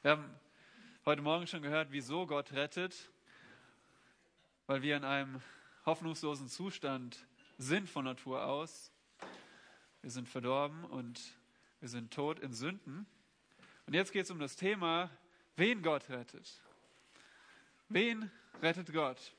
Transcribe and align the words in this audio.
Wir 0.00 0.12
haben 0.12 0.30
heute 1.04 1.22
Morgen 1.22 1.48
schon 1.48 1.60
gehört, 1.60 1.88
wieso 1.90 2.24
Gott 2.24 2.52
rettet, 2.52 3.10
weil 4.68 4.80
wir 4.80 4.96
in 4.96 5.02
einem 5.02 5.42
hoffnungslosen 5.86 6.48
Zustand 6.48 7.26
sind 7.58 7.90
von 7.90 8.04
Natur 8.04 8.44
aus. 8.44 8.92
Wir 10.02 10.12
sind 10.12 10.28
verdorben 10.28 10.84
und 10.84 11.20
wir 11.80 11.88
sind 11.88 12.14
tot 12.14 12.38
in 12.38 12.52
Sünden. 12.52 13.06
Und 13.86 13.94
jetzt 13.94 14.12
geht 14.12 14.22
es 14.22 14.30
um 14.30 14.38
das 14.38 14.54
Thema, 14.54 15.10
wen 15.56 15.82
Gott 15.82 16.08
rettet. 16.10 16.48
Wen 17.88 18.30
rettet 18.62 18.92
Gott? 18.92 19.32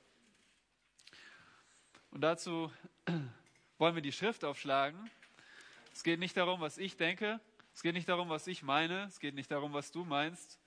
Und 2.11 2.19
dazu 2.19 2.69
wollen 3.77 3.95
wir 3.95 4.01
die 4.01 4.11
Schrift 4.11 4.43
aufschlagen. 4.43 5.09
Es 5.93 6.03
geht 6.03 6.19
nicht 6.19 6.35
darum, 6.35 6.59
was 6.59 6.77
ich 6.77 6.97
denke, 6.97 7.39
es 7.79 7.83
geht 7.83 7.93
nicht 7.93 8.09
darum, 8.09 8.27
was 8.27 8.45
ich 8.47 8.61
meine, 8.61 9.05
es 9.05 9.21
geht 9.21 9.35
nicht 9.35 9.49
darum, 9.49 9.71
was 9.71 9.89
du 9.89 10.03
meinst, 10.03 10.59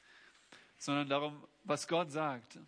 sondern 0.78 1.10
darum, 1.10 1.46
was 1.62 1.86
Gott 1.86 2.10
sagt. 2.10 2.58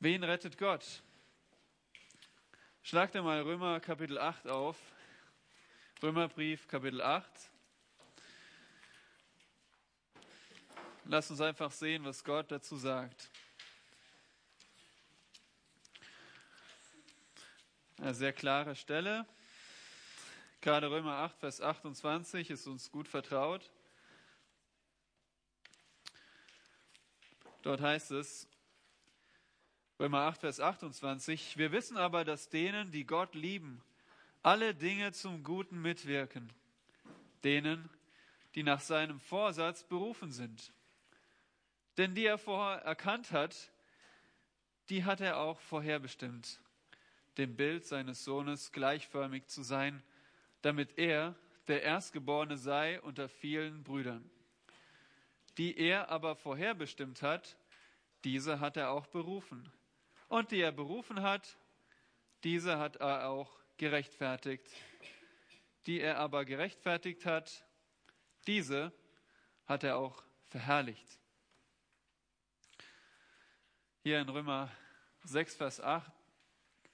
Wen 0.00 0.22
rettet 0.22 0.58
Gott? 0.58 1.02
Schlag 2.82 3.10
dir 3.10 3.22
mal 3.22 3.40
Römer 3.40 3.80
Kapitel 3.80 4.18
8 4.18 4.48
auf. 4.48 4.76
Römerbrief 6.02 6.68
Kapitel 6.68 7.00
8. 7.00 7.26
Lass 11.06 11.30
uns 11.30 11.40
einfach 11.40 11.70
sehen, 11.70 12.04
was 12.04 12.22
Gott 12.22 12.50
dazu 12.50 12.76
sagt. 12.76 13.30
Eine 17.96 18.12
sehr 18.12 18.34
klare 18.34 18.76
Stelle. 18.76 19.26
Gerade 20.64 20.90
Römer 20.90 21.18
8, 21.18 21.36
Vers 21.40 21.60
28 21.60 22.48
ist 22.48 22.66
uns 22.66 22.90
gut 22.90 23.06
vertraut. 23.06 23.70
Dort 27.60 27.82
heißt 27.82 28.12
es, 28.12 28.48
Römer 30.00 30.20
8, 30.20 30.40
Vers 30.40 30.60
28, 30.60 31.58
wir 31.58 31.70
wissen 31.70 31.98
aber, 31.98 32.24
dass 32.24 32.48
denen, 32.48 32.90
die 32.92 33.04
Gott 33.04 33.34
lieben, 33.34 33.82
alle 34.42 34.74
Dinge 34.74 35.12
zum 35.12 35.44
Guten 35.44 35.82
mitwirken, 35.82 36.50
denen, 37.42 37.90
die 38.54 38.62
nach 38.62 38.80
seinem 38.80 39.20
Vorsatz 39.20 39.84
berufen 39.84 40.32
sind. 40.32 40.72
Denn 41.98 42.14
die 42.14 42.24
er 42.24 42.38
vorher 42.38 42.80
erkannt 42.84 43.32
hat, 43.32 43.70
die 44.88 45.04
hat 45.04 45.20
er 45.20 45.36
auch 45.40 45.60
vorherbestimmt, 45.60 46.58
dem 47.36 47.54
Bild 47.54 47.84
seines 47.84 48.24
Sohnes 48.24 48.72
gleichförmig 48.72 49.46
zu 49.48 49.62
sein, 49.62 50.02
damit 50.64 50.98
er 50.98 51.34
der 51.68 51.82
Erstgeborene 51.82 52.56
sei 52.56 52.98
unter 53.02 53.28
vielen 53.28 53.84
Brüdern. 53.84 54.30
Die 55.58 55.76
er 55.76 56.08
aber 56.08 56.36
vorherbestimmt 56.36 57.20
hat, 57.20 57.58
diese 58.24 58.60
hat 58.60 58.78
er 58.78 58.90
auch 58.90 59.06
berufen. 59.06 59.70
Und 60.28 60.52
die 60.52 60.60
er 60.60 60.72
berufen 60.72 61.20
hat, 61.20 61.58
diese 62.44 62.78
hat 62.78 62.96
er 62.96 63.28
auch 63.28 63.58
gerechtfertigt. 63.76 64.66
Die 65.84 66.00
er 66.00 66.18
aber 66.18 66.46
gerechtfertigt 66.46 67.26
hat, 67.26 67.66
diese 68.46 68.90
hat 69.66 69.84
er 69.84 69.98
auch 69.98 70.24
verherrlicht. 70.44 71.18
Hier 74.02 74.18
in 74.18 74.30
Römer 74.30 74.70
6, 75.24 75.56
Vers 75.56 75.80
8, 75.82 76.10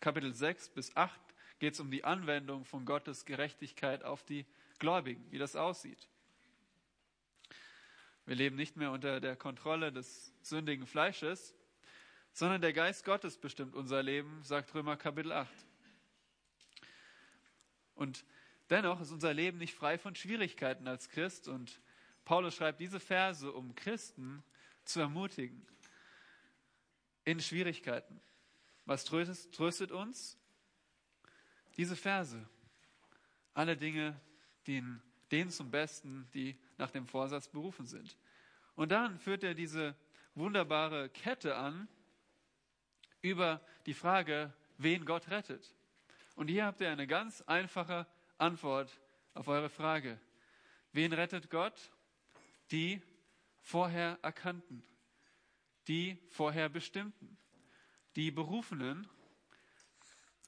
Kapitel 0.00 0.34
6 0.34 0.70
bis 0.70 0.96
8 0.96 1.29
geht 1.60 1.74
es 1.74 1.80
um 1.80 1.90
die 1.90 2.04
Anwendung 2.04 2.64
von 2.64 2.84
Gottes 2.84 3.26
Gerechtigkeit 3.26 4.02
auf 4.02 4.24
die 4.24 4.46
Gläubigen, 4.78 5.30
wie 5.30 5.38
das 5.38 5.56
aussieht. 5.56 6.08
Wir 8.24 8.34
leben 8.34 8.56
nicht 8.56 8.76
mehr 8.76 8.90
unter 8.90 9.20
der 9.20 9.36
Kontrolle 9.36 9.92
des 9.92 10.32
sündigen 10.42 10.86
Fleisches, 10.86 11.54
sondern 12.32 12.62
der 12.62 12.72
Geist 12.72 13.04
Gottes 13.04 13.36
bestimmt 13.36 13.74
unser 13.74 14.02
Leben, 14.02 14.42
sagt 14.42 14.74
Römer 14.74 14.96
Kapitel 14.96 15.32
8. 15.32 15.48
Und 17.94 18.24
dennoch 18.70 19.00
ist 19.00 19.10
unser 19.10 19.34
Leben 19.34 19.58
nicht 19.58 19.74
frei 19.74 19.98
von 19.98 20.14
Schwierigkeiten 20.14 20.88
als 20.88 21.10
Christ 21.10 21.46
und 21.46 21.80
Paulus 22.24 22.54
schreibt 22.54 22.80
diese 22.80 23.00
Verse, 23.00 23.52
um 23.52 23.74
Christen 23.74 24.42
zu 24.84 25.00
ermutigen 25.00 25.66
in 27.24 27.38
Schwierigkeiten. 27.40 28.20
Was 28.86 29.04
tröstet, 29.04 29.52
tröstet 29.52 29.92
uns? 29.92 30.38
Diese 31.76 31.96
Verse, 31.96 32.46
alle 33.54 33.76
Dinge 33.76 34.20
dienen 34.66 35.02
denen 35.30 35.50
zum 35.50 35.70
Besten, 35.70 36.28
die 36.34 36.58
nach 36.76 36.90
dem 36.90 37.06
Vorsatz 37.06 37.48
berufen 37.48 37.86
sind. 37.86 38.16
Und 38.74 38.90
dann 38.90 39.18
führt 39.18 39.44
er 39.44 39.54
diese 39.54 39.94
wunderbare 40.34 41.08
Kette 41.08 41.56
an 41.56 41.88
über 43.22 43.60
die 43.86 43.94
Frage, 43.94 44.52
wen 44.78 45.04
Gott 45.04 45.28
rettet. 45.30 45.74
Und 46.36 46.48
hier 46.48 46.64
habt 46.64 46.80
ihr 46.80 46.90
eine 46.90 47.06
ganz 47.06 47.42
einfache 47.42 48.06
Antwort 48.38 49.00
auf 49.34 49.48
eure 49.48 49.68
Frage. 49.68 50.18
Wen 50.92 51.12
rettet 51.12 51.50
Gott? 51.50 51.92
Die 52.70 53.02
vorher 53.60 54.18
Erkannten, 54.22 54.82
die 55.86 56.18
vorher 56.30 56.68
Bestimmten, 56.68 57.36
die 58.16 58.30
Berufenen 58.30 59.06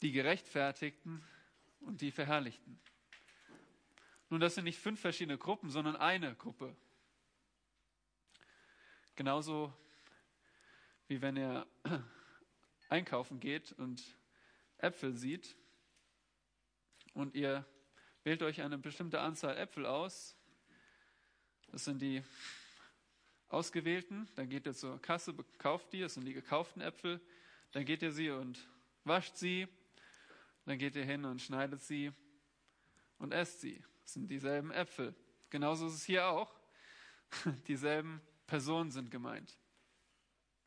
die 0.03 0.13
Gerechtfertigten 0.13 1.25
und 1.81 2.01
die 2.01 2.11
Verherrlichten. 2.11 2.79
Nun, 4.29 4.41
das 4.41 4.57
sind 4.57 4.65
nicht 4.65 4.79
fünf 4.79 5.01
verschiedene 5.01 5.39
Gruppen, 5.39 5.71
sondern 5.71 5.95
eine 5.95 6.35
Gruppe. 6.35 6.75
Genauso 9.15 9.73
wie 11.07 11.23
wenn 11.23 11.37
ihr 11.37 11.67
einkaufen 12.89 13.39
geht 13.39 13.73
und 13.73 14.03
Äpfel 14.79 15.15
sieht 15.15 15.55
und 17.15 17.35
ihr 17.35 17.65
wählt 18.25 18.43
euch 18.43 18.63
eine 18.63 18.79
bestimmte 18.79 19.21
Anzahl 19.21 19.57
Äpfel 19.57 19.87
aus. 19.87 20.37
Das 21.71 21.85
sind 21.85 22.03
die 22.03 22.25
ausgewählten. 23.49 24.29
Dann 24.35 24.49
geht 24.49 24.67
ihr 24.67 24.75
zur 24.75 25.01
Kasse, 25.01 25.35
kauft 25.59 25.93
die. 25.93 26.01
Das 26.01 26.15
sind 26.15 26.25
die 26.25 26.33
gekauften 26.33 26.81
Äpfel. 26.81 27.21
Dann 27.73 27.85
geht 27.85 28.03
ihr 28.03 28.13
sie 28.13 28.31
und 28.31 28.67
wascht 29.05 29.37
sie 29.37 29.69
dann 30.65 30.79
geht 30.79 30.95
ihr 30.97 31.05
hin 31.05 31.25
und 31.25 31.41
schneidet 31.41 31.83
sie 31.83 32.13
und 33.19 33.33
esst 33.33 33.61
sie. 33.61 33.83
Das 34.03 34.15
sind 34.15 34.29
dieselben 34.29 34.71
Äpfel. 34.71 35.15
Genauso 35.51 35.87
ist 35.87 35.95
es 35.95 36.05
hier 36.05 36.27
auch. 36.27 36.53
Dieselben 37.69 38.21
Personen 38.47 38.91
sind 38.91 39.11
gemeint. 39.11 39.59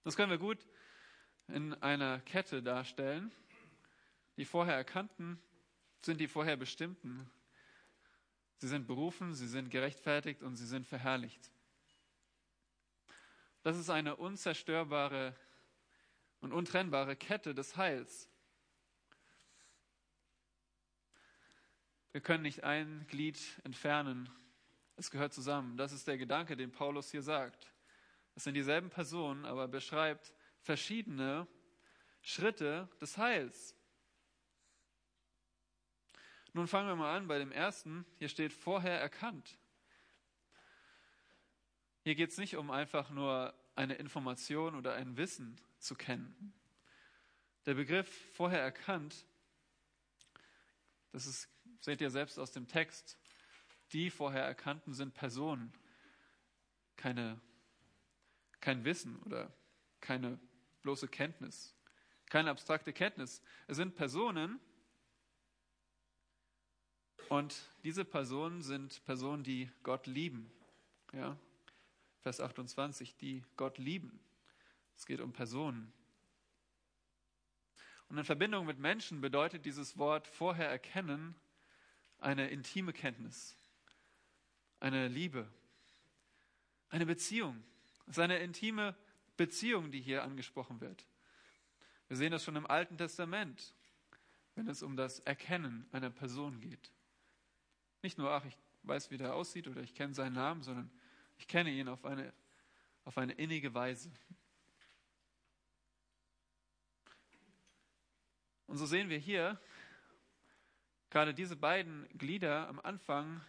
Das 0.04 0.16
können 0.16 0.32
wir 0.32 0.38
gut 0.38 0.66
in 1.48 1.74
einer 1.76 2.20
Kette 2.22 2.62
darstellen. 2.64 3.32
Die 4.38 4.46
vorher 4.46 4.76
Erkannten 4.76 5.40
sind 6.02 6.20
die 6.20 6.28
vorher 6.28 6.58
Bestimmten. 6.58 7.30
Sie 8.58 8.68
sind 8.68 8.88
berufen, 8.88 9.34
sie 9.34 9.48
sind 9.48 9.70
gerechtfertigt 9.70 10.44
und 10.44 10.56
sie 10.56 10.66
sind 10.66 10.86
verherrlicht. 10.86 11.52
Das 13.64 13.78
ist 13.78 13.90
eine 13.90 14.16
unzerstörbare 14.16 15.36
und 16.40 16.54
untrennbare 16.54 17.16
Kette 17.16 17.56
des 17.56 17.78
Heils. 17.78 18.30
Wir 22.16 22.22
können 22.22 22.44
nicht 22.44 22.64
ein 22.64 23.06
Glied 23.10 23.38
entfernen. 23.66 24.30
Es 24.96 25.12
gehört 25.12 25.34
zusammen. 25.34 25.76
Das 25.76 25.92
ist 25.92 26.08
der 26.08 26.18
Gedanke, 26.18 26.56
den 26.56 26.72
Paulus 26.72 27.12
hier 27.12 27.22
sagt. 27.22 27.74
Es 28.36 28.46
sind 28.46 28.54
dieselben 28.54 28.90
Personen, 28.90 29.44
aber 29.44 29.68
beschreibt 29.68 30.34
verschiedene 30.62 31.46
Schritte 32.22 32.88
des 33.02 33.18
Heils. 33.18 33.76
Nun 36.54 36.70
fangen 36.70 36.88
wir 36.88 36.96
mal 36.96 37.18
an 37.18 37.28
bei 37.28 37.38
dem 37.38 37.52
ersten. 37.52 38.06
Hier 38.18 38.30
steht 38.30 38.54
vorher 38.54 38.98
erkannt. 38.98 39.58
Hier 42.04 42.16
geht 42.16 42.30
es 42.30 42.38
nicht 42.38 42.56
um 42.56 42.72
einfach 42.72 43.10
nur 43.10 43.54
eine 43.76 43.96
Information 43.96 44.76
oder 44.76 44.94
ein 44.94 45.18
Wissen 45.18 45.60
zu 45.80 45.96
kennen. 45.96 46.54
Der 47.66 47.74
Begriff 47.74 48.10
vorher 48.32 48.62
erkannt 48.62 49.26
das 51.16 51.28
ist, 51.28 51.48
seht 51.86 52.02
ihr 52.02 52.10
selbst 52.10 52.40
aus 52.40 52.52
dem 52.52 52.68
Text. 52.68 53.18
Die 53.94 54.10
vorher 54.10 54.44
erkannten 54.44 54.94
sind 54.94 55.14
Personen, 55.14 55.72
keine, 56.98 57.40
kein 58.60 58.84
Wissen 58.84 59.22
oder 59.22 59.54
keine 60.02 60.40
bloße 60.82 61.08
Kenntnis, 61.08 61.76
keine 62.28 62.50
abstrakte 62.50 62.92
Kenntnis. 62.92 63.42
Es 63.68 63.78
sind 63.78 63.96
Personen 63.96 64.60
und 67.30 67.70
diese 67.84 68.04
Personen 68.04 68.64
sind 68.64 69.04
Personen, 69.06 69.44
die 69.44 69.72
Gott 69.84 70.08
lieben. 70.08 70.52
Ja? 71.14 71.38
Vers 72.22 72.42
28, 72.42 73.16
die 73.18 73.44
Gott 73.58 73.78
lieben. 73.78 74.20
Es 74.96 75.06
geht 75.06 75.22
um 75.22 75.34
Personen. 75.34 75.94
Und 78.10 78.18
in 78.18 78.26
Verbindung 78.26 78.66
mit 78.66 78.80
Menschen 78.80 79.22
bedeutet 79.22 79.66
dieses 79.66 79.98
Wort 80.00 80.28
vorher 80.28 80.70
erkennen 80.70 81.36
eine 82.26 82.50
intime 82.50 82.92
Kenntnis, 82.92 83.56
eine 84.80 85.08
Liebe, 85.08 85.48
Eine 86.90 87.06
Beziehung. 87.06 87.64
Es 88.06 88.14
ist 88.14 88.20
eine 88.20 88.38
intime 88.40 88.96
Beziehung, 89.38 89.92
die 89.92 90.00
hier 90.00 90.24
angesprochen 90.24 90.80
wird. 90.82 91.06
Wir 92.08 92.16
sehen 92.16 92.32
das 92.32 92.44
schon 92.44 92.56
im 92.56 92.66
Alten 92.68 92.98
Testament, 92.98 93.74
wenn 94.54 94.68
es 94.68 94.82
um 94.82 94.96
das 94.96 95.20
Erkennen 95.20 95.88
einer 95.92 96.10
Person 96.10 96.62
geht. 96.62 96.92
Nicht 98.02 98.18
nur, 98.18 98.32
ach, 98.32 98.46
ich 98.46 98.58
weiß, 98.84 99.12
wie 99.12 99.18
der 99.18 99.34
aussieht 99.34 99.68
oder 99.68 99.82
ich 99.82 99.94
kenne 99.94 100.14
seinen 100.14 100.34
Namen, 100.34 100.62
sondern 100.62 100.90
ich 101.38 101.48
kenne 101.48 101.72
ihn 101.72 101.90
auf 101.90 102.06
eine, 102.06 102.32
auf 103.04 103.18
eine 103.18 103.34
innige 103.34 103.74
Weise. 103.74 104.12
Und 108.68 108.78
so 108.78 108.86
sehen 108.86 109.10
wir 109.10 109.18
hier 109.18 109.60
gerade 111.10 111.34
diese 111.34 111.56
beiden 111.56 112.08
Glieder 112.18 112.68
am 112.68 112.80
Anfang, 112.80 113.42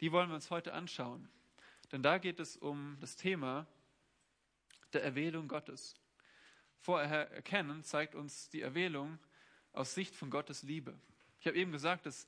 die 0.00 0.12
wollen 0.12 0.28
wir 0.28 0.34
uns 0.34 0.50
heute 0.50 0.72
anschauen. 0.72 1.28
Denn 1.92 2.02
da 2.02 2.18
geht 2.18 2.40
es 2.40 2.56
um 2.56 2.96
das 3.00 3.16
Thema 3.16 3.66
der 4.92 5.02
Erwählung 5.02 5.48
Gottes. 5.48 5.94
Vorher 6.80 7.30
erkennen 7.30 7.84
zeigt 7.84 8.14
uns 8.14 8.48
die 8.50 8.62
Erwählung 8.62 9.18
aus 9.72 9.94
Sicht 9.94 10.14
von 10.16 10.30
Gottes 10.30 10.62
Liebe. 10.62 10.98
Ich 11.38 11.46
habe 11.46 11.56
eben 11.56 11.72
gesagt, 11.72 12.06
dass 12.06 12.26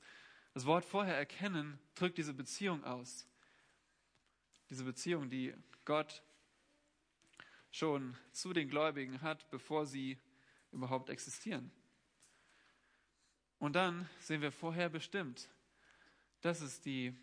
das 0.53 0.65
Wort 0.65 0.85
vorher 0.85 1.17
erkennen 1.17 1.79
drückt 1.95 2.17
diese 2.17 2.33
Beziehung 2.33 2.83
aus. 2.85 3.27
Diese 4.69 4.83
Beziehung, 4.83 5.29
die 5.29 5.53
Gott 5.83 6.23
schon 7.71 8.15
zu 8.31 8.53
den 8.53 8.69
Gläubigen 8.69 9.21
hat, 9.21 9.49
bevor 9.49 9.85
sie 9.85 10.17
überhaupt 10.71 11.09
existieren. 11.09 11.71
Und 13.59 13.73
dann 13.73 14.09
sehen 14.19 14.41
wir 14.41 14.51
vorher 14.51 14.89
bestimmt. 14.89 15.49
Das 16.41 16.61
ist 16.61 16.85
die 16.85 17.15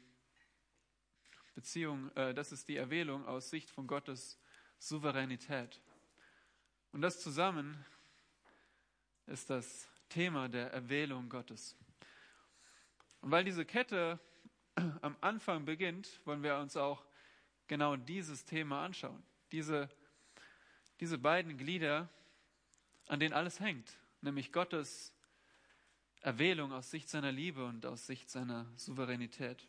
Beziehung, 1.55 2.11
äh, 2.17 2.35
das 2.35 2.53
ist 2.53 2.69
die 2.69 2.77
Erwählung 2.77 3.27
aus 3.27 3.51
Sicht 3.51 3.71
von 3.71 3.87
Gottes 3.87 4.39
Souveränität. 4.79 5.81
Und 6.93 7.03
das 7.03 7.21
zusammen 7.21 7.85
ist 9.27 9.51
das 9.51 9.89
Thema 10.09 10.49
der 10.49 10.73
Erwählung 10.73 11.29
Gottes. 11.29 11.77
Und 13.21 13.31
weil 13.31 13.45
diese 13.45 13.65
Kette 13.65 14.19
am 15.01 15.17
Anfang 15.21 15.65
beginnt, 15.65 16.21
wollen 16.25 16.43
wir 16.43 16.57
uns 16.57 16.77
auch 16.77 17.05
genau 17.67 17.97
dieses 17.97 18.45
Thema 18.45 18.85
anschauen. 18.85 19.23
Diese, 19.53 19.89
diese 21.01 21.19
beiden 21.19 21.57
Glieder, 21.57 22.09
an 23.07 23.21
denen 23.21 23.35
alles 23.35 23.61
hängt, 23.61 23.97
nämlich 24.21 24.53
Gottes 24.53 25.15
Erwählung 26.23 26.73
aus 26.73 26.89
Sicht 26.89 27.09
seiner 27.09 27.33
Liebe 27.33 27.65
und 27.65 27.85
aus 27.85 28.07
Sicht 28.07 28.31
seiner 28.31 28.67
Souveränität. 28.77 29.67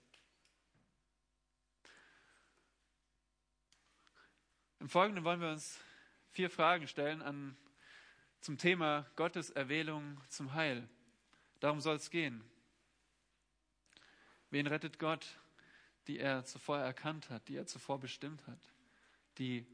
Im 4.80 4.88
Folgenden 4.88 5.24
wollen 5.24 5.42
wir 5.42 5.50
uns 5.50 5.80
vier 6.32 6.52
Fragen 6.52 6.88
stellen 6.88 7.24
an, 7.24 7.58
zum 8.40 8.60
Thema 8.60 9.08
Gottes 9.16 9.50
Erwählung 9.50 10.22
zum 10.30 10.54
Heil. 10.54 10.88
Darum 11.60 11.80
soll 11.80 11.96
es 11.96 12.12
gehen. 12.12 12.44
Wen 14.52 14.68
rettet 14.68 15.00
Gott, 15.00 15.26
die 16.06 16.20
er 16.20 16.46
zuvor 16.46 16.78
erkannt 16.78 17.32
hat, 17.32 17.48
die 17.48 17.56
er 17.56 17.66
zuvor 17.66 18.00
bestimmt 18.00 18.46
hat? 18.46 18.60
Die 19.40 19.66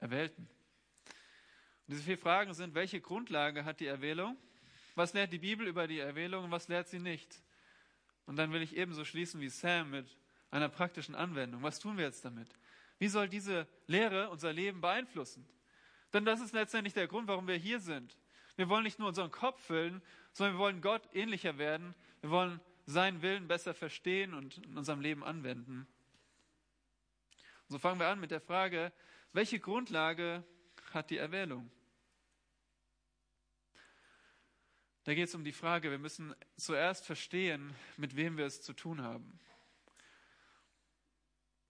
Erwählten. 0.00 0.48
Und 1.86 1.94
diese 1.94 2.02
vier 2.02 2.18
Fragen 2.18 2.52
sind, 2.52 2.74
welche 2.74 3.00
Grundlage 3.00 3.64
hat 3.64 3.78
die 3.78 3.86
Erwählung? 3.86 4.36
Was 4.96 5.12
lehrt 5.12 5.32
die 5.32 5.38
Bibel 5.38 5.68
über 5.68 5.86
die 5.86 6.00
Erwählung 6.00 6.44
und 6.44 6.50
was 6.50 6.68
lehrt 6.68 6.88
sie 6.88 6.98
nicht? 6.98 7.42
Und 8.24 8.36
dann 8.36 8.50
will 8.52 8.62
ich 8.62 8.76
ebenso 8.76 9.04
schließen 9.04 9.40
wie 9.40 9.50
Sam 9.50 9.90
mit 9.90 10.16
einer 10.50 10.68
praktischen 10.68 11.14
Anwendung. 11.14 11.62
Was 11.62 11.78
tun 11.78 11.98
wir 11.98 12.06
jetzt 12.06 12.24
damit? 12.24 12.48
Wie 12.98 13.08
soll 13.08 13.28
diese 13.28 13.68
Lehre 13.86 14.30
unser 14.30 14.52
Leben 14.52 14.80
beeinflussen? 14.80 15.46
Denn 16.12 16.24
das 16.24 16.40
ist 16.40 16.54
letztendlich 16.54 16.94
der 16.94 17.08
Grund, 17.08 17.28
warum 17.28 17.46
wir 17.46 17.56
hier 17.56 17.78
sind. 17.78 18.16
Wir 18.56 18.70
wollen 18.70 18.84
nicht 18.84 18.98
nur 18.98 19.08
unseren 19.08 19.30
Kopf 19.30 19.62
füllen, 19.66 20.00
sondern 20.32 20.54
wir 20.54 20.60
wollen 20.60 20.80
Gott 20.80 21.02
ähnlicher 21.12 21.58
werden. 21.58 21.94
Wir 22.22 22.30
wollen 22.30 22.58
seinen 22.86 23.20
Willen 23.20 23.48
besser 23.48 23.74
verstehen 23.74 24.32
und 24.32 24.58
in 24.58 24.78
unserem 24.78 25.02
Leben 25.02 25.22
anwenden. 25.22 25.86
Und 27.68 27.72
so 27.72 27.78
fangen 27.78 28.00
wir 28.00 28.08
an 28.08 28.18
mit 28.18 28.30
der 28.30 28.40
Frage, 28.40 28.92
welche 29.34 29.60
Grundlage 29.60 30.42
hat 30.94 31.10
die 31.10 31.18
Erwählung? 31.18 31.70
Da 35.06 35.14
geht 35.14 35.28
es 35.28 35.36
um 35.36 35.44
die 35.44 35.52
Frage, 35.52 35.92
wir 35.92 36.00
müssen 36.00 36.34
zuerst 36.56 37.06
verstehen, 37.06 37.72
mit 37.96 38.16
wem 38.16 38.36
wir 38.36 38.44
es 38.44 38.60
zu 38.60 38.72
tun 38.72 39.02
haben. 39.02 39.38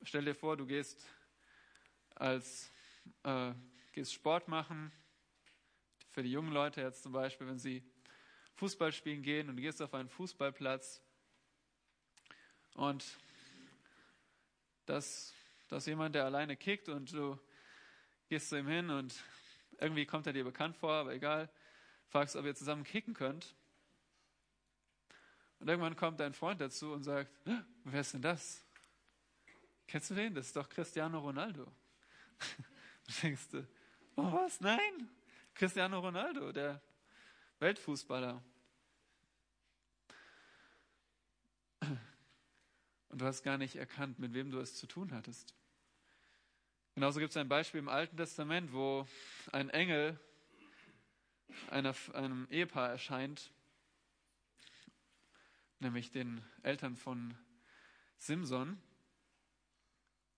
Stell 0.00 0.24
dir 0.24 0.34
vor, 0.34 0.56
du 0.56 0.64
gehst 0.64 1.06
als 2.14 2.72
äh, 3.24 3.52
gehst 3.92 4.14
Sport 4.14 4.48
machen. 4.48 4.90
Für 6.12 6.22
die 6.22 6.32
jungen 6.32 6.50
Leute 6.50 6.80
jetzt 6.80 7.02
zum 7.02 7.12
Beispiel, 7.12 7.46
wenn 7.46 7.58
sie 7.58 7.84
Fußball 8.54 8.90
spielen 8.90 9.22
gehen 9.22 9.50
und 9.50 9.56
du 9.56 9.62
gehst 9.62 9.82
auf 9.82 9.92
einen 9.92 10.08
Fußballplatz 10.08 11.02
und 12.72 13.04
das, 14.86 15.34
das 15.68 15.82
ist 15.82 15.88
jemand, 15.88 16.14
der 16.14 16.24
alleine 16.24 16.56
kickt 16.56 16.88
und 16.88 17.12
du 17.12 17.38
gehst 18.30 18.48
zu 18.48 18.58
ihm 18.58 18.66
hin 18.66 18.88
und 18.88 19.14
irgendwie 19.78 20.06
kommt 20.06 20.26
er 20.26 20.32
dir 20.32 20.44
bekannt 20.44 20.78
vor, 20.78 20.94
aber 20.94 21.12
egal, 21.12 21.50
fragst, 22.08 22.36
ob 22.36 22.44
ihr 22.44 22.54
zusammen 22.54 22.84
kicken 22.84 23.14
könnt. 23.14 23.54
Und 25.58 25.68
irgendwann 25.68 25.96
kommt 25.96 26.20
dein 26.20 26.34
Freund 26.34 26.60
dazu 26.60 26.92
und 26.92 27.02
sagt, 27.02 27.30
wer 27.84 28.00
ist 28.00 28.14
denn 28.14 28.22
das? 28.22 28.64
Kennst 29.86 30.10
du 30.10 30.14
den? 30.14 30.34
Das 30.34 30.46
ist 30.46 30.56
doch 30.56 30.68
Cristiano 30.68 31.18
Ronaldo. 31.18 31.66
Du 33.06 33.12
denkst 33.22 33.48
du, 33.52 33.64
oh 34.16 34.32
was? 34.32 34.60
Nein! 34.60 35.08
Cristiano 35.54 36.00
Ronaldo, 36.00 36.50
der 36.50 36.82
Weltfußballer. 37.60 38.42
Und 43.08 43.22
du 43.22 43.24
hast 43.24 43.44
gar 43.44 43.58
nicht 43.58 43.76
erkannt, 43.76 44.18
mit 44.18 44.34
wem 44.34 44.50
du 44.50 44.58
es 44.58 44.74
zu 44.74 44.88
tun 44.88 45.12
hattest. 45.14 45.54
Genauso 46.96 47.20
gibt 47.20 47.30
es 47.30 47.36
ein 47.36 47.48
Beispiel 47.48 47.78
im 47.78 47.88
Alten 47.88 48.16
Testament, 48.16 48.72
wo 48.72 49.06
ein 49.52 49.70
Engel 49.70 50.18
einer, 51.70 51.94
einem 52.14 52.46
Ehepaar 52.50 52.90
erscheint, 52.90 53.50
nämlich 55.80 56.10
den 56.10 56.42
Eltern 56.62 56.96
von 56.96 57.36
Simson. 58.18 58.80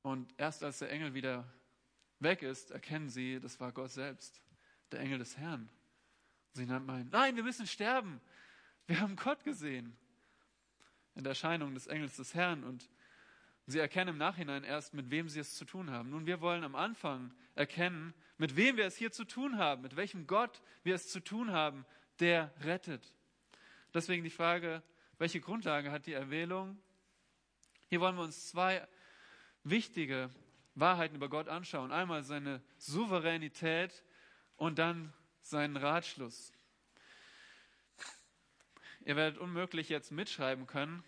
Und 0.03 0.33
erst 0.39 0.63
als 0.63 0.79
der 0.79 0.91
Engel 0.91 1.15
wieder 1.15 1.45
weg 2.19 2.43
ist, 2.43 2.71
erkennen 2.71 3.09
sie, 3.09 3.41
das 3.41 3.61
war 3.61 3.73
Gott 3.73 3.91
selbst, 3.91 4.41
der 4.91 5.01
Engel 5.01 5.19
des 5.19 5.37
Herrn. 5.37 5.69
Sie 6.53 6.67
meinen, 6.67 7.09
nein, 7.11 7.37
wir 7.37 7.43
müssen 7.43 7.67
sterben. 7.67 8.21
Wir 8.87 9.01
haben 9.01 9.17
Gott 9.17 9.45
gesehen 9.45 9.97
in 11.15 11.25
der 11.25 11.33
Erscheinung 11.33 11.75
des 11.75 11.87
Engels 11.87 12.17
des 12.17 12.35
Herrn 12.35 12.65
und 12.65 12.89
sie 13.69 13.79
erkennen 13.79 14.11
im 14.11 14.19
Nachhinein 14.19 14.65
erst, 14.65 14.95
mit 14.95 15.11
wem 15.11 15.29
sie 15.29 15.41
es 15.41 15.57
zu 15.57 15.67
tun 15.67 15.91
haben. 15.91 16.09
Nun, 16.09 16.25
wir 16.25 16.41
wollen 16.41 16.65
am 16.65 16.75
Anfang 16.75 17.35
erkennen, 17.55 18.15
mit 18.39 18.57
wem 18.57 18.79
wir 18.79 18.87
es 18.87 18.97
hier 18.97 19.13
zu 19.13 19.25
tun 19.25 19.59
haben, 19.59 19.83
mit 19.83 19.95
welchem 19.95 20.27
Gott 20.27 20.63
wir 20.85 20.95
es 20.95 21.09
zu 21.09 21.21
tun 21.21 21.53
haben, 21.53 21.85
der 22.19 22.51
rettet. 22.63 23.13
Deswegen 23.93 24.25
die 24.25 24.31
Frage, 24.31 24.83
welche 25.19 25.41
Grundlage 25.41 25.93
hat 25.93 26.07
die 26.07 26.15
Erwählung? 26.15 26.79
Hier 27.89 28.01
wollen 28.01 28.17
wir 28.17 28.23
uns 28.23 28.49
zwei 28.49 28.87
wichtige 29.65 30.31
Wahrheiten 30.75 31.17
über 31.17 31.29
Gott 31.29 31.49
anschauen. 31.49 31.93
Einmal 31.93 32.23
seine 32.23 32.63
Souveränität 32.79 34.03
und 34.57 34.79
dann 34.79 35.13
seinen 35.43 35.77
Ratschluss. 35.77 36.53
Ihr 39.05 39.17
werdet 39.17 39.39
unmöglich 39.39 39.91
jetzt 39.91 40.11
mitschreiben 40.11 40.67
können. 40.67 41.05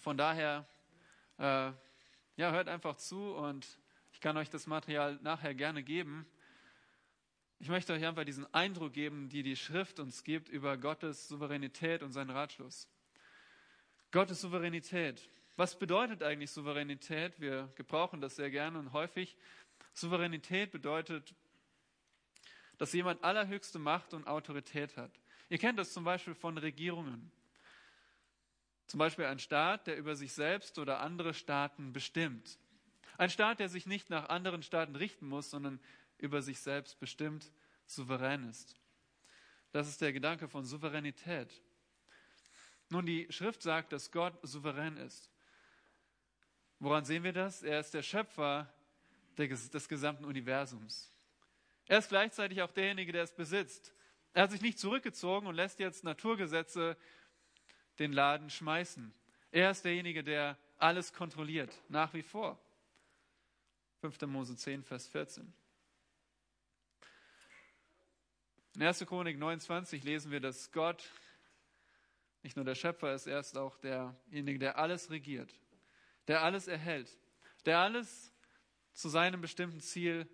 Von 0.00 0.16
daher, 0.16 0.68
äh, 1.38 1.72
ja, 2.36 2.52
hört 2.52 2.68
einfach 2.68 2.96
zu 2.96 3.34
und 3.34 3.66
ich 4.12 4.20
kann 4.20 4.36
euch 4.36 4.50
das 4.50 4.66
Material 4.66 5.18
nachher 5.22 5.54
gerne 5.54 5.82
geben. 5.82 6.26
Ich 7.58 7.68
möchte 7.68 7.92
euch 7.92 8.04
einfach 8.04 8.24
diesen 8.24 8.52
Eindruck 8.52 8.92
geben, 8.92 9.28
die 9.28 9.42
die 9.42 9.56
Schrift 9.56 9.98
uns 9.98 10.24
gibt 10.24 10.48
über 10.48 10.76
Gottes 10.76 11.28
Souveränität 11.28 12.02
und 12.02 12.12
seinen 12.12 12.30
Ratschluss. 12.30 12.88
Gottes 14.10 14.40
Souveränität. 14.40 15.28
Was 15.56 15.78
bedeutet 15.78 16.22
eigentlich 16.22 16.50
Souveränität? 16.50 17.40
Wir 17.40 17.72
gebrauchen 17.76 18.20
das 18.20 18.36
sehr 18.36 18.50
gerne 18.50 18.78
und 18.78 18.92
häufig. 18.92 19.36
Souveränität 19.94 20.70
bedeutet, 20.70 21.34
dass 22.76 22.92
jemand 22.92 23.24
allerhöchste 23.24 23.78
Macht 23.78 24.12
und 24.12 24.26
Autorität 24.26 24.96
hat. 24.98 25.10
Ihr 25.48 25.58
kennt 25.58 25.78
das 25.78 25.92
zum 25.92 26.04
Beispiel 26.04 26.34
von 26.34 26.58
Regierungen. 26.58 27.30
Zum 28.86 28.98
Beispiel 28.98 29.24
ein 29.24 29.38
Staat, 29.38 29.86
der 29.86 29.96
über 29.96 30.14
sich 30.14 30.32
selbst 30.32 30.78
oder 30.78 31.00
andere 31.00 31.34
Staaten 31.34 31.92
bestimmt. 31.92 32.58
Ein 33.18 33.30
Staat, 33.30 33.60
der 33.60 33.68
sich 33.68 33.86
nicht 33.86 34.10
nach 34.10 34.28
anderen 34.28 34.62
Staaten 34.62 34.94
richten 34.94 35.28
muss, 35.28 35.50
sondern 35.50 35.80
über 36.18 36.42
sich 36.42 36.60
selbst 36.60 37.00
bestimmt 37.00 37.50
souverän 37.86 38.48
ist. 38.48 38.76
Das 39.72 39.88
ist 39.88 40.00
der 40.00 40.12
Gedanke 40.12 40.48
von 40.48 40.64
Souveränität. 40.64 41.52
Nun, 42.88 43.04
die 43.04 43.26
Schrift 43.30 43.62
sagt, 43.62 43.92
dass 43.92 44.12
Gott 44.12 44.38
souverän 44.42 44.96
ist. 44.96 45.30
Woran 46.78 47.04
sehen 47.04 47.24
wir 47.24 47.32
das? 47.32 47.62
Er 47.62 47.80
ist 47.80 47.94
der 47.94 48.02
Schöpfer 48.02 48.72
des 49.36 49.88
gesamten 49.88 50.24
Universums. 50.24 51.10
Er 51.86 51.98
ist 51.98 52.08
gleichzeitig 52.08 52.62
auch 52.62 52.72
derjenige, 52.72 53.12
der 53.12 53.24
es 53.24 53.32
besitzt. 53.32 53.92
Er 54.34 54.44
hat 54.44 54.50
sich 54.50 54.60
nicht 54.60 54.78
zurückgezogen 54.78 55.46
und 55.46 55.54
lässt 55.54 55.78
jetzt 55.78 56.04
Naturgesetze 56.04 56.96
den 57.98 58.12
Laden 58.12 58.50
schmeißen. 58.50 59.12
Er 59.50 59.70
ist 59.70 59.84
derjenige, 59.84 60.22
der 60.22 60.58
alles 60.78 61.12
kontrolliert, 61.12 61.72
nach 61.88 62.12
wie 62.14 62.22
vor. 62.22 62.58
5. 64.00 64.20
Mose 64.22 64.56
10, 64.56 64.84
Vers 64.84 65.08
14. 65.08 65.52
In 68.74 68.82
1. 68.82 69.06
Chronik 69.06 69.38
29 69.38 70.04
lesen 70.04 70.30
wir, 70.30 70.40
dass 70.40 70.70
Gott 70.70 71.10
nicht 72.42 72.56
nur 72.56 72.64
der 72.64 72.74
Schöpfer 72.74 73.14
ist, 73.14 73.26
er 73.26 73.40
ist 73.40 73.56
auch 73.56 73.76
derjenige, 73.78 74.58
der 74.58 74.78
alles 74.78 75.10
regiert, 75.10 75.52
der 76.28 76.42
alles 76.42 76.68
erhält, 76.68 77.10
der 77.64 77.78
alles 77.78 78.32
zu 78.92 79.08
seinem 79.08 79.40
bestimmten 79.40 79.80
Ziel 79.80 80.28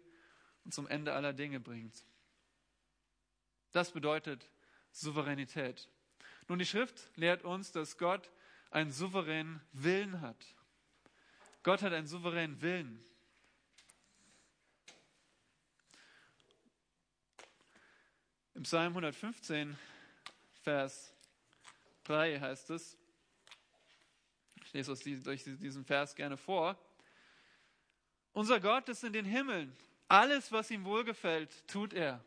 und 0.64 0.74
zum 0.74 0.86
Ende 0.88 1.12
aller 1.14 1.32
Dinge 1.32 1.60
bringt. 1.60 2.04
Das 3.70 3.92
bedeutet 3.92 4.50
Souveränität. 4.90 5.88
Nun, 6.52 6.58
die 6.58 6.66
Schrift 6.66 7.08
lehrt 7.16 7.44
uns, 7.44 7.72
dass 7.72 7.96
Gott 7.96 8.30
einen 8.70 8.90
souveränen 8.90 9.62
Willen 9.72 10.20
hat. 10.20 10.36
Gott 11.62 11.80
hat 11.80 11.94
einen 11.94 12.06
souveränen 12.06 12.60
Willen. 12.60 13.02
Im 18.52 18.64
Psalm 18.64 18.88
115, 18.88 19.78
Vers 20.60 21.14
3 22.04 22.38
heißt 22.38 22.68
es, 22.68 22.98
ich 24.62 24.74
lese 24.74 24.92
euch 25.30 25.44
diesen 25.44 25.86
Vers 25.86 26.14
gerne 26.14 26.36
vor, 26.36 26.78
unser 28.34 28.60
Gott 28.60 28.90
ist 28.90 29.04
in 29.04 29.14
den 29.14 29.24
Himmeln, 29.24 29.74
alles, 30.06 30.52
was 30.52 30.70
ihm 30.70 30.84
wohlgefällt, 30.84 31.66
tut 31.66 31.94
er. 31.94 32.22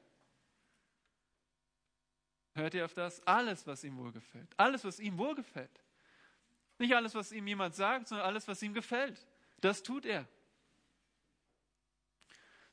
Hört 2.55 2.73
ihr 2.73 2.85
auf 2.85 2.93
das? 2.93 3.25
Alles, 3.27 3.67
was 3.67 3.83
ihm 3.83 3.97
wohlgefällt. 3.97 4.47
Alles, 4.57 4.83
was 4.85 4.99
ihm 4.99 5.17
wohlgefällt. 5.17 5.83
Nicht 6.79 6.95
alles, 6.95 7.13
was 7.13 7.31
ihm 7.31 7.45
jemand 7.47 7.75
sagt, 7.75 8.07
sondern 8.07 8.25
alles, 8.25 8.47
was 8.47 8.61
ihm 8.61 8.73
gefällt. 8.73 9.25
Das 9.59 9.83
tut 9.83 10.05
er. 10.05 10.27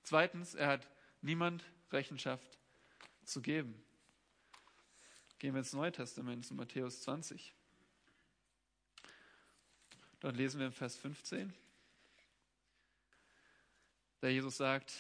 Zweitens, 0.05 0.55
er 0.55 0.69
hat 0.69 0.89
niemand 1.21 1.65
Rechenschaft 1.91 2.59
zu 3.25 3.43
geben. 3.43 3.85
Gehen 5.39 5.55
wir 5.55 5.59
ins 5.59 5.73
Neue 5.73 5.93
Testament, 5.93 6.47
zu 6.47 6.55
Matthäus 6.55 7.03
20. 7.03 7.53
Dort 10.21 10.37
lesen 10.37 10.61
wir 10.61 10.67
im 10.69 10.73
Vers 10.73 10.97
15, 10.97 11.53
da 14.21 14.29
Jesus 14.29 14.57
sagt, 14.57 14.95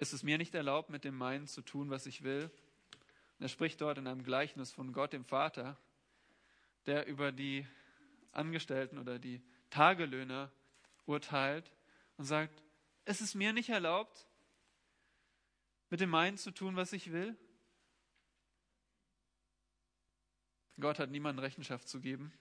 es 0.00 0.14
ist 0.14 0.22
mir 0.22 0.38
nicht 0.38 0.54
erlaubt, 0.54 0.88
mit 0.88 1.04
dem 1.04 1.14
meinen 1.14 1.46
zu 1.46 1.60
tun, 1.60 1.90
was 1.90 2.06
ich 2.06 2.22
will. 2.22 2.50
Und 3.38 3.44
er 3.44 3.48
spricht 3.48 3.82
dort 3.82 3.98
in 3.98 4.06
einem 4.06 4.24
Gleichnis 4.24 4.72
von 4.72 4.94
Gott, 4.94 5.12
dem 5.12 5.26
Vater, 5.26 5.76
der 6.86 7.06
über 7.06 7.32
die 7.32 7.66
Angestellten 8.32 8.96
oder 8.96 9.18
die 9.18 9.42
Tagelöhner 9.68 10.50
urteilt 11.04 11.70
und 12.16 12.24
sagt, 12.24 12.62
es 13.04 13.20
ist 13.20 13.34
mir 13.34 13.52
nicht 13.52 13.68
erlaubt, 13.68 14.26
mit 15.90 16.00
dem 16.00 16.08
meinen 16.08 16.38
zu 16.38 16.50
tun, 16.50 16.76
was 16.76 16.94
ich 16.94 17.12
will. 17.12 17.36
Gott 20.78 20.98
hat 20.98 21.10
niemandem 21.10 21.44
Rechenschaft 21.44 21.86
zu 21.86 22.00
geben. 22.00 22.32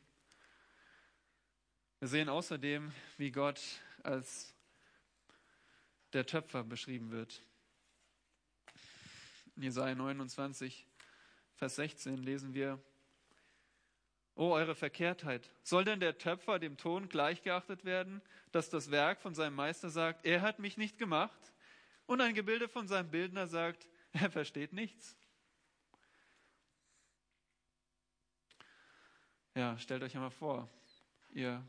Wir 2.00 2.08
sehen 2.08 2.30
außerdem, 2.30 2.94
wie 3.18 3.32
Gott 3.32 3.60
als 4.02 4.56
der 6.14 6.26
Töpfer 6.26 6.64
beschrieben 6.64 7.12
wird. 7.12 7.44
In 9.60 9.64
Jesaja 9.64 9.94
29, 9.94 10.88
Vers 11.56 11.76
16 11.76 12.16
lesen 12.16 12.54
wir, 12.54 12.82
O 14.34 14.52
eure 14.54 14.74
Verkehrtheit, 14.74 15.52
soll 15.64 15.84
denn 15.84 16.00
der 16.00 16.18
Töpfer 16.18 16.60
dem 16.60 16.78
Ton 16.78 17.10
gleichgeachtet 17.10 17.84
werden, 17.84 18.22
dass 18.54 18.70
das 18.70 18.90
Werk 18.90 19.20
von 19.20 19.36
seinem 19.36 19.56
Meister 19.56 19.90
sagt, 19.90 20.26
er 20.26 20.44
hat 20.44 20.60
mich 20.60 20.78
nicht 20.78 20.98
gemacht, 20.98 21.52
und 22.06 22.22
ein 22.22 22.36
Gebilde 22.36 22.70
von 22.70 22.88
seinem 22.88 23.12
Bildner 23.12 23.48
sagt, 23.48 23.90
er 24.14 24.32
versteht 24.32 24.72
nichts? 24.72 25.18
Ja, 29.56 29.78
stellt 29.78 30.04
euch 30.04 30.16
einmal 30.16 30.32
vor, 30.32 30.70
ihr 31.32 31.62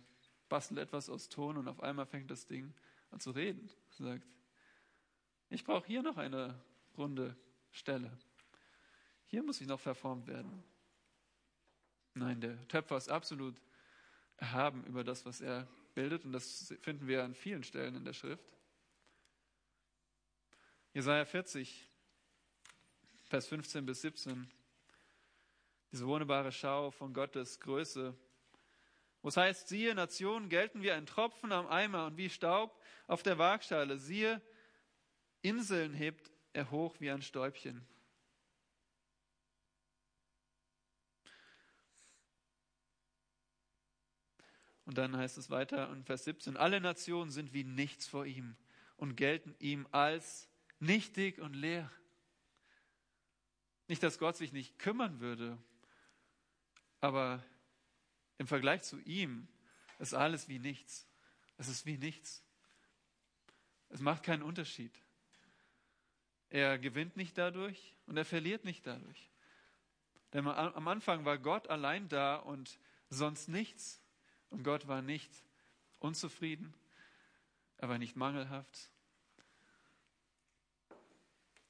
bastelt 0.48 0.78
etwas 0.78 1.10
aus 1.10 1.28
Ton 1.28 1.56
und 1.56 1.66
auf 1.66 1.82
einmal 1.82 2.06
fängt 2.06 2.30
das 2.30 2.46
Ding 2.46 2.72
an 3.10 3.18
zu 3.18 3.32
reden. 3.32 3.68
Sagt, 3.98 4.28
ich 5.48 5.64
brauche 5.64 5.88
hier 5.88 6.04
noch 6.04 6.18
eine 6.18 6.54
runde 6.96 7.36
Stelle. 7.72 8.10
Hier 9.26 9.42
muss 9.42 9.60
ich 9.60 9.66
noch 9.66 9.80
verformt 9.80 10.26
werden. 10.26 10.62
Nein, 12.14 12.40
der 12.40 12.66
Töpfer 12.68 12.96
ist 12.96 13.08
absolut 13.08 13.54
erhaben 14.36 14.84
über 14.84 15.04
das, 15.04 15.24
was 15.24 15.40
er 15.40 15.68
bildet. 15.94 16.24
Und 16.24 16.32
das 16.32 16.74
finden 16.80 17.06
wir 17.06 17.22
an 17.22 17.34
vielen 17.34 17.62
Stellen 17.62 17.94
in 17.94 18.04
der 18.04 18.12
Schrift. 18.12 18.44
Jesaja 20.92 21.24
40, 21.24 21.86
Vers 23.28 23.46
15 23.46 23.86
bis 23.86 24.00
17. 24.00 24.50
Diese 25.92 26.06
wunderbare 26.06 26.50
Schau 26.50 26.90
von 26.90 27.14
Gottes 27.14 27.60
Größe. 27.60 28.16
Wo 29.22 29.28
es 29.28 29.36
heißt, 29.36 29.68
siehe, 29.68 29.94
Nationen 29.94 30.48
gelten 30.48 30.82
wie 30.82 30.90
ein 30.90 31.06
Tropfen 31.06 31.52
am 31.52 31.66
Eimer 31.68 32.06
und 32.06 32.16
wie 32.16 32.30
Staub 32.30 32.76
auf 33.06 33.22
der 33.22 33.38
Waagschale. 33.38 33.98
Siehe, 33.98 34.40
Inseln 35.42 35.94
hebt 35.94 36.30
er 36.52 36.70
hoch 36.70 36.98
wie 37.00 37.10
ein 37.10 37.22
Stäubchen. 37.22 37.86
Und 44.84 44.98
dann 44.98 45.16
heißt 45.16 45.38
es 45.38 45.50
weiter 45.50 45.92
in 45.92 46.02
Vers 46.02 46.24
17, 46.24 46.56
alle 46.56 46.80
Nationen 46.80 47.30
sind 47.30 47.52
wie 47.52 47.62
nichts 47.62 48.08
vor 48.08 48.26
ihm 48.26 48.56
und 48.96 49.14
gelten 49.14 49.54
ihm 49.60 49.86
als 49.92 50.48
nichtig 50.80 51.38
und 51.38 51.54
leer. 51.54 51.90
Nicht, 53.86 54.02
dass 54.02 54.18
Gott 54.18 54.36
sich 54.36 54.52
nicht 54.52 54.78
kümmern 54.78 55.20
würde, 55.20 55.58
aber 57.00 57.44
im 58.38 58.46
Vergleich 58.46 58.82
zu 58.82 58.98
ihm 59.00 59.46
ist 59.98 60.14
alles 60.14 60.48
wie 60.48 60.58
nichts. 60.58 61.06
Es 61.56 61.68
ist 61.68 61.86
wie 61.86 61.98
nichts. 61.98 62.42
Es 63.90 64.00
macht 64.00 64.22
keinen 64.22 64.42
Unterschied. 64.42 64.92
Er 66.50 66.78
gewinnt 66.78 67.16
nicht 67.16 67.38
dadurch 67.38 67.94
und 68.06 68.16
er 68.16 68.24
verliert 68.24 68.64
nicht 68.64 68.86
dadurch. 68.86 69.30
Denn 70.32 70.46
am 70.46 70.88
Anfang 70.88 71.24
war 71.24 71.38
Gott 71.38 71.68
allein 71.68 72.08
da 72.08 72.36
und 72.36 72.78
sonst 73.08 73.48
nichts. 73.48 74.00
Und 74.50 74.64
Gott 74.64 74.88
war 74.88 75.00
nicht 75.00 75.30
unzufrieden, 76.00 76.74
er 77.76 77.88
war 77.88 77.98
nicht 77.98 78.16
mangelhaft, 78.16 78.90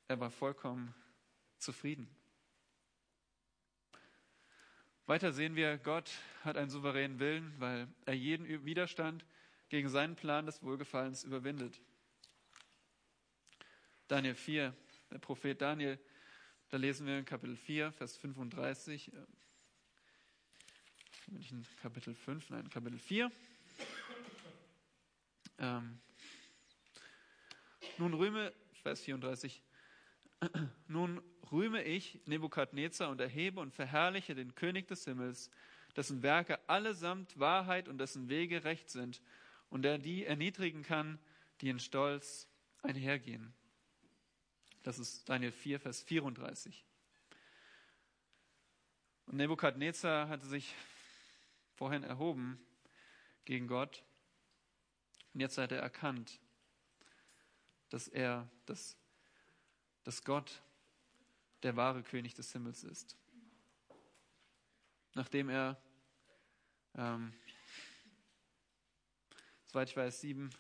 er 0.09 0.19
war 0.19 0.31
vollkommen 0.31 0.95
zufrieden. 1.59 2.09
Weiter 5.07 5.33
sehen 5.33 5.57
wir, 5.57 5.77
Gott 5.77 6.11
hat 6.43 6.57
einen 6.57 6.71
souveränen 6.71 7.19
Willen, 7.19 7.53
weil 7.59 7.89
er 8.07 8.15
jeden 8.15 8.65
Widerstand 8.65 9.27
gegen 9.69 9.89
seinen 9.89 10.17
Plan 10.17 10.47
des 10.47 10.63
Wohlgefallens 10.63 11.25
überwindet. 11.25 11.81
Daniel 14.11 14.35
4, 14.35 14.75
der 15.13 15.19
Prophet 15.19 15.63
Daniel, 15.63 15.97
da 16.71 16.79
lesen 16.79 17.07
wir 17.07 17.17
in 17.17 17.25
Kapitel 17.25 17.55
4, 17.55 17.93
Vers 17.93 18.17
35, 18.17 19.13
nicht 21.29 21.53
in 21.53 21.65
Kapitel 21.81 22.17
5, 22.17 22.51
nein, 22.51 22.69
Kapitel 22.71 22.99
4. 22.99 23.31
Ähm, 25.59 26.01
nun 27.99 28.15
rühme, 28.15 28.53
Vers 28.83 29.01
34, 29.03 29.63
nun 30.89 31.23
rühme 31.53 31.85
ich 31.85 32.19
Nebukadnezar 32.27 33.11
und 33.11 33.21
erhebe 33.21 33.61
und 33.61 33.73
verherrliche 33.73 34.35
den 34.35 34.57
König 34.57 34.89
des 34.89 35.05
Himmels, 35.05 35.53
dessen 35.95 36.25
Werke 36.25 36.59
allesamt 36.69 37.39
Wahrheit 37.39 37.87
und 37.87 37.99
dessen 37.99 38.29
Wege 38.29 38.65
recht 38.65 38.91
sind 38.91 39.23
und 39.69 39.83
der 39.83 39.99
die 39.99 40.25
erniedrigen 40.25 40.83
kann, 40.83 41.21
die 41.61 41.69
in 41.69 41.79
Stolz 41.79 42.49
einhergehen. 42.83 43.55
Das 44.83 44.99
ist 44.99 45.29
Daniel 45.29 45.53
4, 45.53 45.81
Vers 45.81 46.03
34. 46.03 46.85
Und 49.27 49.37
Nebukadnezar 49.37 50.29
hatte 50.29 50.47
sich 50.47 50.75
vorhin 51.75 52.03
erhoben 52.03 52.59
gegen 53.45 53.67
Gott. 53.67 54.03
Und 55.35 55.41
jetzt 55.41 55.59
hat 55.59 55.73
er 55.73 55.81
erkannt, 55.81 56.41
dass 57.91 58.09
er, 58.09 58.49
dass, 58.67 58.97
dass 60.05 60.25
Gott 60.25 60.63
der 61.63 61.77
wahre 61.77 62.03
König 62.03 62.35
des 62.35 62.53
Himmels 62.53 62.83
ist. 62.83 63.17
Nachdem 65.15 65.49
er 65.49 65.81
ähm, 66.95 67.33
soweit 69.67 69.89
ich 69.89 69.97
weiß, 69.97 70.21
sieben 70.21 70.51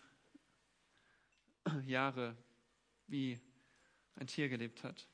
Jahre 1.84 2.36
wie 3.08 3.40
ein 4.20 4.26
Tier 4.26 4.48
gelebt 4.48 4.84
hat. 4.84 5.08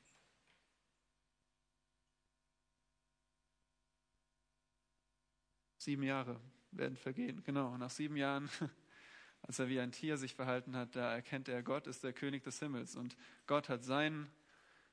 Sieben 5.77 6.03
Jahre 6.03 6.39
werden 6.71 6.97
vergehen, 6.97 7.41
genau. 7.45 7.77
Nach 7.77 7.89
sieben 7.89 8.17
Jahren, 8.17 8.49
als 9.41 9.59
er 9.59 9.69
wie 9.69 9.79
ein 9.79 9.93
Tier 9.93 10.17
sich 10.17 10.35
verhalten 10.35 10.75
hat, 10.75 10.95
da 10.97 11.13
erkennt 11.13 11.47
er, 11.47 11.63
Gott 11.63 11.87
ist 11.87 12.03
der 12.03 12.11
König 12.11 12.43
des 12.43 12.59
Himmels 12.59 12.97
und 12.97 13.15
Gott 13.47 13.69
hat 13.69 13.83
seinen, 13.85 14.29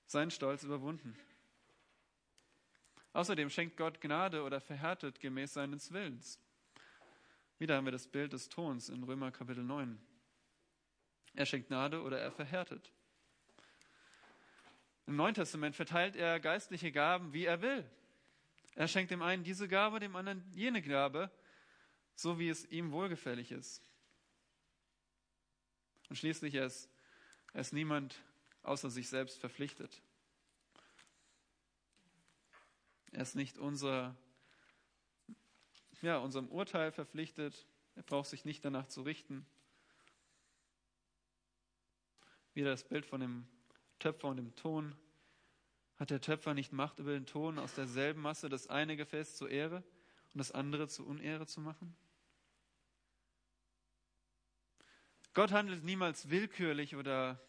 seinen 0.06 0.30
Stolz 0.30 0.62
überwunden. 0.62 1.18
Außerdem 3.12 3.50
schenkt 3.50 3.76
Gott 3.76 4.00
Gnade 4.00 4.44
oder 4.44 4.60
verhärtet 4.60 5.18
gemäß 5.18 5.54
seines 5.54 5.92
Willens. 5.92 6.38
Wieder 7.58 7.76
haben 7.76 7.84
wir 7.84 7.92
das 7.92 8.06
Bild 8.06 8.32
des 8.32 8.48
Tons 8.48 8.88
in 8.88 9.02
Römer 9.02 9.32
Kapitel 9.32 9.64
9. 9.64 9.98
Er 11.34 11.46
schenkt 11.46 11.68
Gnade 11.68 12.00
oder 12.02 12.20
er 12.20 12.30
verhärtet. 12.30 12.93
Im 15.06 15.16
Neuen 15.16 15.34
Testament 15.34 15.76
verteilt 15.76 16.16
er 16.16 16.40
geistliche 16.40 16.90
Gaben, 16.90 17.32
wie 17.32 17.44
er 17.44 17.60
will. 17.60 17.84
Er 18.74 18.88
schenkt 18.88 19.10
dem 19.10 19.22
einen 19.22 19.44
diese 19.44 19.68
Gabe, 19.68 20.00
dem 20.00 20.16
anderen 20.16 20.42
jene 20.52 20.82
Gabe, 20.82 21.30
so 22.14 22.38
wie 22.38 22.48
es 22.48 22.64
ihm 22.66 22.90
wohlgefällig 22.90 23.52
ist. 23.52 23.82
Und 26.08 26.16
schließlich 26.16 26.54
ist, 26.54 26.88
er 27.52 27.60
ist 27.60 27.72
niemand 27.72 28.20
außer 28.62 28.90
sich 28.90 29.08
selbst 29.08 29.38
verpflichtet. 29.38 30.02
Er 33.12 33.22
ist 33.22 33.36
nicht 33.36 33.58
unser, 33.58 34.16
ja, 36.02 36.18
unserem 36.18 36.48
Urteil 36.48 36.90
verpflichtet. 36.90 37.66
Er 37.94 38.02
braucht 38.02 38.28
sich 38.28 38.44
nicht 38.44 38.64
danach 38.64 38.88
zu 38.88 39.02
richten. 39.02 39.46
Wieder 42.54 42.70
das 42.70 42.82
Bild 42.84 43.06
von 43.06 43.20
dem 43.20 43.46
Töpfer 44.04 44.28
und 44.28 44.36
dem 44.36 44.54
Ton. 44.54 44.94
Hat 45.96 46.10
der 46.10 46.20
Töpfer 46.20 46.52
nicht 46.52 46.72
Macht 46.72 46.98
über 46.98 47.12
den 47.12 47.24
Ton, 47.24 47.58
aus 47.58 47.72
derselben 47.74 48.20
Masse 48.20 48.50
das 48.50 48.66
eine 48.66 48.98
Gefäß 48.98 49.34
zur 49.34 49.48
Ehre 49.48 49.76
und 49.76 50.38
das 50.38 50.52
andere 50.52 50.88
zur 50.88 51.06
Unehre 51.06 51.46
zu 51.46 51.62
machen? 51.62 51.96
Gott 55.32 55.52
handelt 55.52 55.84
niemals 55.84 56.28
willkürlich 56.28 56.96
oder 56.96 57.40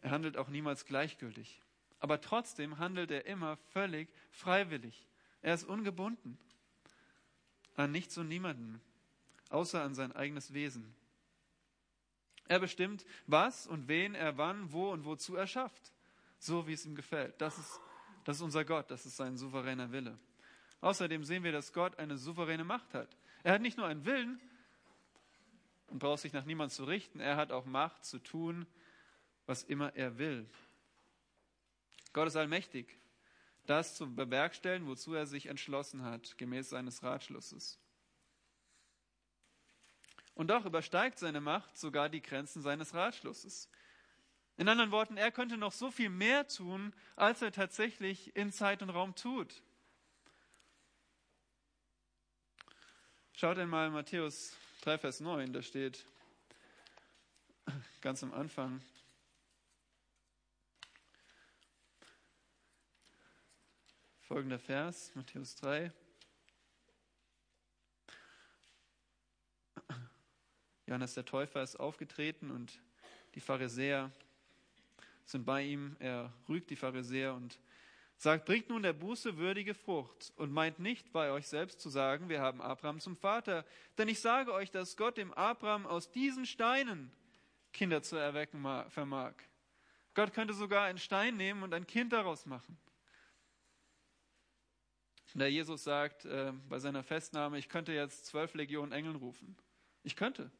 er 0.00 0.10
handelt 0.10 0.38
auch 0.38 0.48
niemals 0.48 0.86
gleichgültig. 0.86 1.60
Aber 2.00 2.22
trotzdem 2.22 2.78
handelt 2.78 3.10
er 3.10 3.26
immer 3.26 3.58
völlig 3.74 4.08
freiwillig. 4.30 5.06
Er 5.42 5.52
ist 5.52 5.64
ungebunden 5.64 6.38
an 7.74 7.92
nichts 7.92 8.16
und 8.16 8.28
niemanden, 8.28 8.80
außer 9.50 9.82
an 9.82 9.94
sein 9.94 10.12
eigenes 10.12 10.54
Wesen. 10.54 10.96
Er 12.48 12.58
bestimmt, 12.58 13.04
was 13.26 13.66
und 13.66 13.88
wen 13.88 14.14
er 14.14 14.38
wann, 14.38 14.72
wo 14.72 14.90
und 14.90 15.04
wozu 15.04 15.36
er 15.36 15.46
schafft, 15.46 15.92
so 16.38 16.66
wie 16.66 16.72
es 16.72 16.86
ihm 16.86 16.94
gefällt. 16.94 17.40
Das 17.40 17.58
ist, 17.58 17.80
das 18.24 18.36
ist 18.36 18.42
unser 18.42 18.64
Gott, 18.64 18.90
das 18.90 19.04
ist 19.04 19.16
sein 19.16 19.36
souveräner 19.36 19.92
Wille. 19.92 20.18
Außerdem 20.80 21.24
sehen 21.24 21.44
wir, 21.44 21.52
dass 21.52 21.72
Gott 21.72 21.98
eine 21.98 22.16
souveräne 22.16 22.64
Macht 22.64 22.94
hat. 22.94 23.16
Er 23.42 23.52
hat 23.52 23.60
nicht 23.60 23.76
nur 23.76 23.86
einen 23.86 24.04
Willen 24.06 24.40
und 25.88 25.98
braucht 25.98 26.20
sich 26.20 26.32
nach 26.32 26.44
niemand 26.44 26.72
zu 26.72 26.84
richten, 26.84 27.20
er 27.20 27.36
hat 27.36 27.52
auch 27.52 27.66
Macht 27.66 28.04
zu 28.04 28.18
tun, 28.18 28.66
was 29.46 29.62
immer 29.62 29.94
er 29.94 30.18
will. 30.18 30.48
Gott 32.12 32.28
ist 32.28 32.36
allmächtig, 32.36 32.98
das 33.66 33.94
zu 33.94 34.14
bewerkstelligen, 34.14 34.88
wozu 34.88 35.14
er 35.14 35.26
sich 35.26 35.46
entschlossen 35.46 36.02
hat, 36.02 36.38
gemäß 36.38 36.70
seines 36.70 37.02
Ratschlusses. 37.02 37.78
Und 40.38 40.46
doch 40.46 40.64
übersteigt 40.64 41.18
seine 41.18 41.40
Macht 41.40 41.76
sogar 41.76 42.08
die 42.08 42.22
Grenzen 42.22 42.62
seines 42.62 42.94
Ratschlusses. 42.94 43.68
In 44.56 44.68
anderen 44.68 44.92
Worten, 44.92 45.16
er 45.16 45.32
könnte 45.32 45.56
noch 45.56 45.72
so 45.72 45.90
viel 45.90 46.10
mehr 46.10 46.46
tun, 46.46 46.94
als 47.16 47.42
er 47.42 47.50
tatsächlich 47.50 48.36
in 48.36 48.52
Zeit 48.52 48.80
und 48.80 48.90
Raum 48.90 49.16
tut. 49.16 49.60
Schaut 53.32 53.58
einmal 53.58 53.90
Matthäus 53.90 54.56
3, 54.82 54.98
Vers 54.98 55.18
9, 55.18 55.52
da 55.52 55.60
steht 55.60 56.06
ganz 58.00 58.22
am 58.22 58.32
Anfang, 58.32 58.80
Folgender 64.20 64.60
Vers, 64.60 65.10
Matthäus 65.16 65.56
3. 65.56 65.90
Johannes 70.88 71.12
der 71.12 71.26
Täufer 71.26 71.62
ist 71.62 71.76
aufgetreten 71.76 72.50
und 72.50 72.80
die 73.34 73.40
Pharisäer 73.40 74.10
sind 75.26 75.44
bei 75.44 75.62
ihm. 75.62 75.96
Er 75.98 76.32
rügt 76.48 76.70
die 76.70 76.76
Pharisäer 76.76 77.34
und 77.34 77.58
sagt, 78.16 78.46
bringt 78.46 78.70
nun 78.70 78.82
der 78.82 78.94
Buße 78.94 79.36
würdige 79.36 79.74
Frucht 79.74 80.32
und 80.36 80.50
meint 80.50 80.78
nicht 80.78 81.12
bei 81.12 81.30
euch 81.30 81.46
selbst 81.46 81.80
zu 81.80 81.90
sagen, 81.90 82.30
wir 82.30 82.40
haben 82.40 82.62
Abraham 82.62 83.00
zum 83.00 83.16
Vater. 83.16 83.66
Denn 83.98 84.08
ich 84.08 84.20
sage 84.20 84.50
euch, 84.54 84.70
dass 84.70 84.96
Gott 84.96 85.18
dem 85.18 85.34
Abraham 85.34 85.86
aus 85.86 86.10
diesen 86.10 86.46
Steinen 86.46 87.12
Kinder 87.74 88.02
zu 88.02 88.16
erwecken 88.16 88.62
vermag. 88.88 89.34
Gott 90.14 90.32
könnte 90.32 90.54
sogar 90.54 90.84
einen 90.84 90.98
Stein 90.98 91.36
nehmen 91.36 91.64
und 91.64 91.74
ein 91.74 91.86
Kind 91.86 92.14
daraus 92.14 92.46
machen. 92.46 92.78
Und 95.34 95.40
der 95.40 95.50
Jesus 95.50 95.84
sagt 95.84 96.24
äh, 96.24 96.54
bei 96.70 96.78
seiner 96.78 97.02
Festnahme, 97.02 97.58
ich 97.58 97.68
könnte 97.68 97.92
jetzt 97.92 98.24
zwölf 98.24 98.54
Legionen 98.54 98.92
Engeln 98.92 99.16
rufen. 99.16 99.54
Ich 100.02 100.16
könnte. 100.16 100.50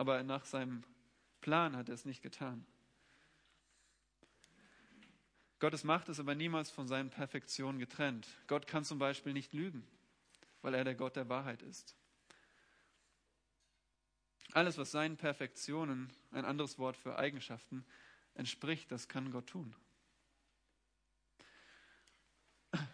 Aber 0.00 0.22
nach 0.22 0.46
seinem 0.46 0.82
Plan 1.42 1.76
hat 1.76 1.90
er 1.90 1.94
es 1.94 2.06
nicht 2.06 2.22
getan. 2.22 2.64
Gottes 5.58 5.84
Macht 5.84 6.08
ist 6.08 6.18
aber 6.18 6.34
niemals 6.34 6.70
von 6.70 6.88
seinen 6.88 7.10
Perfektionen 7.10 7.78
getrennt. 7.78 8.26
Gott 8.46 8.66
kann 8.66 8.82
zum 8.82 8.98
Beispiel 8.98 9.34
nicht 9.34 9.52
lügen, 9.52 9.86
weil 10.62 10.72
er 10.72 10.84
der 10.84 10.94
Gott 10.94 11.16
der 11.16 11.28
Wahrheit 11.28 11.60
ist. 11.60 11.94
Alles, 14.52 14.78
was 14.78 14.90
seinen 14.90 15.18
Perfektionen, 15.18 16.10
ein 16.30 16.46
anderes 16.46 16.78
Wort 16.78 16.96
für 16.96 17.18
Eigenschaften, 17.18 17.84
entspricht, 18.32 18.90
das 18.90 19.06
kann 19.06 19.30
Gott 19.30 19.48
tun. 19.48 19.76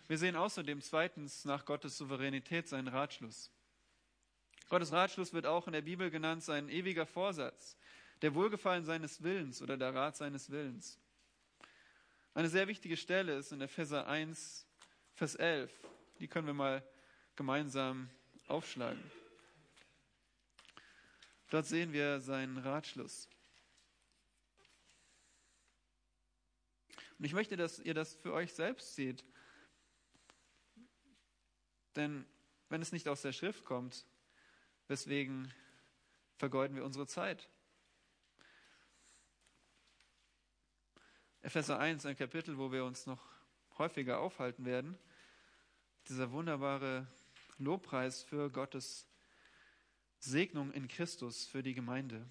Wir 0.08 0.18
sehen 0.18 0.34
außerdem 0.34 0.82
zweitens 0.82 1.44
nach 1.44 1.66
Gottes 1.66 1.98
Souveränität 1.98 2.66
seinen 2.66 2.88
Ratschluss. 2.88 3.52
Gottes 4.68 4.92
Ratschluss 4.92 5.32
wird 5.32 5.46
auch 5.46 5.66
in 5.66 5.72
der 5.72 5.82
Bibel 5.82 6.10
genannt 6.10 6.42
sein 6.42 6.68
ewiger 6.68 7.06
Vorsatz, 7.06 7.76
der 8.22 8.34
Wohlgefallen 8.34 8.84
seines 8.84 9.22
Willens 9.22 9.62
oder 9.62 9.76
der 9.76 9.94
Rat 9.94 10.16
seines 10.16 10.50
Willens. 10.50 10.98
Eine 12.34 12.48
sehr 12.48 12.66
wichtige 12.68 12.96
Stelle 12.96 13.36
ist 13.36 13.52
in 13.52 13.60
Epheser 13.60 14.06
1, 14.06 14.66
Vers 15.14 15.36
11. 15.36 15.72
Die 16.18 16.28
können 16.28 16.46
wir 16.46 16.54
mal 16.54 16.82
gemeinsam 17.36 18.10
aufschlagen. 18.48 19.02
Dort 21.50 21.66
sehen 21.66 21.92
wir 21.92 22.20
seinen 22.20 22.58
Ratschluss. 22.58 23.28
Und 27.18 27.24
ich 27.24 27.32
möchte, 27.32 27.56
dass 27.56 27.78
ihr 27.78 27.94
das 27.94 28.14
für 28.14 28.32
euch 28.32 28.52
selbst 28.52 28.94
seht. 28.94 29.24
Denn 31.94 32.26
wenn 32.68 32.82
es 32.82 32.92
nicht 32.92 33.08
aus 33.08 33.22
der 33.22 33.32
Schrift 33.32 33.64
kommt, 33.64 34.04
weswegen 34.88 35.52
vergeuden 36.36 36.76
wir 36.76 36.84
unsere 36.84 37.06
Zeit? 37.06 37.48
Epheser 41.42 41.78
1, 41.78 42.06
ein 42.06 42.16
Kapitel, 42.16 42.58
wo 42.58 42.72
wir 42.72 42.84
uns 42.84 43.06
noch 43.06 43.22
häufiger 43.78 44.20
aufhalten 44.20 44.64
werden. 44.64 44.98
Dieser 46.08 46.32
wunderbare 46.32 47.06
Lobpreis 47.58 48.22
für 48.22 48.50
Gottes 48.50 49.06
Segnung 50.18 50.72
in 50.72 50.88
Christus 50.88 51.46
für 51.46 51.62
die 51.62 51.74
Gemeinde. 51.74 52.28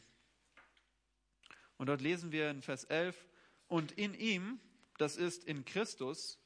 Und 1.78 1.88
dort 1.88 2.02
lesen 2.02 2.32
wir 2.32 2.50
in 2.50 2.62
Vers 2.62 2.84
11, 2.86 3.26
und 3.68 3.92
in 3.94 4.14
ihm, 4.14 4.60
das 4.98 5.18
ist 5.18 5.44
in 5.44 5.66
Christus, 5.66 6.40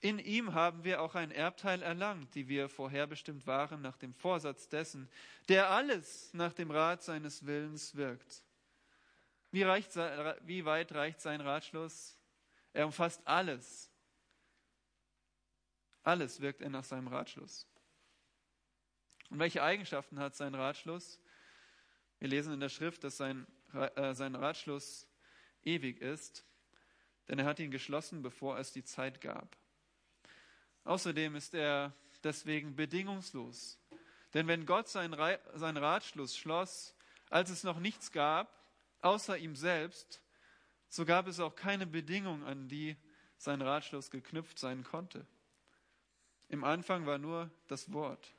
in 0.00 0.18
ihm 0.18 0.54
haben 0.54 0.84
wir 0.84 1.00
auch 1.00 1.14
ein 1.14 1.30
Erbteil 1.30 1.82
erlangt, 1.82 2.34
die 2.34 2.48
wir 2.48 2.68
vorherbestimmt 2.68 3.46
waren 3.46 3.80
nach 3.80 3.96
dem 3.96 4.14
Vorsatz 4.14 4.68
dessen, 4.68 5.08
der 5.48 5.70
alles 5.70 6.32
nach 6.34 6.52
dem 6.52 6.70
Rat 6.70 7.02
seines 7.02 7.46
Willens 7.46 7.94
wirkt. 7.96 8.42
Wie, 9.50 9.62
reicht, 9.62 9.96
wie 10.44 10.64
weit 10.64 10.92
reicht 10.92 11.20
sein 11.20 11.40
Ratschluss? 11.40 12.18
Er 12.72 12.86
umfasst 12.86 13.22
alles. 13.26 13.90
Alles 16.02 16.40
wirkt 16.40 16.60
er 16.60 16.68
nach 16.68 16.84
seinem 16.84 17.08
Ratschluss. 17.08 17.66
Und 19.30 19.38
welche 19.38 19.62
Eigenschaften 19.62 20.18
hat 20.18 20.36
sein 20.36 20.54
Ratschluss? 20.54 21.18
Wir 22.18 22.28
lesen 22.28 22.52
in 22.52 22.60
der 22.60 22.68
Schrift, 22.68 23.02
dass 23.02 23.16
sein, 23.16 23.46
äh, 23.72 24.14
sein 24.14 24.34
Ratschluss 24.34 25.08
ewig 25.62 26.00
ist, 26.00 26.44
denn 27.28 27.38
er 27.38 27.44
hat 27.46 27.58
ihn 27.58 27.70
geschlossen, 27.70 28.22
bevor 28.22 28.58
es 28.58 28.72
die 28.72 28.84
Zeit 28.84 29.20
gab. 29.20 29.56
Außerdem 30.86 31.34
ist 31.34 31.52
er 31.52 31.92
deswegen 32.22 32.76
bedingungslos. 32.76 33.78
Denn 34.34 34.46
wenn 34.46 34.66
Gott 34.66 34.88
seinen 34.88 35.14
Ratschluss 35.14 36.36
schloss, 36.36 36.94
als 37.28 37.50
es 37.50 37.64
noch 37.64 37.80
nichts 37.80 38.12
gab, 38.12 38.52
außer 39.00 39.36
ihm 39.36 39.56
selbst, 39.56 40.22
so 40.88 41.04
gab 41.04 41.26
es 41.26 41.40
auch 41.40 41.56
keine 41.56 41.86
Bedingung, 41.86 42.44
an 42.44 42.68
die 42.68 42.96
sein 43.36 43.60
Ratschluss 43.62 44.10
geknüpft 44.10 44.58
sein 44.58 44.84
konnte. 44.84 45.26
Im 46.48 46.62
Anfang 46.62 47.04
war 47.04 47.18
nur 47.18 47.50
das 47.66 47.92
Wort. 47.92 48.32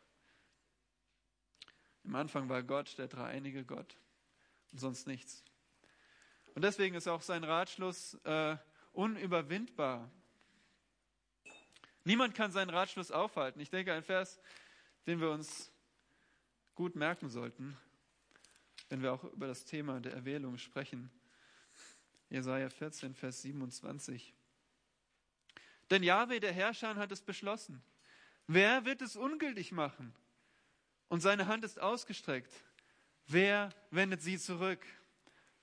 Im 2.05 2.15
Anfang 2.15 2.47
war 2.47 2.63
Gott, 2.63 2.97
der 2.97 3.09
dreieinige 3.09 3.65
Gott 3.65 3.97
und 4.71 4.79
sonst 4.79 5.05
nichts. 5.05 5.43
Und 6.55 6.61
deswegen 6.61 6.95
ist 6.95 7.09
auch 7.09 7.21
sein 7.21 7.43
Ratschluss 7.43 8.13
äh, 8.23 8.55
unüberwindbar. 8.93 10.09
Niemand 12.07 12.35
kann 12.35 12.53
seinen 12.53 12.69
Ratschluss 12.69 13.11
aufhalten. 13.11 13.59
Ich 13.59 13.69
denke, 13.69 13.91
ein 13.93 14.01
Vers, 14.01 14.39
den 15.07 15.19
wir 15.19 15.29
uns 15.29 15.69
gut 16.73 16.95
merken 16.95 17.27
sollten, 17.27 17.75
wenn 18.87 19.01
wir 19.01 19.11
auch 19.11 19.25
über 19.25 19.45
das 19.45 19.65
Thema 19.65 19.99
der 19.99 20.13
Erwählung 20.13 20.57
sprechen. 20.57 21.11
Jesaja 22.29 22.69
14, 22.69 23.13
Vers 23.13 23.41
27. 23.41 24.33
Denn 25.89 26.01
Yahweh, 26.01 26.39
der 26.39 26.53
Herrscher, 26.53 26.95
hat 26.95 27.11
es 27.11 27.21
beschlossen. 27.21 27.83
Wer 28.47 28.85
wird 28.85 29.01
es 29.01 29.17
ungültig 29.17 29.73
machen? 29.73 30.15
Und 31.09 31.19
seine 31.19 31.47
Hand 31.47 31.65
ist 31.65 31.77
ausgestreckt. 31.77 32.53
Wer 33.25 33.69
wendet 33.91 34.21
sie 34.21 34.37
zurück? 34.37 34.79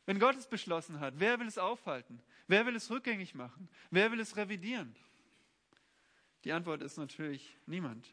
Wenn 0.05 0.19
Gott 0.19 0.37
es 0.37 0.47
beschlossen 0.47 1.01
hat, 1.01 1.15
wer 1.17 1.41
will 1.41 1.49
es 1.49 1.57
aufhalten? 1.57 2.23
Wer 2.49 2.67
will 2.67 2.77
es 2.77 2.91
rückgängig 2.91 3.35
machen? 3.35 3.71
Wer 3.91 4.13
will 4.13 4.21
es 4.21 4.37
revidieren? 4.37 4.95
Die 6.45 6.53
Antwort 6.53 6.83
ist 6.83 6.99
natürlich 6.99 7.57
niemand. 7.67 8.13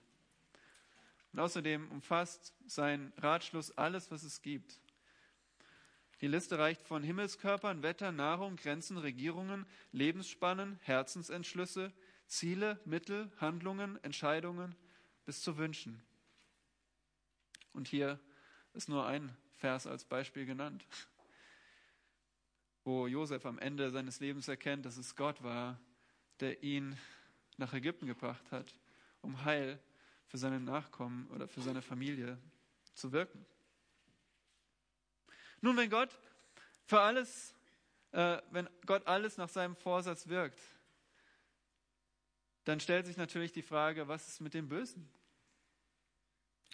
Und 1.33 1.39
außerdem 1.39 1.89
umfasst 1.91 2.53
sein 2.65 3.13
Ratschluss 3.17 3.77
alles, 3.77 4.11
was 4.11 4.23
es 4.23 4.41
gibt. 4.41 4.79
Die 6.21 6.27
Liste 6.27 6.57
reicht 6.59 6.83
von 6.83 7.03
Himmelskörpern, 7.03 7.83
Wetter, 7.83 8.11
Nahrung, 8.11 8.55
Grenzen, 8.55 8.97
Regierungen, 8.97 9.65
Lebensspannen, 9.91 10.79
Herzensentschlüsse, 10.83 11.91
Ziele, 12.27 12.79
Mittel, 12.85 13.31
Handlungen, 13.37 14.01
Entscheidungen 14.03 14.75
bis 15.25 15.41
zu 15.41 15.57
Wünschen. 15.57 16.01
Und 17.73 17.87
hier 17.87 18.19
ist 18.73 18.87
nur 18.87 19.05
ein 19.07 19.35
Vers 19.57 19.87
als 19.87 20.05
Beispiel 20.05 20.45
genannt, 20.45 20.85
wo 22.83 23.07
Josef 23.07 23.45
am 23.45 23.59
Ende 23.59 23.91
seines 23.91 24.19
Lebens 24.19 24.47
erkennt, 24.47 24.85
dass 24.85 24.97
es 24.97 25.15
Gott 25.15 25.43
war, 25.43 25.79
der 26.39 26.63
ihn 26.63 26.97
nach 27.57 27.73
Ägypten 27.73 28.07
gebracht 28.07 28.51
hat, 28.51 28.73
um 29.21 29.43
Heil 29.43 29.79
für 30.27 30.37
seine 30.37 30.59
Nachkommen 30.59 31.27
oder 31.31 31.47
für 31.47 31.61
seine 31.61 31.81
Familie 31.81 32.37
zu 32.93 33.11
wirken. 33.11 33.45
Nun, 35.61 35.77
wenn 35.77 35.89
Gott 35.89 36.17
für 36.85 37.01
alles, 37.01 37.53
äh, 38.11 38.41
wenn 38.51 38.69
Gott 38.85 39.05
alles 39.07 39.37
nach 39.37 39.49
seinem 39.49 39.75
Vorsatz 39.75 40.27
wirkt, 40.27 40.59
dann 42.63 42.79
stellt 42.79 43.05
sich 43.05 43.17
natürlich 43.17 43.51
die 43.51 43.61
Frage, 43.61 44.07
was 44.07 44.27
ist 44.27 44.41
mit 44.41 44.53
dem 44.53 44.69
Bösen? 44.69 45.09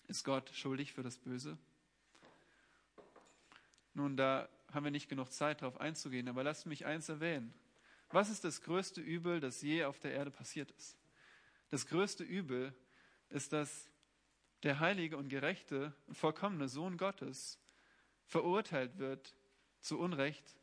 Ist 0.08 0.24
Gott 0.24 0.50
schuldig 0.54 0.94
für 0.94 1.04
das 1.04 1.18
Böse? 1.18 1.58
Nun, 3.94 4.16
da 4.16 4.48
haben 4.74 4.84
wir 4.84 4.92
nicht 4.92 5.10
genug 5.10 5.32
Zeit, 5.32 5.62
darauf 5.62 5.82
einzugehen, 5.82 6.28
aber 6.28 6.44
lasst 6.44 6.66
mich 6.66 6.86
eins 6.86 7.10
erwähnen. 7.10 7.54
Was 8.10 8.30
ist 8.30 8.44
das 8.44 8.62
größte 8.62 9.02
Übel, 9.02 9.40
das 9.40 9.62
je 9.62 9.84
auf 9.84 10.00
der 10.00 10.14
Erde 10.14 10.32
passiert 10.32 10.72
ist? 10.72 10.98
Das 11.70 11.86
größte 11.88 12.24
Übel 12.24 12.74
ist, 13.30 13.52
dass 13.52 13.90
der 14.64 14.80
heilige 14.80 15.18
und 15.18 15.30
gerechte 15.30 15.94
und 16.08 16.16
vollkommene 16.16 16.70
Sohn 16.70 16.98
Gottes 16.98 17.60
verurteilt 18.26 18.98
wird 18.98 19.36
zu 19.82 20.00
Unrecht 20.00 20.56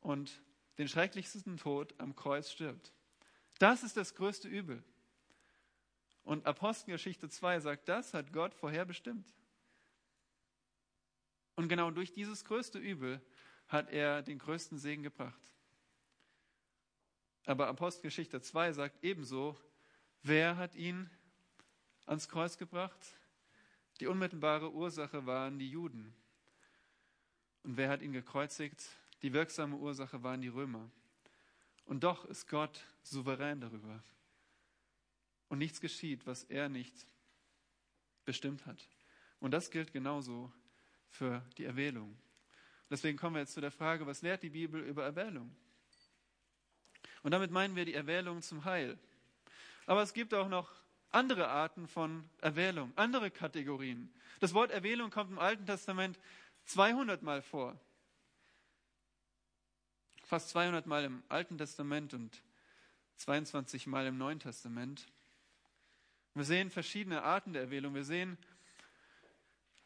und 0.00 0.42
den 0.78 0.88
schrecklichsten 0.88 1.56
Tod 1.56 1.94
am 1.98 2.14
Kreuz 2.14 2.50
stirbt. 2.50 2.92
Das 3.58 3.82
ist 3.82 3.96
das 3.96 4.14
größte 4.14 4.48
Übel. 4.48 4.82
Und 6.24 6.46
Apostelgeschichte 6.46 7.28
2 7.28 7.60
sagt, 7.60 7.88
das 7.88 8.12
hat 8.14 8.32
Gott 8.32 8.54
vorherbestimmt. 8.54 9.32
Und 11.54 11.68
genau 11.68 11.90
durch 11.90 12.12
dieses 12.12 12.44
größte 12.44 12.78
Übel 12.78 13.20
hat 13.68 13.90
er 13.90 14.22
den 14.22 14.38
größten 14.38 14.78
Segen 14.78 15.02
gebracht. 15.02 15.40
Aber 17.46 17.68
Apostelgeschichte 17.68 18.40
2 18.40 18.72
sagt 18.72 19.04
ebenso, 19.04 19.56
wer 20.22 20.56
hat 20.56 20.74
ihn 20.74 21.08
ans 22.04 22.28
Kreuz 22.28 22.58
gebracht? 22.58 22.98
Die 24.00 24.08
unmittelbare 24.08 24.72
Ursache 24.72 25.24
waren 25.24 25.58
die 25.58 25.70
Juden. 25.70 26.12
Und 27.62 27.76
wer 27.76 27.88
hat 27.88 28.02
ihn 28.02 28.12
gekreuzigt? 28.12 28.84
Die 29.22 29.32
wirksame 29.32 29.76
Ursache 29.76 30.22
waren 30.22 30.42
die 30.42 30.48
Römer. 30.48 30.90
Und 31.84 32.02
doch 32.02 32.24
ist 32.24 32.48
Gott 32.48 32.84
souverän 33.02 33.60
darüber. 33.60 34.02
Und 35.48 35.58
nichts 35.58 35.80
geschieht, 35.80 36.26
was 36.26 36.42
er 36.44 36.68
nicht 36.68 37.06
bestimmt 38.24 38.66
hat. 38.66 38.88
Und 39.38 39.52
das 39.52 39.70
gilt 39.70 39.92
genauso 39.92 40.52
für 41.08 41.42
die 41.56 41.64
Erwählung. 41.64 42.18
Deswegen 42.90 43.16
kommen 43.16 43.36
wir 43.36 43.40
jetzt 43.40 43.54
zu 43.54 43.60
der 43.60 43.70
Frage, 43.70 44.04
was 44.04 44.22
lehrt 44.22 44.42
die 44.42 44.50
Bibel 44.50 44.82
über 44.82 45.04
Erwählung? 45.04 45.54
Und 47.26 47.32
damit 47.32 47.50
meinen 47.50 47.74
wir 47.74 47.84
die 47.84 47.94
Erwählung 47.94 48.40
zum 48.40 48.64
Heil. 48.64 48.96
Aber 49.86 50.00
es 50.00 50.14
gibt 50.14 50.32
auch 50.32 50.46
noch 50.46 50.70
andere 51.10 51.48
Arten 51.48 51.88
von 51.88 52.30
Erwählung, 52.40 52.92
andere 52.94 53.32
Kategorien. 53.32 54.14
Das 54.38 54.54
Wort 54.54 54.70
Erwählung 54.70 55.10
kommt 55.10 55.32
im 55.32 55.40
Alten 55.40 55.66
Testament 55.66 56.20
200 56.66 57.24
Mal 57.24 57.42
vor. 57.42 57.76
Fast 60.22 60.50
200 60.50 60.86
Mal 60.86 61.02
im 61.02 61.24
Alten 61.28 61.58
Testament 61.58 62.14
und 62.14 62.44
22 63.16 63.88
Mal 63.88 64.06
im 64.06 64.18
Neuen 64.18 64.38
Testament. 64.38 65.08
Wir 66.34 66.44
sehen 66.44 66.70
verschiedene 66.70 67.24
Arten 67.24 67.54
der 67.54 67.62
Erwählung. 67.62 67.96
Wir 67.96 68.04
sehen, 68.04 68.38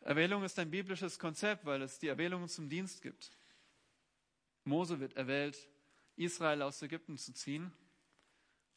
Erwählung 0.02 0.44
ist 0.44 0.58
ein 0.58 0.70
biblisches 0.70 1.18
Konzept, 1.18 1.64
weil 1.64 1.80
es 1.80 1.98
die 1.98 2.08
Erwählung 2.08 2.46
zum 2.48 2.68
Dienst 2.68 3.00
gibt. 3.00 3.30
Mose 4.64 5.00
wird 5.00 5.16
erwählt, 5.16 5.69
Israel 6.20 6.60
aus 6.60 6.82
Ägypten 6.82 7.16
zu 7.16 7.32
ziehen. 7.32 7.72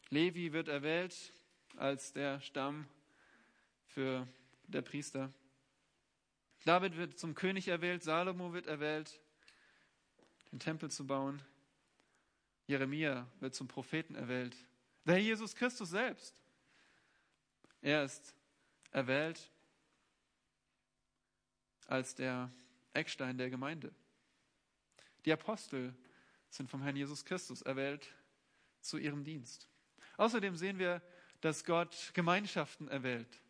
Levi 0.10 0.54
wird 0.54 0.70
erwählt 0.70 1.34
als 1.76 2.14
der 2.14 2.40
Stamm 2.40 2.88
für 3.86 4.26
der 4.68 4.82
Priester. 4.82 5.34
David 6.64 6.96
wird 6.96 7.20
zum 7.20 7.36
König 7.36 7.68
erwählt, 7.68 8.02
Salomo 8.02 8.54
wird 8.54 8.68
erwählt, 8.68 9.20
den 10.54 10.60
Tempel 10.60 10.90
zu 10.90 11.06
bauen. 11.06 11.42
Jeremia 12.68 13.28
wird 13.42 13.54
zum 13.56 13.68
Propheten 13.68 14.16
erwählt. 14.16 14.56
Der 15.06 15.16
Herr 15.16 15.22
Jesus 15.22 15.54
Christus 15.54 15.90
selbst. 15.90 16.42
Er 17.82 18.06
ist 18.06 18.34
erwählt 18.92 19.52
als 21.88 22.16
der 22.16 22.50
Eckstein 22.94 23.38
der 23.38 23.50
Gemeinde. 23.50 23.94
Die 25.26 25.34
Apostel 25.34 25.94
sind 26.54 26.70
vom 26.70 26.84
Herrn 26.84 26.96
Jesus 26.96 27.26
Christus 27.26 27.62
erwählt 27.62 28.14
zu 28.82 28.98
ihrem 28.98 29.24
Dienst. 29.24 29.68
Außerdem 30.18 30.56
sehen 30.56 30.78
wir, 30.78 31.02
dass 31.42 31.66
Gott 31.66 32.12
Gemeinschaften 32.14 32.88
erwählt. 32.88 33.42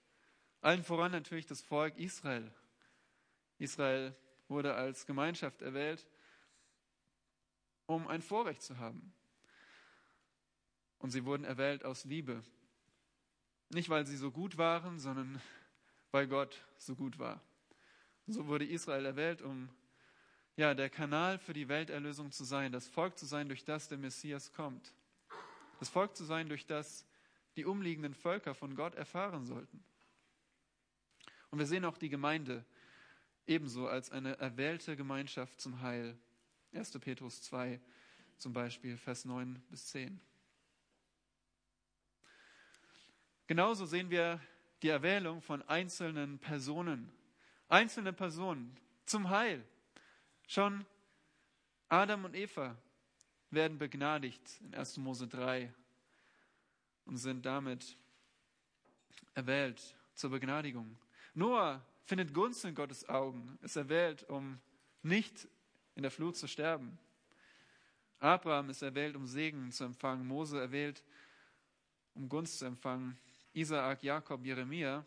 Allen 0.61 0.83
voran 0.83 1.11
natürlich 1.11 1.45
das 1.45 1.61
Volk 1.61 1.97
Israel 1.97 2.51
Israel 3.59 4.15
wurde 4.47 4.75
als 4.75 5.05
Gemeinschaft 5.05 5.61
erwählt, 5.61 6.05
um 7.85 8.07
ein 8.07 8.21
Vorrecht 8.21 8.61
zu 8.61 8.77
haben. 8.77 9.13
Und 10.99 11.11
sie 11.11 11.25
wurden 11.25 11.43
erwählt 11.43 11.83
aus 11.83 12.05
Liebe. 12.05 12.43
Nicht, 13.69 13.89
weil 13.89 14.05
sie 14.05 14.17
so 14.17 14.31
gut 14.31 14.57
waren, 14.57 14.99
sondern 14.99 15.41
weil 16.11 16.27
Gott 16.27 16.63
so 16.77 16.95
gut 16.95 17.19
war. 17.19 17.41
Und 18.25 18.33
so 18.33 18.47
wurde 18.47 18.65
Israel 18.65 19.05
erwählt, 19.05 19.41
um 19.41 19.69
ja, 20.55 20.73
der 20.73 20.89
Kanal 20.89 21.39
für 21.39 21.53
die 21.53 21.67
Welterlösung 21.67 22.31
zu 22.31 22.43
sein, 22.43 22.71
das 22.71 22.87
Volk 22.87 23.17
zu 23.17 23.25
sein, 23.25 23.47
durch 23.47 23.65
das 23.65 23.87
der 23.87 23.97
Messias 23.97 24.51
kommt. 24.51 24.93
Das 25.79 25.89
Volk 25.89 26.15
zu 26.15 26.23
sein, 26.23 26.47
durch 26.47 26.65
das 26.65 27.05
die 27.55 27.65
umliegenden 27.65 28.13
Völker 28.13 28.53
von 28.53 28.75
Gott 28.75 28.95
erfahren 28.95 29.45
sollten. 29.45 29.83
Und 31.49 31.59
wir 31.59 31.65
sehen 31.65 31.85
auch 31.85 31.97
die 31.97 32.09
Gemeinde 32.09 32.65
ebenso 33.45 33.87
als 33.87 34.11
eine 34.11 34.37
erwählte 34.39 34.95
Gemeinschaft 34.95 35.59
zum 35.59 35.81
Heil. 35.81 36.17
1. 36.73 36.91
Petrus 36.99 37.41
2 37.43 37.79
zum 38.37 38.53
Beispiel, 38.53 38.97
Vers 38.97 39.25
9 39.25 39.61
bis 39.69 39.87
10. 39.87 40.19
Genauso 43.47 43.85
sehen 43.85 44.09
wir 44.09 44.39
die 44.81 44.89
Erwählung 44.89 45.41
von 45.41 45.61
einzelnen 45.63 46.39
Personen, 46.39 47.11
einzelne 47.69 48.13
Personen 48.13 48.75
zum 49.05 49.29
Heil. 49.29 49.63
Schon 50.53 50.85
Adam 51.89 52.25
und 52.25 52.35
Eva 52.35 52.77
werden 53.49 53.79
begnadigt 53.79 54.61
in 54.61 54.75
1. 54.75 54.97
Mose 54.97 55.27
3 55.27 55.73
und 57.05 57.17
sind 57.17 57.43
damit 57.43 57.97
erwählt 59.33 59.81
zur 60.13 60.29
Begnadigung. 60.29 60.95
Noah 61.33 61.83
findet 62.03 62.35
Gunst 62.35 62.65
in 62.65 62.75
Gottes 62.75 63.09
Augen, 63.09 63.57
ist 63.63 63.77
erwählt, 63.77 64.29
um 64.29 64.59
nicht 65.01 65.47
in 65.95 66.03
der 66.03 66.11
Flut 66.11 66.37
zu 66.37 66.47
sterben. 66.47 66.99
Abraham 68.19 68.69
ist 68.69 68.83
erwählt, 68.83 69.15
um 69.15 69.25
Segen 69.25 69.71
zu 69.71 69.85
empfangen. 69.85 70.27
Mose 70.27 70.61
erwählt, 70.61 71.03
um 72.13 72.29
Gunst 72.29 72.59
zu 72.59 72.65
empfangen. 72.65 73.17
Isaak, 73.53 74.03
Jakob, 74.03 74.45
Jeremia. 74.45 75.03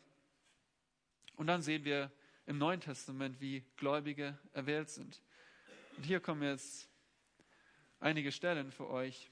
Und 1.37 1.47
dann 1.47 1.63
sehen 1.63 1.85
wir 1.85 2.11
im 2.47 2.59
Neuen 2.59 2.81
Testament, 2.81 3.41
wie 3.41 3.65
Gläubige 3.77 4.37
erwählt 4.53 4.91
sind. 4.91 5.23
Und 5.97 6.05
hier 6.05 6.21
kommen 6.21 6.43
jetzt 6.43 6.89
einige 8.01 8.31
Stellen 8.31 8.71
für 8.71 8.89
euch, 8.89 9.31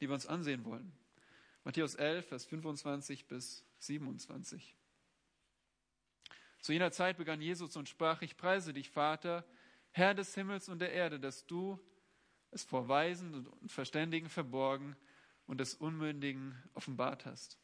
die 0.00 0.08
wir 0.08 0.14
uns 0.14 0.26
ansehen 0.26 0.64
wollen. 0.64 0.92
Matthäus 1.64 1.94
11, 1.94 2.26
Vers 2.26 2.44
25 2.46 3.26
bis 3.26 3.64
27. 3.78 4.74
Zu 6.60 6.72
jener 6.72 6.92
Zeit 6.92 7.18
begann 7.18 7.40
Jesus 7.40 7.76
und 7.76 7.88
sprach, 7.88 8.22
ich 8.22 8.36
preise 8.36 8.72
dich, 8.72 8.90
Vater, 8.90 9.44
Herr 9.90 10.14
des 10.14 10.34
Himmels 10.34 10.68
und 10.68 10.78
der 10.78 10.92
Erde, 10.92 11.20
dass 11.20 11.46
du 11.46 11.78
es 12.50 12.64
vor 12.64 12.88
Weisen 12.88 13.46
und 13.46 13.70
Verständigen 13.70 14.30
verborgen 14.30 14.96
und 15.46 15.58
des 15.58 15.74
Unmündigen 15.74 16.56
offenbart 16.74 17.26
hast. 17.26 17.58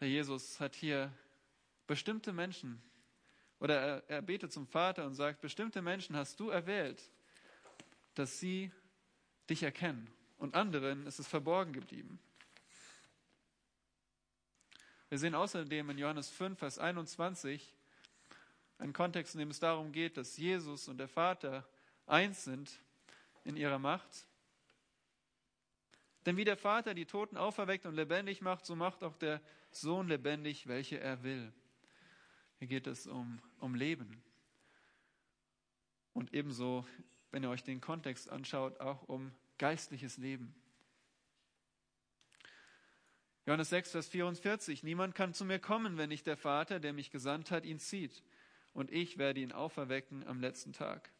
Der 0.00 0.08
Jesus 0.08 0.60
hat 0.60 0.74
hier 0.74 1.12
bestimmte 1.86 2.32
Menschen, 2.32 2.82
oder 3.60 3.78
er, 3.78 4.02
er 4.08 4.22
betet 4.22 4.52
zum 4.52 4.66
Vater 4.66 5.04
und 5.04 5.14
sagt, 5.14 5.40
bestimmte 5.40 5.82
Menschen 5.82 6.16
hast 6.16 6.40
du 6.40 6.48
erwählt, 6.48 7.02
dass 8.14 8.40
sie 8.40 8.72
dich 9.48 9.62
erkennen. 9.62 10.10
Und 10.38 10.54
anderen 10.54 11.06
ist 11.06 11.18
es 11.18 11.28
verborgen 11.28 11.72
geblieben. 11.72 12.18
Wir 15.10 15.18
sehen 15.18 15.34
außerdem 15.34 15.90
in 15.90 15.98
Johannes 15.98 16.30
5, 16.30 16.58
Vers 16.58 16.78
21 16.78 17.74
einen 18.78 18.92
Kontext, 18.94 19.34
in 19.34 19.40
dem 19.40 19.50
es 19.50 19.60
darum 19.60 19.92
geht, 19.92 20.16
dass 20.16 20.36
Jesus 20.38 20.88
und 20.88 20.98
der 20.98 21.08
Vater 21.08 21.68
eins 22.06 22.44
sind 22.44 22.70
in 23.44 23.56
ihrer 23.56 23.78
Macht. 23.78 24.26
Denn 26.24 26.36
wie 26.36 26.44
der 26.44 26.56
Vater 26.56 26.94
die 26.94 27.06
Toten 27.06 27.36
auferweckt 27.36 27.84
und 27.86 27.94
lebendig 27.94 28.40
macht, 28.40 28.64
so 28.64 28.76
macht 28.76 29.02
auch 29.02 29.16
der 29.16 29.40
Sohn 29.70 30.08
lebendig, 30.08 30.66
welche 30.66 30.98
er 31.00 31.22
will. 31.22 31.52
Hier 32.60 32.68
geht 32.68 32.86
es 32.86 33.06
um, 33.06 33.40
um 33.58 33.74
Leben. 33.74 34.22
Und 36.12 36.34
ebenso, 36.34 36.86
wenn 37.30 37.42
ihr 37.42 37.48
euch 37.48 37.64
den 37.64 37.80
Kontext 37.80 38.28
anschaut, 38.28 38.80
auch 38.80 39.08
um 39.08 39.32
geistliches 39.56 40.18
Leben. 40.18 40.54
Johannes 43.46 43.70
6, 43.70 43.92
Vers 43.92 44.08
44. 44.08 44.82
Niemand 44.82 45.14
kann 45.14 45.32
zu 45.32 45.46
mir 45.46 45.58
kommen, 45.58 45.96
wenn 45.96 46.10
nicht 46.10 46.26
der 46.26 46.36
Vater, 46.36 46.80
der 46.80 46.92
mich 46.92 47.10
gesandt 47.10 47.50
hat, 47.50 47.64
ihn 47.64 47.78
zieht. 47.78 48.22
Und 48.74 48.92
ich 48.92 49.16
werde 49.16 49.40
ihn 49.40 49.52
auferwecken 49.52 50.26
am 50.26 50.42
letzten 50.42 50.74
Tag. 50.74 51.10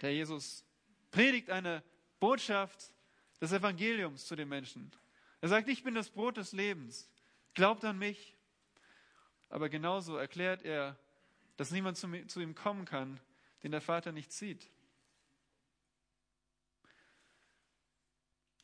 Der 0.00 0.14
Jesus 0.14 0.64
predigt 1.10 1.50
eine 1.50 1.82
Botschaft 2.20 2.90
des 3.42 3.52
Evangeliums 3.52 4.24
zu 4.24 4.34
den 4.34 4.48
Menschen. 4.48 4.90
Er 5.42 5.50
sagt, 5.50 5.68
ich 5.68 5.84
bin 5.84 5.94
das 5.94 6.08
Brot 6.08 6.38
des 6.38 6.52
Lebens. 6.52 7.06
Glaubt 7.52 7.84
an 7.84 7.98
mich. 7.98 8.35
Aber 9.48 9.68
genauso 9.68 10.16
erklärt 10.16 10.62
er, 10.62 10.96
dass 11.56 11.70
niemand 11.70 11.96
zu, 11.96 12.40
ihm 12.40 12.54
kommen 12.54 12.84
kann, 12.84 13.20
den 13.62 13.70
der 13.70 13.80
Vater 13.80 14.12
nicht 14.12 14.32
zieht. 14.32 14.70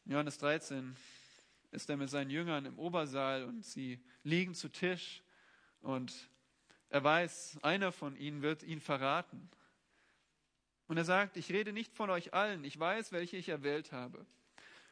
Johannes 0.04 0.38
13 0.38 0.96
ist 1.70 1.88
er 1.88 1.96
mit 1.96 2.10
seinen 2.10 2.30
Jüngern 2.30 2.66
im 2.66 2.78
Obersaal 2.78 3.44
und 3.44 3.64
sie 3.64 4.02
liegen 4.24 4.54
zu 4.54 4.68
Tisch 4.68 5.22
und 5.80 6.28
er 6.90 7.02
weiß, 7.02 7.58
einer 7.62 7.92
von 7.92 8.16
ihnen 8.16 8.42
wird 8.42 8.62
ihn 8.62 8.80
verraten. 8.80 9.48
Und 10.88 10.98
er 10.98 11.04
sagt, 11.04 11.38
ich 11.38 11.50
rede 11.50 11.72
nicht 11.72 11.94
von 11.94 12.10
euch 12.10 12.34
allen, 12.34 12.64
ich 12.64 12.78
weiß, 12.78 13.12
welche 13.12 13.38
ich 13.38 13.48
erwählt 13.48 13.92
habe. 13.92 14.26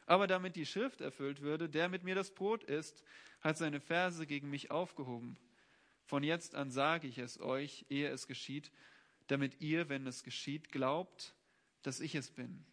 Aber 0.07 0.25
damit 0.25 0.55
die 0.55 0.65
Schrift 0.65 1.01
erfüllt 1.01 1.41
würde, 1.41 1.69
der 1.69 1.89
mit 1.89 2.03
mir 2.03 2.15
das 2.15 2.31
Brot 2.31 2.63
isst, 2.63 3.03
hat 3.41 3.57
seine 3.57 3.79
Verse 3.79 4.25
gegen 4.25 4.49
mich 4.49 4.71
aufgehoben. 4.71 5.37
Von 6.05 6.23
jetzt 6.23 6.55
an 6.55 6.71
sage 6.71 7.07
ich 7.07 7.17
es 7.17 7.39
euch, 7.39 7.85
ehe 7.89 8.09
es 8.09 8.27
geschieht, 8.27 8.71
damit 9.27 9.61
ihr, 9.61 9.89
wenn 9.89 10.05
es 10.07 10.23
geschieht, 10.23 10.71
glaubt, 10.71 11.33
dass 11.83 11.99
ich 11.99 12.15
es 12.15 12.29
bin. 12.31 12.65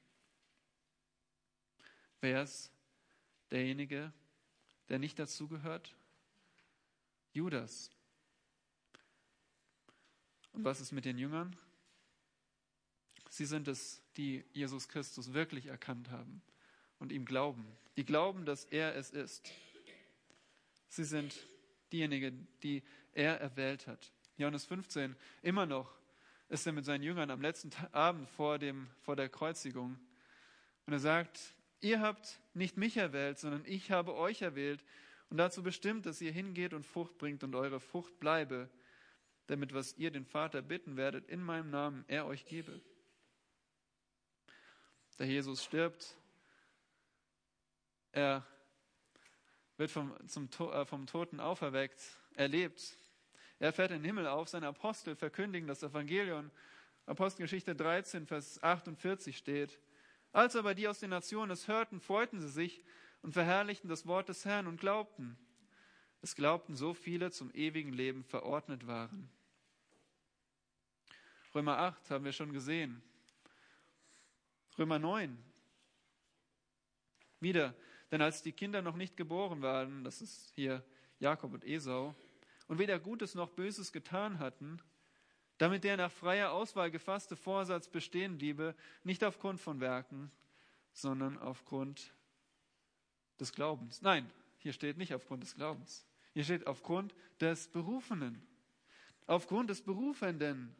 Wer 2.21 2.43
ist 2.43 2.73
derjenige, 3.51 4.13
der 4.89 4.99
nicht 4.99 5.19
dazugehört? 5.19 5.95
Judas. 7.33 7.91
Und 10.53 10.65
was 10.65 10.81
ist 10.81 10.93
mit 10.93 11.05
den 11.05 11.19
Jüngern? 11.19 11.57
Sie 13.31 13.47
sind 13.47 13.69
es, 13.69 14.03
die 14.17 14.45
Jesus 14.53 14.89
Christus 14.89 15.33
wirklich 15.33 15.67
erkannt 15.67 16.11
haben 16.11 16.43
und 16.99 17.13
ihm 17.13 17.25
glauben. 17.25 17.65
Die 17.97 18.05
glauben, 18.05 18.45
dass 18.45 18.65
er 18.65 18.97
es 18.97 19.11
ist. 19.11 19.53
Sie 20.89 21.05
sind 21.05 21.37
diejenigen, 21.93 22.47
die 22.63 22.83
er 23.13 23.41
erwählt 23.41 23.87
hat. 23.87 24.13
Johannes 24.37 24.65
15, 24.67 25.17
immer 25.43 25.67
noch 25.67 25.99
ist 26.49 26.67
er 26.67 26.73
mit 26.73 26.85
seinen 26.85 27.03
Jüngern 27.03 27.31
am 27.31 27.43
letzten 27.43 27.71
Abend 27.93 28.29
vor, 28.31 28.59
dem, 28.59 28.89
vor 29.01 29.17
der 29.17 29.29
Kreuzigung. 29.29 29.99
Und 30.87 30.93
er 30.93 30.99
sagt, 30.99 31.55
ihr 31.81 32.01
habt 32.01 32.41
nicht 32.55 32.77
mich 32.77 32.97
erwählt, 32.97 33.39
sondern 33.39 33.65
ich 33.67 33.91
habe 33.91 34.15
euch 34.15 34.43
erwählt 34.43 34.85
und 35.31 35.37
dazu 35.37 35.63
bestimmt, 35.63 36.07
dass 36.07 36.21
ihr 36.21 36.33
hingeht 36.33 36.73
und 36.73 36.87
Frucht 36.87 37.19
bringt 37.19 37.45
und 37.45 37.55
eure 37.55 37.81
Frucht 37.81 38.19
bleibe, 38.19 38.71
damit 39.47 39.75
was 39.75 39.97
ihr 39.99 40.11
den 40.11 40.25
Vater 40.25 40.63
bitten 40.63 40.97
werdet, 40.97 41.29
in 41.29 41.43
meinem 41.43 41.71
Namen 41.71 42.05
er 42.09 42.27
euch 42.27 42.47
gebe. 42.47 42.81
Der 45.19 45.27
Jesus 45.27 45.65
stirbt, 45.65 46.17
er 48.13 48.47
wird 49.79 49.91
vom, 49.91 50.15
zum, 50.29 50.49
äh, 50.73 50.85
vom 50.85 51.07
Toten 51.07 51.41
auferweckt, 51.41 52.01
er 52.35 52.49
lebt, 52.49 52.97
er 53.59 53.73
fährt 53.73 53.91
in 53.91 53.99
den 53.99 54.05
Himmel 54.05 54.27
auf, 54.27 54.49
seine 54.49 54.69
Apostel 54.69 55.17
verkündigen 55.17 55.67
das 55.67 55.83
Evangelium. 55.83 56.51
Apostelgeschichte 57.07 57.75
13, 57.75 58.27
Vers 58.27 58.63
48 58.63 59.37
steht, 59.37 59.79
als 60.33 60.55
aber 60.57 60.75
die 60.75 60.87
aus 60.87 61.01
den 61.01 61.11
Nationen 61.11 61.51
es 61.51 61.67
hörten, 61.67 62.01
freuten 62.01 62.41
sie 62.41 62.51
sich 62.51 62.85
und 63.23 63.33
verherrlichten 63.33 63.89
das 63.89 64.07
Wort 64.07 64.29
des 64.29 64.45
Herrn 64.45 64.67
und 64.67 64.79
glaubten. 64.79 65.39
Es 66.21 66.35
glaubten 66.35 66.77
so 66.77 66.95
viele 66.95 67.31
zum 67.31 67.51
ewigen 67.55 67.93
Leben 67.93 68.25
verordnet 68.25 68.87
waren. 68.87 69.31
Römer 71.55 71.79
8 71.79 72.11
haben 72.11 72.25
wir 72.25 72.33
schon 72.33 72.53
gesehen. 72.53 73.03
Römer 74.77 74.99
9. 74.99 75.37
Wieder, 77.41 77.75
denn 78.11 78.23
als 78.23 78.43
die 78.43 78.53
Kinder 78.53 78.83
noch 78.83 78.97
nicht 78.97 79.17
geboren 79.17 79.63
waren, 79.63 80.05
das 80.05 80.23
ist 80.23 80.53
hier 80.55 80.85
Jakob 81.19 81.53
und 81.53 81.65
Esau, 81.65 82.15
und 82.69 82.79
weder 82.79 82.99
Gutes 82.99 83.35
noch 83.35 83.51
Böses 83.51 83.93
getan 83.93 84.39
hatten, 84.39 84.79
damit 85.57 85.85
der 85.85 85.97
nach 85.97 86.13
freier 86.13 86.53
Auswahl 86.53 86.91
gefasste 86.91 87.35
Vorsatz 87.35 87.89
bestehen 87.89 88.39
bliebe, 88.39 88.75
nicht 89.03 89.25
aufgrund 89.25 89.61
von 89.61 89.81
Werken, 89.81 90.31
sondern 90.93 91.39
aufgrund 91.39 92.15
des 93.41 93.53
Glaubens. 93.53 94.03
Nein, 94.03 94.31
hier 94.59 94.73
steht 94.73 94.99
nicht 94.99 95.15
aufgrund 95.15 95.43
des 95.43 95.55
Glaubens. 95.55 96.07
Hier 96.35 96.45
steht 96.45 96.67
aufgrund 96.67 97.15
des 97.41 97.69
Berufenen. 97.69 98.47
Aufgrund 99.27 99.71
des 99.71 99.83
Berufenden 99.83 100.75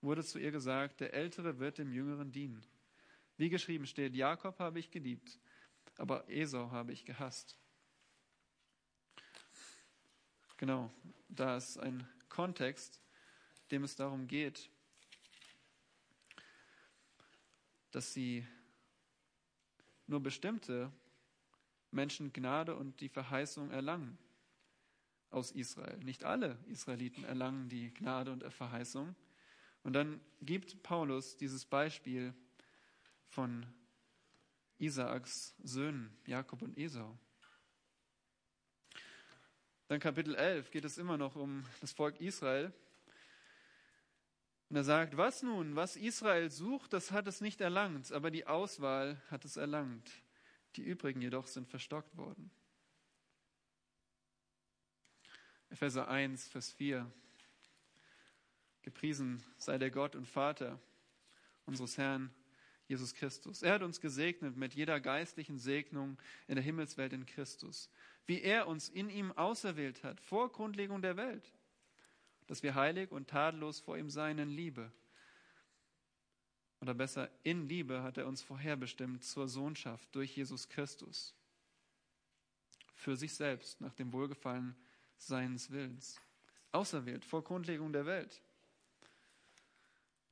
wurde 0.00 0.22
zu 0.22 0.38
ihr 0.38 0.50
gesagt, 0.50 1.00
der 1.00 1.14
Ältere 1.14 1.58
wird 1.58 1.78
dem 1.78 1.92
Jüngeren 1.92 2.30
dienen. 2.30 2.64
Wie 3.36 3.48
geschrieben 3.48 3.86
steht, 3.86 4.14
Jakob 4.14 4.58
habe 4.58 4.78
ich 4.78 4.90
geliebt, 4.90 5.38
aber 5.96 6.28
Esau 6.28 6.70
habe 6.70 6.92
ich 6.92 7.04
gehasst. 7.04 7.58
Genau, 10.56 10.92
da 11.28 11.56
ist 11.56 11.78
ein 11.78 12.08
Kontext, 12.28 13.00
dem 13.70 13.82
es 13.82 13.96
darum 13.96 14.28
geht, 14.28 14.70
dass 17.90 18.12
sie 18.12 18.46
nur 20.06 20.20
bestimmte 20.20 20.92
Menschen 21.90 22.32
Gnade 22.32 22.76
und 22.76 23.00
die 23.00 23.08
Verheißung 23.08 23.70
erlangen 23.70 24.18
aus 25.30 25.50
Israel. 25.50 25.98
Nicht 25.98 26.24
alle 26.24 26.58
Israeliten 26.66 27.24
erlangen 27.24 27.68
die 27.68 27.92
Gnade 27.92 28.32
und 28.32 28.44
Verheißung. 28.52 29.14
Und 29.82 29.92
dann 29.92 30.20
gibt 30.40 30.82
Paulus 30.82 31.36
dieses 31.36 31.64
Beispiel 31.64 32.34
von 33.34 33.66
Isaaks 34.78 35.56
Söhnen, 35.62 36.16
Jakob 36.24 36.62
und 36.62 36.78
Esau. 36.78 37.18
Dann 39.88 39.98
Kapitel 39.98 40.36
11 40.36 40.70
geht 40.70 40.84
es 40.84 40.98
immer 40.98 41.18
noch 41.18 41.34
um 41.34 41.64
das 41.80 41.92
Volk 41.92 42.20
Israel. 42.20 42.72
Und 44.70 44.76
er 44.76 44.84
sagt, 44.84 45.16
was 45.16 45.42
nun, 45.42 45.74
was 45.74 45.96
Israel 45.96 46.48
sucht, 46.50 46.92
das 46.92 47.10
hat 47.10 47.26
es 47.26 47.40
nicht 47.40 47.60
erlangt, 47.60 48.12
aber 48.12 48.30
die 48.30 48.46
Auswahl 48.46 49.20
hat 49.30 49.44
es 49.44 49.56
erlangt. 49.56 50.10
Die 50.76 50.82
übrigen 50.82 51.20
jedoch 51.20 51.48
sind 51.48 51.68
verstockt 51.68 52.16
worden. 52.16 52.52
Epheser 55.70 56.06
1, 56.06 56.48
Vers 56.48 56.70
4. 56.70 57.10
Gepriesen 58.82 59.42
sei 59.58 59.76
der 59.78 59.90
Gott 59.90 60.14
und 60.14 60.26
Vater 60.26 60.80
unseres 61.66 61.98
Herrn 61.98 62.32
Jesus 62.86 63.14
Christus. 63.14 63.62
Er 63.62 63.74
hat 63.74 63.82
uns 63.82 64.00
gesegnet 64.00 64.56
mit 64.56 64.74
jeder 64.74 65.00
geistlichen 65.00 65.58
Segnung 65.58 66.18
in 66.46 66.56
der 66.56 66.64
Himmelswelt 66.64 67.12
in 67.12 67.26
Christus, 67.26 67.90
wie 68.26 68.42
er 68.42 68.66
uns 68.66 68.88
in 68.88 69.08
ihm 69.08 69.32
auserwählt 69.32 70.02
hat, 70.04 70.20
vor 70.20 70.52
Grundlegung 70.52 71.00
der 71.00 71.16
Welt, 71.16 71.52
dass 72.46 72.62
wir 72.62 72.74
heilig 72.74 73.10
und 73.10 73.28
tadellos 73.28 73.80
vor 73.80 73.96
ihm 73.96 74.10
seien 74.10 74.38
in 74.38 74.50
Liebe. 74.50 74.92
Oder 76.80 76.92
besser, 76.92 77.30
in 77.42 77.66
Liebe 77.66 78.02
hat 78.02 78.18
er 78.18 78.26
uns 78.26 78.42
vorherbestimmt 78.42 79.24
zur 79.24 79.48
Sohnschaft 79.48 80.14
durch 80.14 80.36
Jesus 80.36 80.68
Christus, 80.68 81.34
für 82.94 83.16
sich 83.16 83.34
selbst, 83.34 83.80
nach 83.80 83.94
dem 83.94 84.12
Wohlgefallen 84.12 84.76
seines 85.16 85.70
Willens. 85.70 86.20
Auserwählt 86.72 87.24
vor 87.24 87.42
Grundlegung 87.42 87.92
der 87.92 88.04
Welt. 88.04 88.42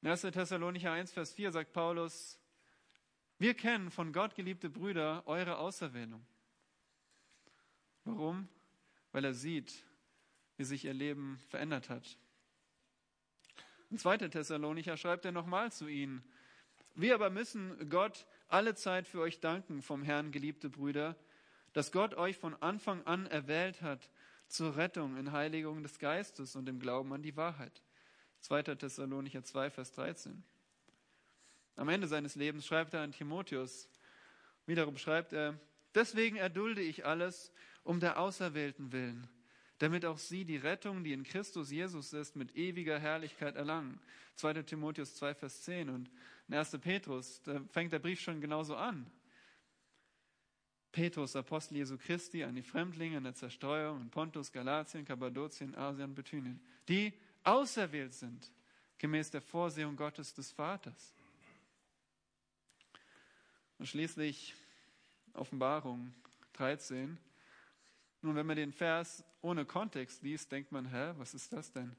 In 0.02 0.08
1. 0.08 0.22
Thessalonicher 0.22 0.92
1, 0.92 1.12
Vers 1.12 1.32
4 1.32 1.52
sagt 1.52 1.72
Paulus, 1.72 2.38
wir 3.38 3.54
kennen 3.54 3.90
von 3.90 4.12
Gott, 4.12 4.34
geliebte 4.34 4.70
Brüder, 4.70 5.22
eure 5.26 5.58
Auserwählung. 5.58 6.24
Warum? 8.04 8.48
Weil 9.12 9.24
er 9.24 9.34
sieht, 9.34 9.84
wie 10.56 10.64
sich 10.64 10.84
ihr 10.84 10.94
Leben 10.94 11.38
verändert 11.48 11.88
hat. 11.88 12.18
In 13.90 13.98
2. 13.98 14.28
Thessalonicher 14.28 14.96
schreibt 14.96 15.24
er 15.24 15.32
nochmal 15.32 15.70
zu 15.70 15.86
ihnen, 15.86 16.24
wir 16.94 17.14
aber 17.14 17.30
müssen 17.30 17.88
Gott 17.88 18.26
alle 18.48 18.74
Zeit 18.74 19.08
für 19.08 19.20
euch 19.20 19.40
danken, 19.40 19.82
vom 19.82 20.02
Herrn, 20.02 20.30
geliebte 20.30 20.68
Brüder, 20.68 21.16
dass 21.72 21.90
Gott 21.90 22.14
euch 22.14 22.36
von 22.36 22.54
Anfang 22.62 23.02
an 23.06 23.26
erwählt 23.26 23.80
hat 23.82 24.10
zur 24.46 24.76
Rettung 24.76 25.16
in 25.16 25.32
Heiligung 25.32 25.82
des 25.82 25.98
Geistes 25.98 26.54
und 26.54 26.68
im 26.68 26.78
Glauben 26.78 27.12
an 27.12 27.22
die 27.22 27.36
Wahrheit. 27.36 27.82
2. 28.40 28.62
Thessalonicher 28.74 29.42
2, 29.42 29.70
Vers 29.70 29.92
13. 29.92 30.44
Am 31.76 31.88
Ende 31.88 32.06
seines 32.06 32.34
Lebens 32.34 32.66
schreibt 32.66 32.94
er 32.94 33.00
an 33.00 33.12
Timotheus, 33.12 33.88
wiederum 34.66 34.98
schreibt 34.98 35.32
er, 35.32 35.58
deswegen 35.94 36.36
erdulde 36.36 36.82
ich 36.82 37.06
alles 37.06 37.52
um 37.82 38.00
der 38.00 38.18
Auserwählten 38.18 38.92
willen, 38.92 39.26
damit 39.78 40.04
auch 40.04 40.18
sie 40.18 40.44
die 40.44 40.56
Rettung, 40.56 41.02
die 41.02 41.12
in 41.12 41.24
Christus 41.24 41.70
Jesus 41.70 42.12
ist, 42.12 42.36
mit 42.36 42.54
ewiger 42.56 42.98
Herrlichkeit 42.98 43.56
erlangen. 43.56 44.00
2. 44.36 44.62
Timotheus 44.62 45.16
2, 45.16 45.34
Vers 45.34 45.62
10 45.62 45.88
und 45.88 46.10
1. 46.50 46.78
Petrus, 46.80 47.42
da 47.42 47.60
fängt 47.70 47.92
der 47.92 47.98
Brief 47.98 48.20
schon 48.20 48.40
genauso 48.40 48.76
an. 48.76 49.10
Petrus, 50.92 51.34
Apostel 51.34 51.78
Jesu 51.78 51.96
Christi, 51.96 52.44
an 52.44 52.54
die 52.54 52.62
Fremdlinge 52.62 53.16
in 53.16 53.24
der 53.24 53.34
Zerstreuung 53.34 54.02
in 54.02 54.10
Pontus, 54.10 54.52
Galatien, 54.52 55.06
Kappadokien, 55.06 55.74
Asien, 55.74 56.14
Bithynien, 56.14 56.60
die 56.86 57.14
auserwählt 57.44 58.12
sind, 58.12 58.52
gemäß 58.98 59.30
der 59.30 59.40
Vorsehung 59.40 59.96
Gottes 59.96 60.34
des 60.34 60.52
Vaters. 60.52 61.14
Und 63.82 63.88
schließlich 63.88 64.54
Offenbarung 65.32 66.14
13. 66.52 67.18
Nun, 68.20 68.36
wenn 68.36 68.46
man 68.46 68.54
den 68.54 68.72
Vers 68.72 69.24
ohne 69.40 69.64
Kontext 69.64 70.22
liest, 70.22 70.52
denkt 70.52 70.70
man, 70.70 70.88
hä, 70.88 71.14
was 71.16 71.34
ist 71.34 71.52
das 71.52 71.72
denn? 71.72 71.96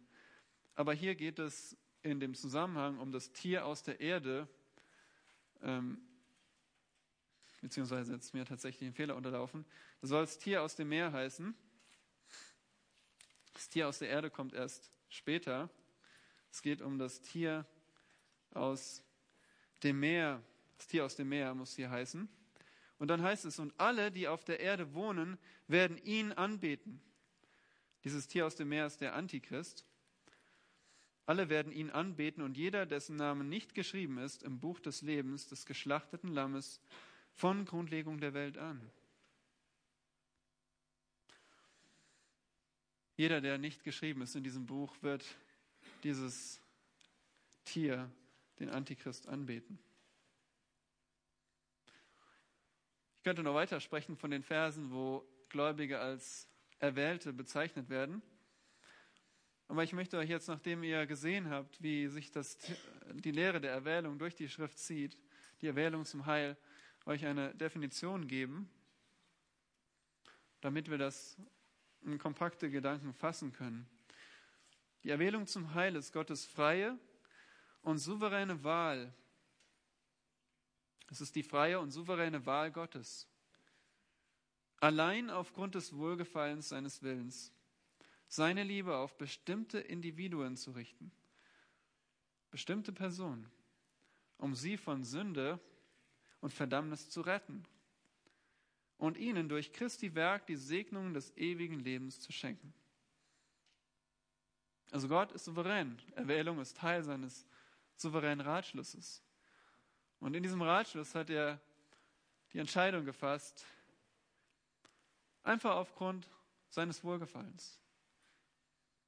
Aber 0.75 0.93
hier 0.93 1.13
geht 1.13 1.39
es 1.39 1.75
in 2.01 2.21
dem 2.21 2.35
Zusammenhang 2.35 2.99
um 2.99 3.11
das 3.11 3.33
Tier 3.33 3.65
aus 3.65 3.83
der 3.83 3.99
Erde, 3.99 4.47
ähm, 5.61 5.97
beziehungsweise 7.61 8.13
jetzt 8.13 8.33
mir 8.33 8.45
tatsächlich 8.45 8.89
ein 8.89 8.93
Fehler 8.93 9.17
unterlaufen. 9.17 9.65
Das 9.99 10.09
soll 10.09 10.21
das 10.21 10.37
Tier 10.37 10.61
aus 10.61 10.77
dem 10.77 10.87
Meer 10.87 11.11
heißen. 11.11 11.53
Das 13.55 13.67
Tier 13.67 13.89
aus 13.89 13.99
der 13.99 14.07
Erde 14.07 14.29
kommt 14.29 14.53
erst 14.53 14.89
später. 15.09 15.69
Es 16.49 16.61
geht 16.61 16.81
um 16.81 16.97
das 16.97 17.19
Tier 17.19 17.65
aus 18.53 19.03
dem 19.83 19.99
Meer. 19.99 20.41
Das 20.83 20.89
Tier 20.89 21.05
aus 21.05 21.15
dem 21.15 21.29
Meer 21.29 21.55
muss 21.55 21.77
hier 21.77 21.89
heißen. 21.89 22.27
Und 22.97 23.07
dann 23.07 23.21
heißt 23.21 23.45
es, 23.45 23.57
und 23.57 23.73
alle, 23.79 24.11
die 24.11 24.27
auf 24.27 24.43
der 24.43 24.59
Erde 24.59 24.93
wohnen, 24.93 25.37
werden 25.69 25.97
ihn 26.03 26.33
anbeten. 26.33 27.01
Dieses 28.03 28.27
Tier 28.27 28.45
aus 28.45 28.57
dem 28.57 28.67
Meer 28.67 28.85
ist 28.85 28.99
der 28.99 29.15
Antichrist. 29.15 29.85
Alle 31.25 31.47
werden 31.47 31.71
ihn 31.71 31.89
anbeten 31.89 32.43
und 32.43 32.57
jeder, 32.57 32.85
dessen 32.85 33.15
Name 33.15 33.45
nicht 33.45 33.75
geschrieben 33.75 34.17
ist 34.17 34.43
im 34.43 34.59
Buch 34.59 34.81
des 34.81 35.01
Lebens 35.01 35.47
des 35.47 35.65
geschlachteten 35.65 36.33
Lammes 36.33 36.81
von 37.31 37.63
Grundlegung 37.63 38.19
der 38.19 38.33
Welt 38.33 38.57
an. 38.57 38.81
Jeder, 43.15 43.39
der 43.39 43.57
nicht 43.57 43.85
geschrieben 43.85 44.21
ist 44.21 44.35
in 44.35 44.43
diesem 44.43 44.65
Buch, 44.65 44.93
wird 44.99 45.23
dieses 46.03 46.59
Tier, 47.63 48.11
den 48.59 48.69
Antichrist, 48.69 49.29
anbeten. 49.29 49.79
Ich 53.23 53.25
könnte 53.25 53.41
noch 53.41 53.53
weiter 53.53 53.79
sprechen 53.79 54.17
von 54.17 54.31
den 54.31 54.43
Versen, 54.43 54.91
wo 54.91 55.25
Gläubige 55.47 56.01
als 56.01 56.45
Erwählte 56.79 57.31
bezeichnet 57.31 57.87
werden. 57.87 58.21
Aber 59.69 59.81
ich 59.81 59.93
möchte 59.93 60.17
euch 60.17 60.29
jetzt, 60.29 60.49
nachdem 60.49 60.83
ihr 60.83 61.05
gesehen 61.05 61.49
habt, 61.49 61.81
wie 61.81 62.09
sich 62.09 62.31
das, 62.31 62.57
die 63.13 63.31
Lehre 63.31 63.61
der 63.61 63.71
Erwählung 63.71 64.19
durch 64.19 64.35
die 64.35 64.49
Schrift 64.49 64.77
zieht, 64.77 65.17
die 65.61 65.67
Erwählung 65.67 66.03
zum 66.03 66.25
Heil, 66.25 66.57
euch 67.05 67.25
eine 67.25 67.55
Definition 67.55 68.27
geben, 68.27 68.69
damit 70.59 70.91
wir 70.91 70.97
das 70.97 71.37
in 72.01 72.17
kompakte 72.17 72.69
Gedanken 72.69 73.13
fassen 73.13 73.53
können. 73.53 73.87
Die 75.05 75.11
Erwählung 75.11 75.47
zum 75.47 75.73
Heil 75.73 75.95
ist 75.95 76.11
Gottes 76.11 76.43
freie 76.43 76.99
und 77.83 77.99
souveräne 77.99 78.65
Wahl. 78.65 79.13
Es 81.09 81.21
ist 81.21 81.35
die 81.35 81.43
freie 81.43 81.79
und 81.79 81.91
souveräne 81.91 82.45
Wahl 82.45 82.71
Gottes. 82.71 83.27
Allein 84.79 85.29
aufgrund 85.29 85.75
des 85.75 85.95
Wohlgefallens 85.95 86.69
seines 86.69 87.01
Willens, 87.03 87.51
seine 88.27 88.63
Liebe 88.63 88.97
auf 88.97 89.17
bestimmte 89.17 89.79
Individuen 89.79 90.57
zu 90.57 90.71
richten, 90.71 91.11
bestimmte 92.51 92.91
Personen, 92.91 93.49
um 94.37 94.55
sie 94.55 94.77
von 94.77 95.03
Sünde 95.03 95.59
und 96.41 96.51
Verdammnis 96.51 97.09
zu 97.09 97.21
retten 97.21 97.63
und 98.97 99.17
ihnen 99.17 99.49
durch 99.49 99.71
Christi 99.71 100.15
Werk 100.15 100.47
die 100.47 100.55
Segnungen 100.55 101.13
des 101.13 101.35
ewigen 101.37 101.79
Lebens 101.79 102.19
zu 102.19 102.31
schenken. 102.31 102.73
Also 104.91 105.07
Gott 105.07 105.31
ist 105.31 105.45
souverän. 105.45 105.97
Erwählung 106.15 106.59
ist 106.59 106.77
Teil 106.77 107.03
seines 107.03 107.47
souveränen 107.95 108.41
Ratschlusses. 108.41 109.23
Und 110.23 110.35
in 110.35 110.41
diesem 110.41 110.61
Ratschluss 110.61 111.15
hat 111.15 111.29
er 111.29 111.59
die 112.53 112.59
Entscheidung 112.59 113.03
gefasst, 113.03 113.65
einfach 115.43 115.75
aufgrund 115.75 116.29
seines 116.69 117.03
Wohlgefallens, 117.03 117.77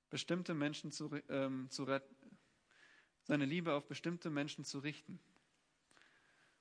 bestimmte 0.10 0.54
Menschen 0.54 0.92
zu, 0.92 1.10
ähm, 1.30 1.70
zu 1.70 1.86
retten, 1.86 2.38
seine 3.24 3.46
Liebe 3.46 3.72
auf 3.72 3.88
bestimmte 3.88 4.30
Menschen 4.30 4.66
zu 4.66 4.80
richten 4.80 5.18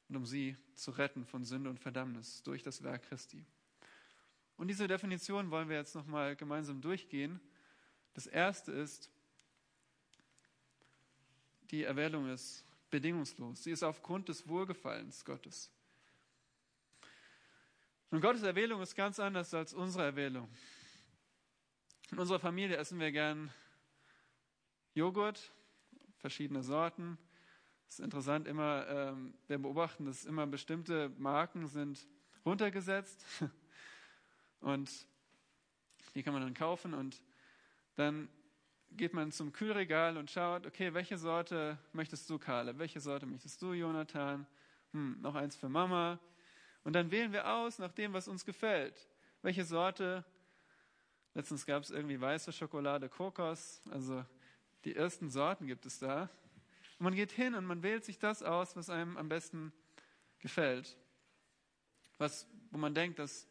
und 0.09 0.15
um 0.15 0.25
sie 0.25 0.57
zu 0.77 0.93
retten 0.93 1.27
von 1.27 1.45
Sünde 1.45 1.69
und 1.69 1.81
Verdammnis 1.81 2.45
durch 2.45 2.63
das 2.63 2.85
Werk 2.85 3.09
Christi. 3.09 3.45
Und 4.57 4.69
diese 4.69 4.87
Definition 4.87 5.51
wollen 5.51 5.69
wir 5.69 5.79
jetzt 5.79 5.97
nochmal 5.97 6.37
gemeinsam 6.37 6.81
durchgehen. 6.81 7.41
Das 8.13 8.29
erste 8.29 8.71
ist, 8.71 9.11
die 11.73 11.83
Erwählung 11.83 12.29
ist 12.29 12.65
bedingungslos. 12.95 13.65
Sie 13.65 13.73
ist 13.73 13.83
aufgrund 13.83 14.29
des 14.29 14.47
Wohlgefallens 14.47 15.25
Gottes. 15.25 15.69
Und 18.13 18.21
Gottes 18.21 18.45
Erwählung 18.45 18.81
ist 18.83 18.95
ganz 18.95 19.19
anders 19.19 19.53
als 19.53 19.75
unsere 19.75 20.05
Erwählung. 20.05 20.49
In 22.13 22.21
unserer 22.21 22.39
Familie 22.39 22.77
essen 22.77 23.01
wir 23.01 23.11
gern 23.11 23.53
Joghurt, 24.95 25.53
verschiedene 26.19 26.63
Sorten. 26.63 27.19
Es 27.89 27.95
ist 27.95 28.05
interessant, 28.05 28.47
immer, 28.47 28.87
ähm, 28.87 29.35
wir 29.49 29.59
beobachten, 29.59 30.05
dass 30.05 30.25
immer 30.25 30.47
bestimmte 30.47 31.09
Marken 31.19 31.67
sind 31.67 32.07
runtergesetzt 32.47 33.25
und 34.61 34.89
die 36.15 36.23
kann 36.23 36.33
man 36.33 36.45
dann 36.45 36.55
kaufen 36.55 36.95
und 36.95 37.21
dann 37.97 38.29
geht 38.97 39.13
man 39.13 39.33
zum 39.33 39.53
Kühlregal 39.53 40.17
und 40.17 40.31
schaut, 40.31 40.67
okay, 40.67 40.95
welche 40.95 41.19
Sorte 41.19 41.79
möchtest 41.93 42.29
du, 42.31 42.39
Karle? 42.39 42.79
Welche 42.79 43.01
Sorte 43.01 43.27
möchtest 43.27 43.61
du, 43.61 43.73
Jonathan? 43.73 44.47
Hm, 44.93 45.21
noch 45.21 45.35
eins 45.35 45.57
für 45.57 45.69
Mama. 45.69 46.19
Und 46.85 46.93
dann 46.95 47.11
wählen 47.11 47.33
wir 47.33 47.51
aus 47.51 47.79
nach 47.79 47.93
dem, 47.93 48.13
was 48.13 48.29
uns 48.29 48.45
gefällt. 48.45 49.09
Welche 49.43 49.65
Sorte? 49.65 50.25
Letztens 51.35 51.67
gab 51.67 51.83
es 51.83 51.91
irgendwie 51.91 52.21
weiße 52.21 52.53
Schokolade, 52.53 53.09
Kokos. 53.09 53.83
Also 53.91 54.25
die 54.85 54.95
ersten 54.95 55.31
Sorten 55.31 55.67
gibt 55.67 55.87
es 55.87 55.99
da. 55.99 56.31
Und 56.99 57.05
man 57.05 57.15
geht 57.15 57.33
hin 57.33 57.55
und 57.55 57.65
man 57.65 57.83
wählt 57.83 58.05
sich 58.05 58.19
das 58.19 58.43
aus, 58.43 58.77
was 58.77 58.91
einem 58.91 59.17
am 59.17 59.29
besten 59.29 59.73
gefällt. 60.39 60.97
Was, 62.19 62.47
wo 62.71 62.79
man 62.79 62.95
denkt, 62.95 63.19
das, 63.19 63.49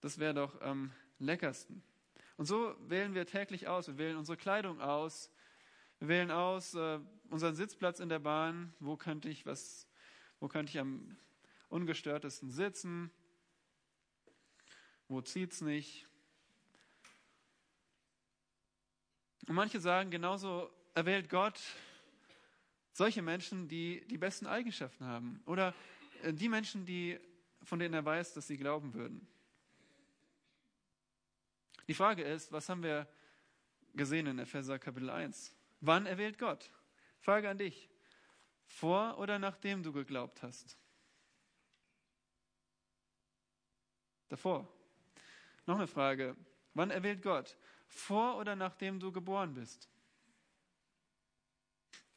das 0.00 0.18
wäre 0.18 0.34
doch 0.34 0.60
am 0.60 0.92
leckersten. 1.18 1.82
Und 2.36 2.44
so 2.44 2.76
wählen 2.80 3.14
wir 3.14 3.26
täglich 3.26 3.66
aus. 3.66 3.88
Wir 3.88 3.98
wählen 3.98 4.16
unsere 4.16 4.36
Kleidung 4.36 4.80
aus. 4.80 5.30
Wir 5.98 6.08
wählen 6.08 6.30
aus 6.30 6.74
äh, 6.74 7.00
unseren 7.30 7.54
Sitzplatz 7.54 8.00
in 8.00 8.08
der 8.08 8.18
Bahn. 8.18 8.74
Wo 8.78 8.96
könnte 8.96 9.28
ich 9.28 9.46
was, 9.46 9.86
wo 10.40 10.48
könnte 10.48 10.70
ich 10.70 10.78
am 10.78 11.16
ungestörtesten 11.68 12.50
sitzen? 12.50 13.10
Wo 15.08 15.20
zieht's 15.22 15.60
nicht? 15.60 16.06
Und 19.48 19.54
manche 19.54 19.80
sagen, 19.80 20.10
genauso 20.10 20.70
erwählt 20.94 21.30
Gott 21.30 21.60
solche 22.92 23.22
Menschen, 23.22 23.68
die 23.68 24.06
die 24.08 24.18
besten 24.18 24.46
Eigenschaften 24.46 25.04
haben. 25.04 25.42
Oder 25.46 25.74
äh, 26.22 26.32
die 26.32 26.48
Menschen, 26.48 26.84
die, 26.84 27.18
von 27.62 27.78
denen 27.78 27.94
er 27.94 28.04
weiß, 28.04 28.34
dass 28.34 28.46
sie 28.46 28.56
glauben 28.56 28.92
würden. 28.94 29.26
Die 31.88 31.94
Frage 31.94 32.22
ist, 32.22 32.52
was 32.52 32.68
haben 32.68 32.82
wir 32.82 33.06
gesehen 33.94 34.26
in 34.26 34.38
Epheser 34.38 34.78
Kapitel 34.78 35.10
1? 35.10 35.54
Wann 35.80 36.06
erwählt 36.06 36.38
Gott? 36.38 36.70
Frage 37.20 37.48
an 37.48 37.58
dich. 37.58 37.88
Vor 38.66 39.18
oder 39.18 39.38
nachdem 39.38 39.82
du 39.82 39.92
geglaubt 39.92 40.42
hast? 40.42 40.76
Davor. 44.28 44.68
Noch 45.66 45.76
eine 45.76 45.86
Frage. 45.86 46.36
Wann 46.74 46.90
erwählt 46.90 47.22
Gott? 47.22 47.56
Vor 47.86 48.36
oder 48.38 48.56
nachdem 48.56 48.98
du 48.98 49.12
geboren 49.12 49.54
bist? 49.54 49.88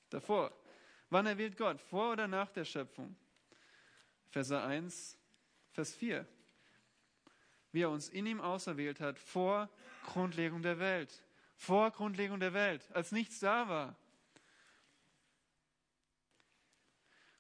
Davor. 0.10 0.52
Wann 1.12 1.28
erwählt 1.28 1.58
Gott? 1.58 1.80
Vor 1.80 2.14
oder 2.14 2.28
nach 2.28 2.50
der 2.52 2.66
Schöpfung? 2.66 3.16
Verse 4.30 4.60
1, 4.60 5.18
Vers 5.72 5.96
4. 5.96 6.28
Wie 7.72 7.82
er 7.82 7.90
uns 7.90 8.10
in 8.10 8.26
ihm 8.26 8.42
auserwählt 8.42 9.00
hat, 9.00 9.20
vor 9.20 9.70
Grundlegung 10.06 10.62
der 10.62 10.80
Welt. 10.80 11.24
Vor 11.56 11.92
Grundlegung 11.92 12.40
der 12.40 12.54
Welt, 12.54 12.90
als 12.94 13.12
nichts 13.12 13.40
da 13.40 13.68
war. 13.68 13.96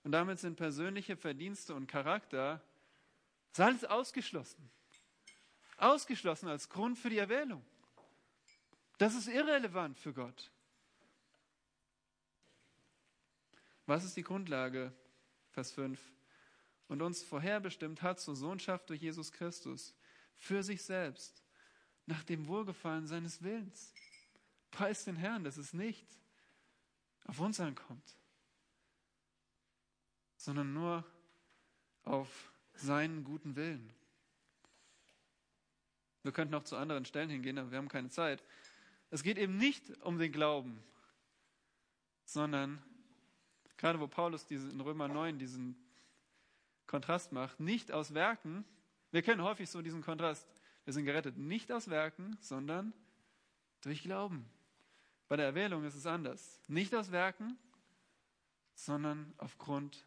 Und 0.03 0.11
damit 0.11 0.39
sind 0.39 0.55
persönliche 0.55 1.15
Verdienste 1.15 1.73
und 1.75 1.87
Charakter 1.87 2.61
alles 3.57 3.83
ausgeschlossen. 3.85 4.69
Ausgeschlossen 5.77 6.47
als 6.47 6.69
Grund 6.69 6.97
für 6.97 7.09
die 7.09 7.17
Erwählung. 7.17 7.65
Das 8.97 9.15
ist 9.15 9.27
irrelevant 9.27 9.97
für 9.97 10.13
Gott. 10.13 10.51
Was 13.85 14.03
ist 14.03 14.17
die 14.17 14.23
Grundlage? 14.23 14.93
Vers 15.51 15.71
5. 15.71 15.99
Und 16.87 17.01
uns 17.01 17.23
vorherbestimmt 17.23 18.01
hat 18.01 18.19
zur 18.19 18.35
Sohnschaft 18.35 18.89
durch 18.89 19.01
Jesus 19.01 19.31
Christus, 19.31 19.95
für 20.39 20.63
sich 20.63 20.81
selbst, 20.81 21.43
nach 22.07 22.23
dem 22.23 22.47
Wohlgefallen 22.47 23.05
seines 23.05 23.43
Willens. 23.43 23.93
Preis 24.71 25.05
den 25.05 25.15
Herrn, 25.15 25.43
dass 25.43 25.57
es 25.57 25.73
nicht 25.73 26.07
auf 27.25 27.39
uns 27.39 27.59
ankommt, 27.59 28.17
sondern 30.35 30.73
nur 30.73 31.05
auf 32.03 32.51
seinen 32.73 33.23
guten 33.23 33.55
Willen. 33.55 33.93
Wir 36.23 36.31
könnten 36.31 36.53
noch 36.53 36.63
zu 36.63 36.75
anderen 36.75 37.05
Stellen 37.05 37.29
hingehen, 37.29 37.59
aber 37.59 37.69
wir 37.69 37.77
haben 37.77 37.87
keine 37.87 38.09
Zeit. 38.09 38.43
Es 39.11 39.21
geht 39.21 39.37
eben 39.37 39.57
nicht 39.57 40.01
um 40.01 40.17
den 40.17 40.31
Glauben, 40.31 40.83
sondern 42.25 42.81
Gerade 43.79 43.97
wo 44.01 44.07
Paulus 44.07 44.43
in 44.51 44.81
Römer 44.81 45.07
9 45.07 45.39
diesen 45.39 45.77
Kontrast 46.85 47.31
macht, 47.31 47.61
nicht 47.61 47.93
aus 47.93 48.13
Werken, 48.13 48.65
wir 49.11 49.21
kennen 49.21 49.41
häufig 49.41 49.69
so 49.69 49.81
diesen 49.81 50.01
Kontrast, 50.01 50.47
wir 50.85 50.93
sind 50.93 51.05
gerettet 51.05 51.37
nicht 51.37 51.71
aus 51.71 51.89
Werken, 51.89 52.37
sondern 52.41 52.93
durch 53.81 54.03
Glauben. 54.03 54.49
Bei 55.27 55.35
der 55.35 55.45
Erwählung 55.45 55.85
ist 55.85 55.95
es 55.95 56.05
anders. 56.05 56.59
Nicht 56.67 56.93
aus 56.95 57.11
Werken, 57.11 57.57
sondern 58.73 59.33
aufgrund 59.37 60.05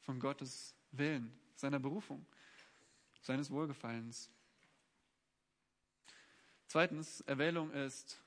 von 0.00 0.18
Gottes 0.18 0.74
Willen, 0.92 1.32
seiner 1.54 1.78
Berufung, 1.78 2.26
seines 3.22 3.50
Wohlgefallens. 3.50 4.30
Zweitens, 6.66 7.20
Erwählung 7.22 7.70
ist, 7.70 8.20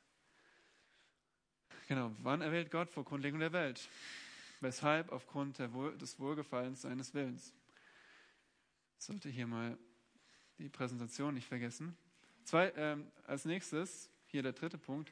genau, 1.88 2.16
wann 2.20 2.42
erwählt 2.42 2.72
Gott 2.72 2.90
vor 2.90 3.04
Grundlegung 3.04 3.40
der 3.40 3.52
Welt? 3.52 3.90
Weshalb? 4.62 5.12
Aufgrund 5.12 5.60
des 5.60 6.20
Wohlgefallens 6.20 6.84
seines 6.84 7.14
Willens. 7.14 7.54
Ich 8.98 9.06
sollte 9.06 9.30
hier 9.30 9.48
mal 9.48 9.78
die 10.58 10.70
Präsentation 10.70 11.34
nicht 11.34 11.48
vergessen. 11.48 11.98
Zwei, 12.44 12.68
äh, 12.70 12.98
als 13.26 13.46
nächstes, 13.46 14.10
hier 14.26 14.42
der 14.42 14.54
dritte 14.54 14.78
Punkt, 14.78 15.12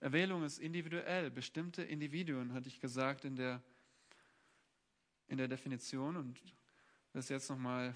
Erwählung 0.00 0.44
ist 0.44 0.58
individuell. 0.58 1.30
Bestimmte 1.30 1.82
Individuen, 1.82 2.52
hatte 2.52 2.68
ich 2.68 2.80
gesagt 2.80 3.24
in 3.24 3.36
der, 3.36 3.62
in 5.28 5.38
der 5.38 5.48
Definition 5.48 6.16
und 6.16 6.40
das 7.12 7.28
jetzt 7.28 7.50
nochmal 7.50 7.94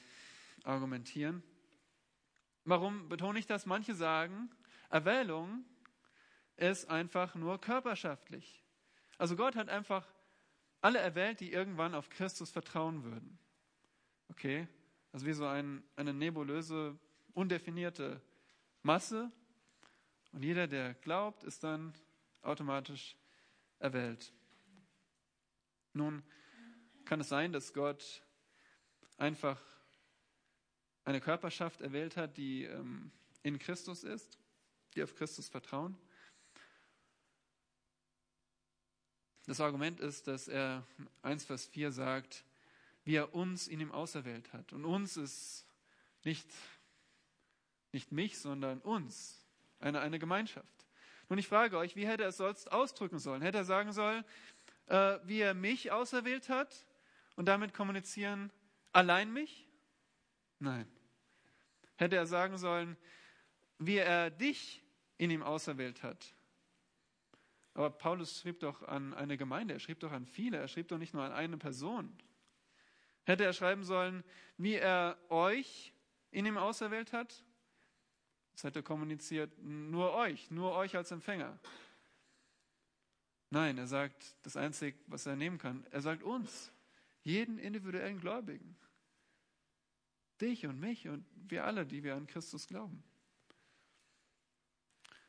argumentieren. 0.64 1.42
Warum 2.64 3.08
betone 3.08 3.38
ich 3.38 3.46
das? 3.46 3.66
Manche 3.66 3.94
sagen, 3.94 4.50
Erwählung 4.90 5.64
ist 6.56 6.88
einfach 6.90 7.34
nur 7.34 7.60
körperschaftlich. 7.60 8.64
Also 9.18 9.36
Gott 9.36 9.56
hat 9.56 9.68
einfach 9.68 10.06
alle 10.80 10.98
erwählt, 10.98 11.40
die 11.40 11.52
irgendwann 11.52 11.94
auf 11.94 12.08
Christus 12.10 12.50
vertrauen 12.50 13.04
würden. 13.04 13.38
Okay? 14.28 14.68
Also 15.16 15.24
wie 15.24 15.32
so 15.32 15.46
ein, 15.46 15.82
eine 15.96 16.12
nebulöse, 16.12 16.94
undefinierte 17.32 18.20
Masse. 18.82 19.32
Und 20.32 20.42
jeder, 20.42 20.66
der 20.66 20.92
glaubt, 20.92 21.42
ist 21.42 21.64
dann 21.64 21.94
automatisch 22.42 23.16
erwählt. 23.78 24.30
Nun 25.94 26.22
kann 27.06 27.20
es 27.20 27.30
sein, 27.30 27.50
dass 27.50 27.72
Gott 27.72 28.22
einfach 29.16 29.58
eine 31.04 31.22
Körperschaft 31.22 31.80
erwählt 31.80 32.18
hat, 32.18 32.36
die 32.36 32.64
ähm, 32.64 33.10
in 33.42 33.58
Christus 33.58 34.04
ist, 34.04 34.38
die 34.94 35.02
auf 35.02 35.14
Christus 35.14 35.48
vertrauen. 35.48 35.96
Das 39.46 39.62
Argument 39.62 39.98
ist, 39.98 40.26
dass 40.26 40.46
er 40.46 40.86
1 41.22 41.42
Vers 41.46 41.64
4 41.64 41.90
sagt, 41.90 42.44
wie 43.06 43.14
er 43.14 43.34
uns 43.34 43.68
in 43.68 43.80
ihm 43.80 43.90
auserwählt 43.90 44.52
hat. 44.52 44.74
Und 44.74 44.84
uns 44.84 45.16
ist 45.16 45.66
nicht, 46.24 46.46
nicht 47.92 48.12
mich, 48.12 48.38
sondern 48.38 48.80
uns, 48.80 49.46
eine, 49.80 50.00
eine 50.00 50.18
Gemeinschaft. 50.18 50.86
Nun, 51.30 51.38
ich 51.38 51.48
frage 51.48 51.78
euch, 51.78 51.96
wie 51.96 52.06
hätte 52.06 52.24
er 52.24 52.28
es 52.28 52.36
sonst 52.36 52.70
ausdrücken 52.70 53.18
sollen? 53.18 53.40
Hätte 53.40 53.58
er 53.58 53.64
sagen 53.64 53.92
sollen, 53.92 54.22
äh, 54.86 55.18
wie 55.24 55.40
er 55.40 55.54
mich 55.54 55.90
auserwählt 55.90 56.50
hat 56.50 56.86
und 57.36 57.46
damit 57.46 57.72
kommunizieren, 57.72 58.52
allein 58.92 59.32
mich? 59.32 59.66
Nein. 60.58 60.86
Hätte 61.96 62.16
er 62.16 62.26
sagen 62.26 62.58
sollen, 62.58 62.98
wie 63.78 63.96
er 63.96 64.30
dich 64.30 64.82
in 65.16 65.30
ihm 65.30 65.42
auserwählt 65.42 66.02
hat 66.02 66.36
aber 67.76 67.90
Paulus 67.90 68.40
schrieb 68.40 68.60
doch 68.60 68.82
an 68.82 69.12
eine 69.12 69.36
Gemeinde, 69.36 69.74
er 69.74 69.80
schrieb 69.80 70.00
doch 70.00 70.10
an 70.10 70.24
viele, 70.24 70.56
er 70.56 70.66
schrieb 70.66 70.88
doch 70.88 70.96
nicht 70.96 71.12
nur 71.12 71.22
an 71.22 71.32
eine 71.32 71.58
Person. 71.58 72.10
Hätte 73.26 73.44
er 73.44 73.52
schreiben 73.52 73.82
sollen, 73.82 74.22
wie 74.56 74.74
er 74.74 75.18
euch 75.30 75.92
in 76.30 76.46
ihm 76.46 76.56
auserwählt 76.56 77.12
hat? 77.12 77.44
Das 78.52 78.62
hätte 78.62 78.84
kommuniziert, 78.84 79.58
nur 79.58 80.14
euch, 80.14 80.48
nur 80.52 80.72
euch 80.76 80.96
als 80.96 81.10
Empfänger. 81.10 81.58
Nein, 83.50 83.78
er 83.78 83.88
sagt 83.88 84.36
das 84.42 84.56
Einzige, 84.56 84.96
was 85.08 85.26
er 85.26 85.34
nehmen 85.34 85.58
kann. 85.58 85.84
Er 85.90 86.02
sagt 86.02 86.22
uns, 86.22 86.72
jeden 87.22 87.58
individuellen 87.58 88.20
Gläubigen. 88.20 88.78
Dich 90.40 90.64
und 90.64 90.78
mich 90.78 91.08
und 91.08 91.26
wir 91.34 91.64
alle, 91.64 91.84
die 91.84 92.04
wir 92.04 92.14
an 92.14 92.28
Christus 92.28 92.68
glauben. 92.68 93.02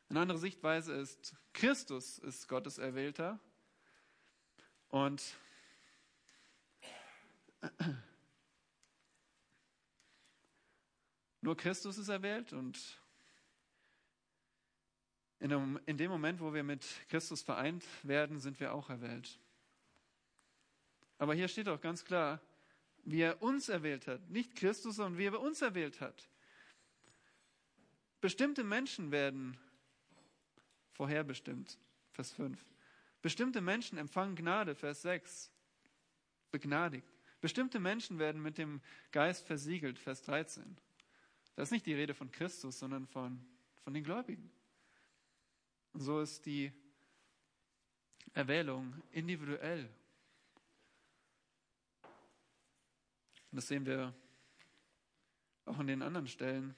Eine 0.08 0.20
andere 0.20 0.38
Sichtweise 0.38 0.94
ist, 0.94 1.34
Christus 1.52 2.18
ist 2.18 2.46
Gottes 2.46 2.78
Erwählter 2.78 3.40
und 4.88 5.36
nur 11.40 11.56
Christus 11.56 11.98
ist 11.98 12.08
erwählt 12.08 12.52
und 12.52 13.00
in 15.40 15.96
dem, 15.96 16.10
Moment, 16.10 16.40
wo 16.40 16.52
wir 16.52 16.64
mit 16.64 16.84
Christus 17.08 17.42
vereint 17.42 17.84
werden, 18.02 18.40
sind 18.40 18.58
wir 18.58 18.74
auch 18.74 18.90
erwählt. 18.90 19.38
Aber 21.18 21.32
hier 21.34 21.46
steht 21.46 21.68
auch 21.68 21.80
ganz 21.80 22.04
klar, 22.04 22.40
wie 23.04 23.20
er 23.20 23.40
uns 23.40 23.68
erwählt 23.68 24.08
hat. 24.08 24.28
Nicht 24.30 24.56
Christus, 24.56 24.96
sondern 24.96 25.18
wie 25.18 25.26
er 25.26 25.40
uns 25.40 25.62
erwählt 25.62 26.00
hat. 26.00 26.28
Bestimmte 28.20 28.64
Menschen 28.64 29.12
werden 29.12 29.56
vorherbestimmt. 30.92 31.78
Vers 32.10 32.32
5. 32.32 32.60
Bestimmte 33.22 33.60
Menschen 33.60 33.96
empfangen 33.96 34.34
Gnade, 34.34 34.74
Vers 34.74 35.02
6. 35.02 35.52
Begnadigt. 36.50 37.17
Bestimmte 37.40 37.78
Menschen 37.78 38.18
werden 38.18 38.42
mit 38.42 38.58
dem 38.58 38.80
Geist 39.12 39.46
versiegelt, 39.46 39.98
Vers 39.98 40.22
13. 40.22 40.76
Da 41.54 41.62
ist 41.62 41.70
nicht 41.70 41.86
die 41.86 41.94
Rede 41.94 42.14
von 42.14 42.30
Christus, 42.30 42.78
sondern 42.78 43.06
von, 43.06 43.44
von 43.84 43.94
den 43.94 44.04
Gläubigen. 44.04 44.50
Und 45.92 46.00
so 46.00 46.20
ist 46.20 46.46
die 46.46 46.72
Erwählung 48.34 48.94
individuell. 49.10 49.88
Und 53.50 53.56
das 53.56 53.68
sehen 53.68 53.86
wir 53.86 54.14
auch 55.64 55.78
an 55.78 55.86
den 55.86 56.02
anderen 56.02 56.28
Stellen, 56.28 56.74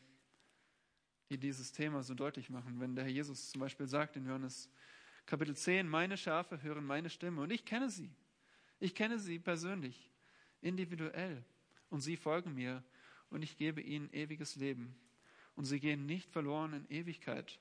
die 1.29 1.39
dieses 1.39 1.73
Thema 1.73 2.03
so 2.03 2.15
deutlich 2.15 2.51
machen. 2.51 2.81
Wenn 2.81 2.95
der 2.95 3.05
Herr 3.05 3.13
Jesus 3.13 3.51
zum 3.51 3.61
Beispiel 3.61 3.87
sagt 3.87 4.17
in 4.17 4.27
Johannes 4.27 4.69
Kapitel 5.27 5.57
10, 5.57 5.89
meine 5.89 6.17
Schafe 6.17 6.63
hören 6.63 6.85
meine 6.85 7.09
Stimme 7.09 7.43
und 7.43 7.51
ich 7.51 7.65
kenne 7.65 7.89
sie. 7.89 8.15
Ich 8.79 8.95
kenne 8.95 9.19
sie 9.19 9.39
persönlich, 9.39 10.10
individuell 10.63 11.43
und 11.89 12.01
sie 12.01 12.17
folgen 12.17 12.55
mir 12.55 12.83
und 13.31 13.43
ich 13.43 13.57
gebe 13.57 13.81
ihnen 13.81 14.13
ewiges 14.13 14.57
Leben 14.57 14.95
und 15.57 15.65
sie 15.65 15.81
gehen 15.81 16.07
nicht 16.07 16.31
verloren 16.31 16.73
in 16.73 16.91
Ewigkeit 16.91 17.59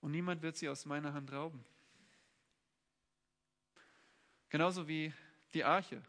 und 0.00 0.10
niemand 0.10 0.42
wird 0.42 0.56
sie 0.56 0.68
aus 0.68 0.86
meiner 0.86 1.14
Hand 1.14 1.32
rauben. 1.32 1.64
Genauso 4.48 4.86
wie 4.86 5.12
die 5.54 5.64
Arche. 5.64 6.02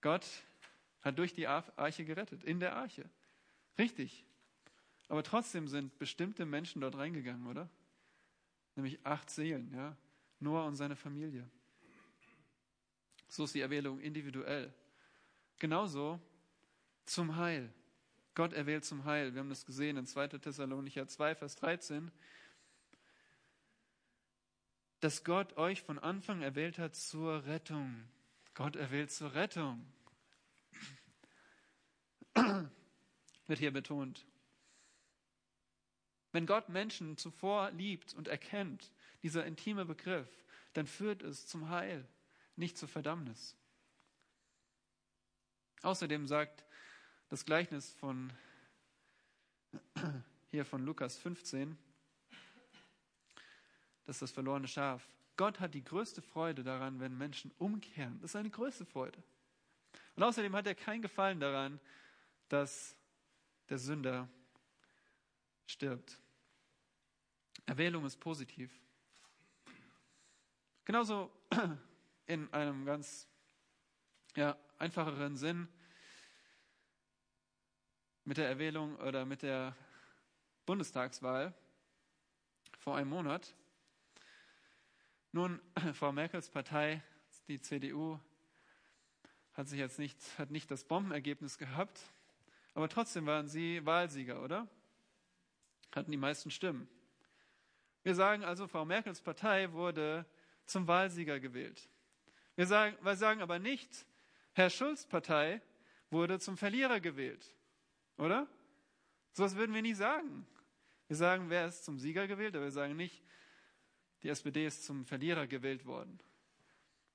Gott 0.00 0.26
hat 1.02 1.18
durch 1.18 1.32
die 1.32 1.46
Arche 1.46 2.04
gerettet, 2.04 2.42
in 2.44 2.58
der 2.60 2.74
Arche. 2.76 3.08
Richtig. 3.78 4.24
Aber 5.08 5.22
trotzdem 5.22 5.68
sind 5.68 5.96
bestimmte 5.98 6.44
Menschen 6.44 6.80
dort 6.80 6.96
reingegangen, 6.96 7.46
oder? 7.46 7.68
Nämlich 8.74 8.98
acht 9.06 9.30
Seelen, 9.30 9.72
ja. 9.72 9.96
Noah 10.40 10.66
und 10.66 10.76
seine 10.76 10.96
Familie. 10.96 11.48
So 13.28 13.44
ist 13.44 13.54
die 13.54 13.60
Erwählung 13.60 14.00
individuell. 14.00 14.72
Genauso 15.58 16.20
zum 17.06 17.36
Heil. 17.36 17.72
Gott 18.34 18.52
erwählt 18.52 18.84
zum 18.84 19.04
Heil. 19.04 19.32
Wir 19.32 19.40
haben 19.40 19.48
das 19.48 19.64
gesehen 19.64 19.96
in 19.96 20.06
2. 20.06 20.28
Thessalonicher 20.28 21.08
2, 21.08 21.34
Vers 21.34 21.56
13, 21.56 22.12
dass 25.00 25.24
Gott 25.24 25.56
euch 25.56 25.82
von 25.82 25.98
Anfang 25.98 26.42
erwählt 26.42 26.78
hat 26.78 26.94
zur 26.94 27.46
Rettung. 27.46 28.04
Gott 28.54 28.76
erwählt 28.76 29.10
zur 29.10 29.32
Rettung. 29.34 29.86
Wird 32.34 33.58
hier 33.58 33.72
betont. 33.72 34.26
Wenn 36.32 36.44
Gott 36.44 36.68
Menschen 36.68 37.16
zuvor 37.16 37.70
liebt 37.70 38.12
und 38.12 38.28
erkennt, 38.28 38.92
dieser 39.22 39.46
intime 39.46 39.86
Begriff, 39.86 40.28
dann 40.74 40.86
führt 40.86 41.22
es 41.22 41.46
zum 41.46 41.70
Heil, 41.70 42.06
nicht 42.56 42.76
zur 42.76 42.88
Verdammnis. 42.88 43.56
Außerdem 45.82 46.26
sagt 46.26 46.64
das 47.28 47.44
Gleichnis 47.44 47.92
von 47.94 48.32
hier 50.50 50.64
von 50.64 50.84
Lukas 50.84 51.18
15, 51.18 51.76
das 54.06 54.16
ist 54.16 54.22
das 54.22 54.30
verlorene 54.30 54.68
Schaf. 54.68 55.06
Gott 55.36 55.60
hat 55.60 55.74
die 55.74 55.84
größte 55.84 56.22
Freude 56.22 56.62
daran, 56.62 57.00
wenn 57.00 57.18
Menschen 57.18 57.52
umkehren. 57.58 58.14
Das 58.20 58.28
ist 58.28 58.32
seine 58.32 58.50
größte 58.50 58.86
Freude. 58.86 59.22
Und 60.14 60.22
außerdem 60.22 60.54
hat 60.54 60.66
er 60.66 60.74
kein 60.74 61.02
Gefallen 61.02 61.40
daran, 61.40 61.78
dass 62.48 62.96
der 63.68 63.78
Sünder 63.78 64.28
stirbt. 65.66 66.18
Erwählung 67.66 68.06
ist 68.06 68.18
positiv. 68.18 68.70
Genauso 70.84 71.30
in 72.26 72.50
einem 72.52 72.86
ganz 72.86 73.26
ja, 74.36 74.56
einfacheren 74.78 75.36
Sinn 75.36 75.68
mit 78.24 78.36
der 78.36 78.48
Erwählung 78.48 78.96
oder 78.96 79.24
mit 79.24 79.42
der 79.42 79.76
Bundestagswahl 80.66 81.54
vor 82.78 82.96
einem 82.96 83.10
Monat. 83.10 83.54
Nun, 85.32 85.60
Frau 85.94 86.12
Merkels 86.12 86.50
Partei, 86.50 87.02
die 87.48 87.60
CDU, 87.60 88.18
hat 89.54 89.68
sich 89.68 89.78
jetzt 89.78 89.98
nicht, 89.98 90.18
hat 90.38 90.50
nicht 90.50 90.70
das 90.70 90.84
Bombenergebnis 90.84 91.56
gehabt, 91.56 92.00
aber 92.74 92.88
trotzdem 92.88 93.26
waren 93.26 93.48
sie 93.48 93.84
Wahlsieger, 93.86 94.42
oder? 94.42 94.68
Hatten 95.94 96.10
die 96.10 96.18
meisten 96.18 96.50
Stimmen. 96.50 96.88
Wir 98.02 98.14
sagen 98.14 98.44
also, 98.44 98.66
Frau 98.68 98.84
Merkels 98.84 99.22
Partei 99.22 99.72
wurde 99.72 100.26
zum 100.66 100.86
Wahlsieger 100.86 101.40
gewählt. 101.40 101.88
Wir 102.54 102.66
sagen, 102.66 102.96
wir 103.02 103.16
sagen 103.16 103.40
aber 103.40 103.58
nicht, 103.58 104.06
Herr 104.56 104.70
Schulz 104.70 105.04
Partei 105.04 105.60
wurde 106.10 106.40
zum 106.40 106.56
Verlierer 106.56 106.98
gewählt. 106.98 107.54
Oder? 108.16 108.48
So 109.34 109.44
was 109.44 109.54
würden 109.54 109.74
wir 109.74 109.82
nie 109.82 109.92
sagen. 109.92 110.46
Wir 111.08 111.16
sagen, 111.18 111.50
wer 111.50 111.66
ist 111.66 111.84
zum 111.84 111.98
Sieger 111.98 112.26
gewählt, 112.26 112.56
aber 112.56 112.64
wir 112.64 112.70
sagen 112.70 112.96
nicht, 112.96 113.22
die 114.22 114.30
SPD 114.30 114.66
ist 114.66 114.86
zum 114.86 115.04
Verlierer 115.04 115.46
gewählt 115.46 115.84
worden. 115.84 116.18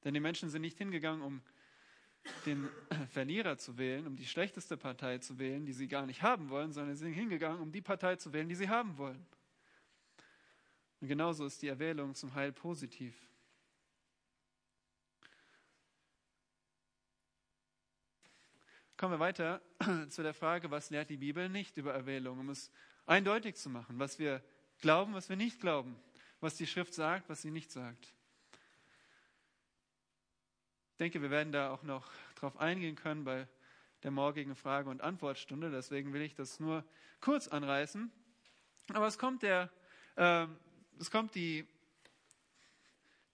Denn 0.03 0.13
die 0.13 0.19
Menschen 0.19 0.49
sind 0.51 0.61
nicht 0.61 0.77
hingegangen, 0.77 1.23
um 1.23 1.41
den 2.45 2.69
Verlierer 3.09 3.57
zu 3.57 3.75
wählen, 3.79 4.05
um 4.05 4.15
die 4.15 4.27
schlechteste 4.27 4.77
Partei 4.77 5.17
zu 5.17 5.39
wählen, 5.39 5.65
die 5.65 5.73
sie 5.73 5.87
gar 5.87 6.05
nicht 6.05 6.21
haben 6.21 6.51
wollen, 6.51 6.71
sondern 6.71 6.95
sie 6.95 7.05
sind 7.05 7.13
hingegangen, 7.13 7.59
um 7.59 7.71
die 7.71 7.81
Partei 7.81 8.17
zu 8.17 8.33
wählen, 8.33 8.49
die 8.49 8.55
sie 8.55 8.69
haben 8.69 8.99
wollen. 8.99 9.25
Und 10.99 11.07
genauso 11.07 11.47
ist 11.47 11.59
die 11.63 11.69
Erwählung 11.69 12.13
zum 12.13 12.35
Heil 12.35 12.51
positiv. 12.51 13.15
Kommen 19.01 19.15
wir 19.15 19.19
weiter 19.19 19.59
zu 20.09 20.21
der 20.21 20.35
Frage, 20.35 20.69
was 20.69 20.91
lehrt 20.91 21.09
die 21.09 21.17
Bibel 21.17 21.49
nicht 21.49 21.75
über 21.75 21.91
Erwählung, 21.91 22.37
um 22.37 22.49
es 22.49 22.71
eindeutig 23.07 23.55
zu 23.55 23.67
machen, 23.71 23.97
was 23.97 24.19
wir 24.19 24.43
glauben, 24.79 25.15
was 25.15 25.27
wir 25.27 25.35
nicht 25.35 25.59
glauben, 25.59 25.99
was 26.39 26.55
die 26.55 26.67
Schrift 26.67 26.93
sagt, 26.93 27.27
was 27.27 27.41
sie 27.41 27.49
nicht 27.49 27.71
sagt. 27.71 28.13
Ich 30.91 30.97
denke, 30.99 31.19
wir 31.19 31.31
werden 31.31 31.51
da 31.51 31.71
auch 31.71 31.81
noch 31.81 32.11
drauf 32.35 32.57
eingehen 32.57 32.95
können 32.95 33.23
bei 33.23 33.47
der 34.03 34.11
morgigen 34.11 34.53
Frage- 34.53 34.91
und 34.91 35.01
Antwortstunde. 35.01 35.71
Deswegen 35.71 36.13
will 36.13 36.21
ich 36.21 36.35
das 36.35 36.59
nur 36.59 36.85
kurz 37.21 37.47
anreißen. 37.47 38.11
Aber 38.93 39.07
es 39.07 39.17
kommt 39.17 39.41
der, 39.41 39.71
äh, 40.15 40.45
es 40.99 41.09
kommt 41.09 41.33
die, 41.33 41.67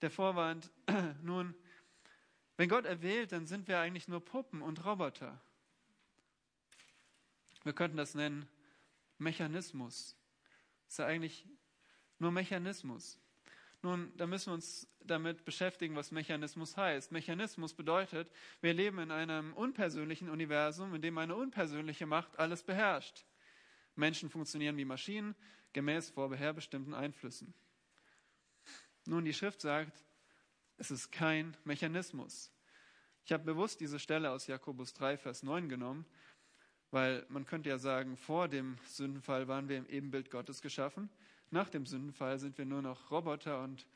der 0.00 0.10
Vorwand, 0.10 0.70
nun, 1.22 1.54
wenn 2.56 2.70
Gott 2.70 2.86
erwählt, 2.86 3.32
dann 3.32 3.44
sind 3.44 3.68
wir 3.68 3.78
eigentlich 3.80 4.08
nur 4.08 4.24
Puppen 4.24 4.62
und 4.62 4.86
Roboter. 4.86 5.38
Wir 7.68 7.74
könnten 7.74 7.98
das 7.98 8.14
nennen 8.14 8.48
Mechanismus. 9.18 10.16
Das 10.86 10.94
ist 10.94 10.98
ja 11.00 11.04
eigentlich 11.04 11.46
nur 12.18 12.32
Mechanismus. 12.32 13.20
Nun, 13.82 14.10
da 14.16 14.26
müssen 14.26 14.46
wir 14.46 14.54
uns 14.54 14.88
damit 15.00 15.44
beschäftigen, 15.44 15.94
was 15.94 16.10
Mechanismus 16.10 16.78
heißt. 16.78 17.12
Mechanismus 17.12 17.74
bedeutet, 17.74 18.32
wir 18.62 18.72
leben 18.72 19.00
in 19.00 19.10
einem 19.10 19.52
unpersönlichen 19.52 20.30
Universum, 20.30 20.94
in 20.94 21.02
dem 21.02 21.18
eine 21.18 21.36
unpersönliche 21.36 22.06
Macht 22.06 22.38
alles 22.38 22.62
beherrscht. 22.62 23.26
Menschen 23.96 24.30
funktionieren 24.30 24.78
wie 24.78 24.86
Maschinen, 24.86 25.34
gemäß 25.74 26.08
vorherbestimmten 26.08 26.94
Einflüssen. 26.94 27.52
Nun, 29.04 29.26
die 29.26 29.34
Schrift 29.34 29.60
sagt, 29.60 30.06
es 30.78 30.90
ist 30.90 31.12
kein 31.12 31.54
Mechanismus. 31.64 32.50
Ich 33.26 33.32
habe 33.34 33.44
bewusst 33.44 33.80
diese 33.80 33.98
Stelle 33.98 34.30
aus 34.30 34.46
Jakobus 34.46 34.94
3, 34.94 35.18
Vers 35.18 35.42
9 35.42 35.68
genommen, 35.68 36.06
weil 36.90 37.26
man 37.28 37.44
könnte 37.44 37.68
ja 37.68 37.78
sagen, 37.78 38.16
vor 38.16 38.48
dem 38.48 38.78
Sündenfall 38.86 39.48
waren 39.48 39.68
wir 39.68 39.76
im 39.76 39.86
Ebenbild 39.86 40.30
Gottes 40.30 40.62
geschaffen. 40.62 41.10
Nach 41.50 41.68
dem 41.68 41.86
Sündenfall 41.86 42.38
sind 42.38 42.58
wir 42.58 42.64
nur 42.64 42.82
noch 42.82 43.10
Roboter 43.10 43.62
und, 43.62 43.86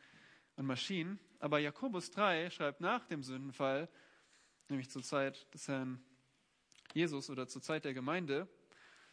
und 0.57 0.67
Maschinen. 0.67 1.19
Aber 1.39 1.59
Jakobus 1.59 2.11
3 2.11 2.51
schreibt 2.51 2.81
nach 2.81 3.07
dem 3.07 3.23
Sündenfall, 3.23 3.89
nämlich 4.69 4.91
zur 4.91 5.03
Zeit 5.03 5.53
des 5.55 5.69
Herrn 5.69 6.03
Jesus 6.95 7.31
oder 7.31 7.49
zur 7.49 7.63
Zeit 7.63 7.85
der 7.85 7.95
Gemeinde, 7.95 8.49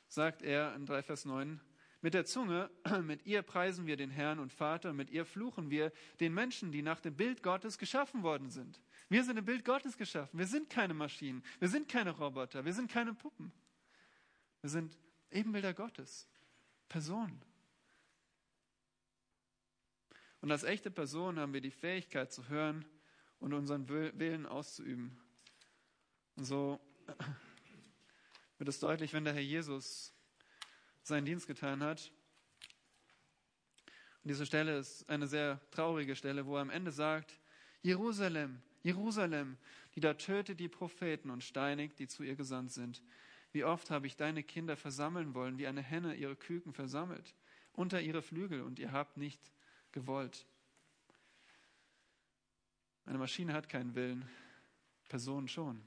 sagt 0.08 0.42
er 0.42 0.76
in 0.76 0.86
3 0.86 1.02
Vers 1.04 1.26
9, 1.26 1.62
mit 2.02 2.14
der 2.14 2.26
Zunge, 2.26 2.70
mit 3.04 3.26
ihr 3.26 3.42
preisen 3.42 3.86
wir 3.86 3.98
den 3.98 4.10
Herrn 4.10 4.40
und 4.40 4.54
Vater, 4.54 4.94
mit 4.94 5.10
ihr 5.10 5.26
fluchen 5.26 5.70
wir 5.70 5.92
den 6.20 6.34
Menschen, 6.34 6.72
die 6.72 6.82
nach 6.82 7.02
dem 7.02 7.16
Bild 7.16 7.44
Gottes 7.44 7.78
geschaffen 7.78 8.24
worden 8.24 8.50
sind. 8.50 8.82
Wir 9.10 9.24
sind 9.24 9.38
im 9.38 9.46
Bild 9.46 9.66
Gottes 9.66 9.98
geschaffen. 9.98 10.38
Wir 10.38 10.48
sind 10.48 10.70
keine 10.70 10.94
Maschinen. 10.94 11.44
Wir 11.60 11.68
sind 11.68 11.90
keine 11.90 12.12
Roboter. 12.12 12.64
Wir 12.64 12.74
sind 12.74 12.90
keine 12.90 13.14
Puppen. 13.14 13.52
Wir 14.62 14.70
sind 14.70 14.98
Ebenbilder 15.32 15.74
Gottes. 15.74 16.28
Personen. 16.88 17.42
Und 20.42 20.52
als 20.52 20.64
echte 20.64 20.90
Personen 20.90 21.40
haben 21.40 21.54
wir 21.54 21.62
die 21.62 21.72
Fähigkeit 21.72 22.32
zu 22.32 22.48
hören 22.50 22.86
und 23.40 23.54
unseren 23.54 23.88
Willen 23.90 24.46
auszuüben. 24.46 25.20
Und 26.36 26.46
so 26.46 26.80
wird 28.58 28.70
es 28.70 28.80
deutlich, 28.80 29.14
wenn 29.14 29.26
der 29.26 29.34
Herr 29.34 29.42
Jesus 29.42 30.14
seinen 31.04 31.26
Dienst 31.26 31.48
getan 31.48 31.84
hat. 31.84 32.12
Und 34.24 34.30
diese 34.30 34.46
Stelle 34.46 34.78
ist 34.78 35.10
eine 35.10 35.28
sehr 35.28 35.60
traurige 35.72 36.16
Stelle, 36.16 36.46
wo 36.46 36.56
er 36.56 36.62
am 36.62 36.70
Ende 36.70 36.92
sagt, 36.92 37.40
Jerusalem, 37.82 38.62
Jerusalem, 38.84 39.58
die 39.96 40.02
da 40.02 40.14
tötet 40.14 40.60
die 40.60 40.68
Propheten 40.68 41.30
und 41.30 41.44
steinigt, 41.44 42.00
die 42.00 42.08
zu 42.08 42.24
ihr 42.24 42.36
gesandt 42.36 42.72
sind. 42.72 43.02
Wie 43.52 43.64
oft 43.64 43.90
habe 43.90 44.08
ich 44.08 44.16
deine 44.16 44.44
Kinder 44.44 44.78
versammeln 44.78 45.34
wollen, 45.34 45.58
wie 45.58 45.68
eine 45.68 45.82
Henne 45.82 46.16
ihre 46.16 46.36
Küken 46.36 46.74
versammelt, 46.74 47.36
unter 47.74 48.02
ihre 48.02 48.22
Flügel, 48.22 48.62
und 48.62 48.80
ihr 48.80 48.92
habt 48.92 49.18
nicht 49.18 49.52
gewollt. 49.92 50.46
Eine 53.06 53.18
Maschine 53.18 53.54
hat 53.54 53.70
keinen 53.70 53.96
Willen, 53.96 54.30
Personen 55.08 55.48
schon. 55.48 55.82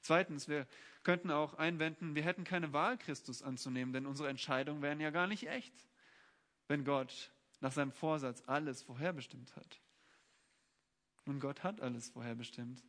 Zweitens, 0.00 0.48
wir 0.48 0.66
könnten 1.04 1.30
auch 1.30 1.54
einwenden, 1.54 2.16
wir 2.16 2.24
hätten 2.24 2.42
keine 2.42 2.72
Wahl, 2.72 2.98
Christus 2.98 3.42
anzunehmen, 3.42 3.92
denn 3.92 4.06
unsere 4.06 4.28
Entscheidungen 4.28 4.82
wären 4.82 5.00
ja 5.00 5.10
gar 5.10 5.28
nicht 5.28 5.48
echt, 5.48 5.72
wenn 6.66 6.84
Gott 6.84 7.30
nach 7.60 7.70
seinem 7.70 7.92
Vorsatz 7.92 8.42
alles 8.46 8.82
vorherbestimmt 8.82 9.54
hat. 9.54 9.80
Nun, 11.24 11.38
Gott 11.38 11.62
hat 11.62 11.80
alles 11.80 12.08
vorherbestimmt, 12.08 12.82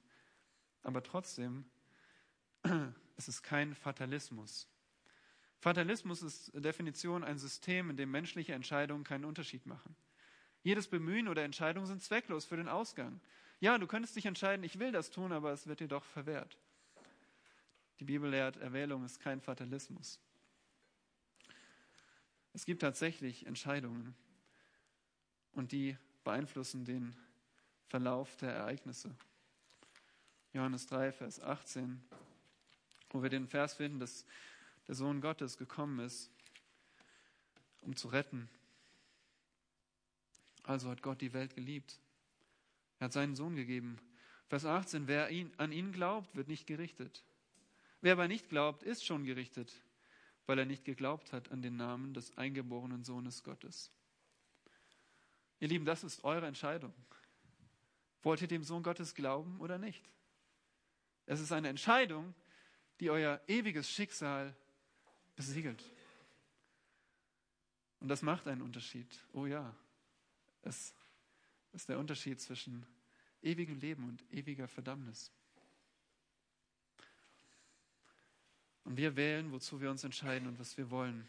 aber 0.81 1.03
trotzdem 1.03 1.65
ist 3.17 3.27
es 3.27 3.43
kein 3.43 3.75
Fatalismus. 3.75 4.67
Fatalismus 5.59 6.21
ist 6.21 6.51
Definition 6.53 7.23
ein 7.23 7.37
System, 7.37 7.89
in 7.89 7.97
dem 7.97 8.11
menschliche 8.11 8.53
Entscheidungen 8.53 9.03
keinen 9.03 9.25
Unterschied 9.25 9.65
machen. 9.65 9.95
Jedes 10.61 10.87
Bemühen 10.87 11.27
oder 11.27 11.43
Entscheidung 11.43 11.85
sind 11.85 12.01
zwecklos 12.01 12.45
für 12.45 12.57
den 12.57 12.67
Ausgang. 12.67 13.21
Ja, 13.59 13.77
du 13.77 13.87
könntest 13.87 14.15
dich 14.15 14.25
entscheiden, 14.25 14.63
ich 14.63 14.79
will 14.79 14.91
das 14.91 15.09
tun, 15.09 15.31
aber 15.31 15.51
es 15.51 15.67
wird 15.67 15.79
dir 15.79 15.87
doch 15.87 16.03
verwehrt. 16.03 16.57
Die 17.99 18.05
Bibel 18.05 18.29
lehrt, 18.29 18.57
Erwählung 18.57 19.05
ist 19.05 19.19
kein 19.19 19.39
Fatalismus. 19.39 20.19
Es 22.53 22.65
gibt 22.65 22.81
tatsächlich 22.81 23.45
Entscheidungen 23.45 24.15
und 25.53 25.71
die 25.71 25.97
beeinflussen 26.23 26.85
den 26.85 27.15
Verlauf 27.87 28.35
der 28.37 28.53
Ereignisse. 28.53 29.15
Johannes 30.51 30.85
3, 30.87 31.11
Vers 31.11 31.41
18, 31.41 32.03
wo 33.13 33.23
wir 33.23 33.29
den 33.29 33.47
Vers 33.47 33.75
finden, 33.75 33.99
dass 33.99 34.25
der 34.87 34.95
Sohn 34.95 35.21
Gottes 35.21 35.57
gekommen 35.57 35.99
ist, 35.99 36.29
um 37.81 37.95
zu 37.95 38.09
retten. 38.09 38.49
Also 40.63 40.89
hat 40.89 41.01
Gott 41.01 41.21
die 41.21 41.33
Welt 41.33 41.55
geliebt. 41.55 41.99
Er 42.99 43.05
hat 43.05 43.13
seinen 43.13 43.35
Sohn 43.35 43.55
gegeben. 43.55 43.97
Vers 44.47 44.65
18, 44.65 45.07
wer 45.07 45.29
ihn, 45.29 45.53
an 45.57 45.71
ihn 45.71 45.91
glaubt, 45.91 46.35
wird 46.35 46.47
nicht 46.47 46.67
gerichtet. 46.67 47.23
Wer 48.01 48.13
aber 48.13 48.27
nicht 48.27 48.49
glaubt, 48.49 48.83
ist 48.83 49.05
schon 49.05 49.23
gerichtet, 49.23 49.73
weil 50.45 50.59
er 50.59 50.65
nicht 50.65 50.83
geglaubt 50.83 51.31
hat 51.31 51.51
an 51.51 51.61
den 51.61 51.77
Namen 51.77 52.13
des 52.13 52.37
eingeborenen 52.37 53.03
Sohnes 53.03 53.43
Gottes. 53.43 53.91
Ihr 55.59 55.69
Lieben, 55.69 55.85
das 55.85 56.03
ist 56.03 56.23
eure 56.23 56.47
Entscheidung. 56.47 56.93
Wollt 58.23 58.41
ihr 58.41 58.47
dem 58.47 58.63
Sohn 58.63 58.83
Gottes 58.83 59.15
glauben 59.15 59.59
oder 59.59 59.77
nicht? 59.77 60.03
Es 61.25 61.39
ist 61.39 61.51
eine 61.51 61.69
Entscheidung, 61.69 62.33
die 63.03 63.09
euer 63.09 63.41
ewiges 63.47 63.89
Schicksal 63.89 64.55
besiegelt. 65.35 65.83
Und 67.99 68.07
das 68.07 68.21
macht 68.21 68.47
einen 68.47 68.61
Unterschied. 68.61 69.07
Oh 69.33 69.45
ja, 69.45 69.75
es 70.61 70.93
ist 71.73 71.89
der 71.89 71.99
Unterschied 71.99 72.39
zwischen 72.39 72.85
ewigem 73.41 73.77
Leben 73.81 74.07
und 74.07 74.23
ewiger 74.31 74.69
Verdammnis. 74.69 75.33
Und 78.85 78.95
wir 78.95 79.17
wählen, 79.17 79.51
wozu 79.51 79.81
wir 79.81 79.91
uns 79.91 80.05
entscheiden 80.05 80.47
und 80.47 80.57
was 80.57 80.77
wir 80.77 80.89
wollen. 80.89 81.27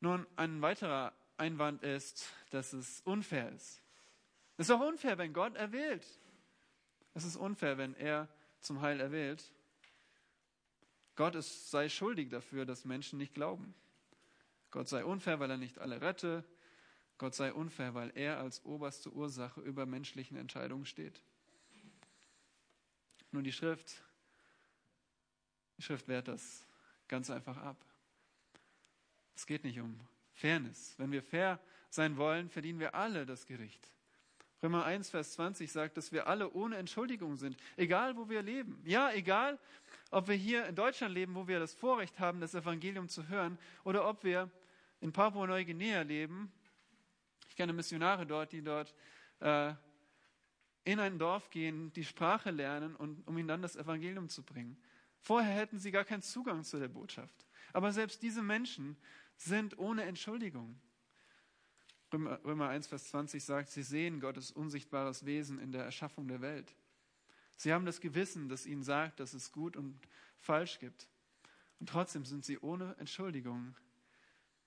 Nun, 0.00 0.26
ein 0.36 0.60
weiterer 0.60 1.14
Einwand 1.38 1.82
ist, 1.82 2.30
dass 2.50 2.74
es 2.74 3.00
unfair 3.00 3.50
ist. 3.52 3.81
Es 4.62 4.68
ist 4.68 4.76
auch 4.76 4.86
unfair, 4.86 5.18
wenn 5.18 5.32
Gott 5.32 5.56
erwählt. 5.56 6.06
Es 7.14 7.24
ist 7.24 7.34
unfair, 7.34 7.78
wenn 7.78 7.96
er 7.96 8.28
zum 8.60 8.80
Heil 8.80 9.00
erwählt. 9.00 9.50
Gott 11.16 11.34
ist, 11.34 11.72
sei 11.72 11.88
schuldig 11.88 12.28
dafür, 12.28 12.64
dass 12.64 12.84
Menschen 12.84 13.18
nicht 13.18 13.34
glauben. 13.34 13.74
Gott 14.70 14.88
sei 14.88 15.04
unfair, 15.04 15.40
weil 15.40 15.50
er 15.50 15.56
nicht 15.56 15.80
alle 15.80 16.00
rette. 16.00 16.44
Gott 17.18 17.34
sei 17.34 17.52
unfair, 17.52 17.94
weil 17.94 18.12
er 18.14 18.38
als 18.38 18.64
oberste 18.64 19.12
Ursache 19.12 19.60
über 19.62 19.84
menschlichen 19.84 20.36
Entscheidungen 20.36 20.86
steht. 20.86 21.20
Nun, 23.32 23.42
die 23.42 23.52
Schrift, 23.52 24.00
die 25.76 25.82
Schrift 25.82 26.06
wehrt 26.06 26.28
das 26.28 26.64
ganz 27.08 27.30
einfach 27.30 27.56
ab. 27.56 27.84
Es 29.34 29.44
geht 29.44 29.64
nicht 29.64 29.80
um 29.80 29.98
Fairness. 30.34 30.94
Wenn 30.98 31.10
wir 31.10 31.24
fair 31.24 31.58
sein 31.90 32.16
wollen, 32.16 32.48
verdienen 32.48 32.78
wir 32.78 32.94
alle 32.94 33.26
das 33.26 33.44
Gericht. 33.44 33.92
Römer 34.62 34.84
1, 34.84 35.10
Vers 35.10 35.32
20 35.32 35.72
sagt, 35.72 35.96
dass 35.96 36.12
wir 36.12 36.28
alle 36.28 36.52
ohne 36.52 36.76
Entschuldigung 36.76 37.36
sind, 37.36 37.56
egal 37.76 38.16
wo 38.16 38.28
wir 38.28 38.42
leben. 38.42 38.80
Ja, 38.84 39.10
egal, 39.12 39.58
ob 40.12 40.28
wir 40.28 40.36
hier 40.36 40.66
in 40.66 40.76
Deutschland 40.76 41.14
leben, 41.14 41.34
wo 41.34 41.48
wir 41.48 41.58
das 41.58 41.74
Vorrecht 41.74 42.20
haben, 42.20 42.40
das 42.40 42.54
Evangelium 42.54 43.08
zu 43.08 43.28
hören, 43.28 43.58
oder 43.82 44.08
ob 44.08 44.22
wir 44.22 44.48
in 45.00 45.12
Papua-Neuguinea 45.12 46.02
leben. 46.02 46.52
Ich 47.48 47.56
kenne 47.56 47.72
Missionare 47.72 48.24
dort, 48.24 48.52
die 48.52 48.62
dort 48.62 48.94
äh, 49.40 49.74
in 50.84 51.00
ein 51.00 51.18
Dorf 51.18 51.50
gehen, 51.50 51.92
die 51.94 52.04
Sprache 52.04 52.52
lernen, 52.52 52.94
und, 52.94 53.26
um 53.26 53.36
ihnen 53.36 53.48
dann 53.48 53.62
das 53.62 53.74
Evangelium 53.74 54.28
zu 54.28 54.44
bringen. 54.44 54.80
Vorher 55.18 55.54
hätten 55.54 55.80
sie 55.80 55.90
gar 55.90 56.04
keinen 56.04 56.22
Zugang 56.22 56.62
zu 56.62 56.78
der 56.78 56.88
Botschaft. 56.88 57.46
Aber 57.72 57.90
selbst 57.90 58.22
diese 58.22 58.42
Menschen 58.42 58.96
sind 59.36 59.76
ohne 59.76 60.04
Entschuldigung. 60.04 60.80
Römer 62.12 62.68
1, 62.68 62.88
Vers 62.88 63.08
20 63.08 63.42
sagt, 63.42 63.70
sie 63.70 63.82
sehen 63.82 64.20
Gottes 64.20 64.50
unsichtbares 64.50 65.24
Wesen 65.24 65.58
in 65.58 65.72
der 65.72 65.84
Erschaffung 65.84 66.28
der 66.28 66.42
Welt. 66.42 66.74
Sie 67.56 67.72
haben 67.72 67.86
das 67.86 68.00
Gewissen, 68.00 68.48
das 68.48 68.66
ihnen 68.66 68.82
sagt, 68.82 69.20
dass 69.20 69.34
es 69.34 69.52
gut 69.52 69.76
und 69.76 69.98
falsch 70.38 70.78
gibt. 70.78 71.08
Und 71.80 71.88
trotzdem 71.88 72.24
sind 72.24 72.44
sie 72.44 72.58
ohne 72.58 72.96
Entschuldigung, 72.98 73.74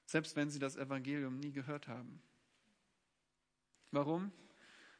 selbst 0.06 0.36
wenn 0.36 0.50
sie 0.50 0.60
das 0.60 0.76
Evangelium 0.76 1.38
nie 1.38 1.52
gehört 1.52 1.88
haben. 1.88 2.22
Warum? 3.92 4.32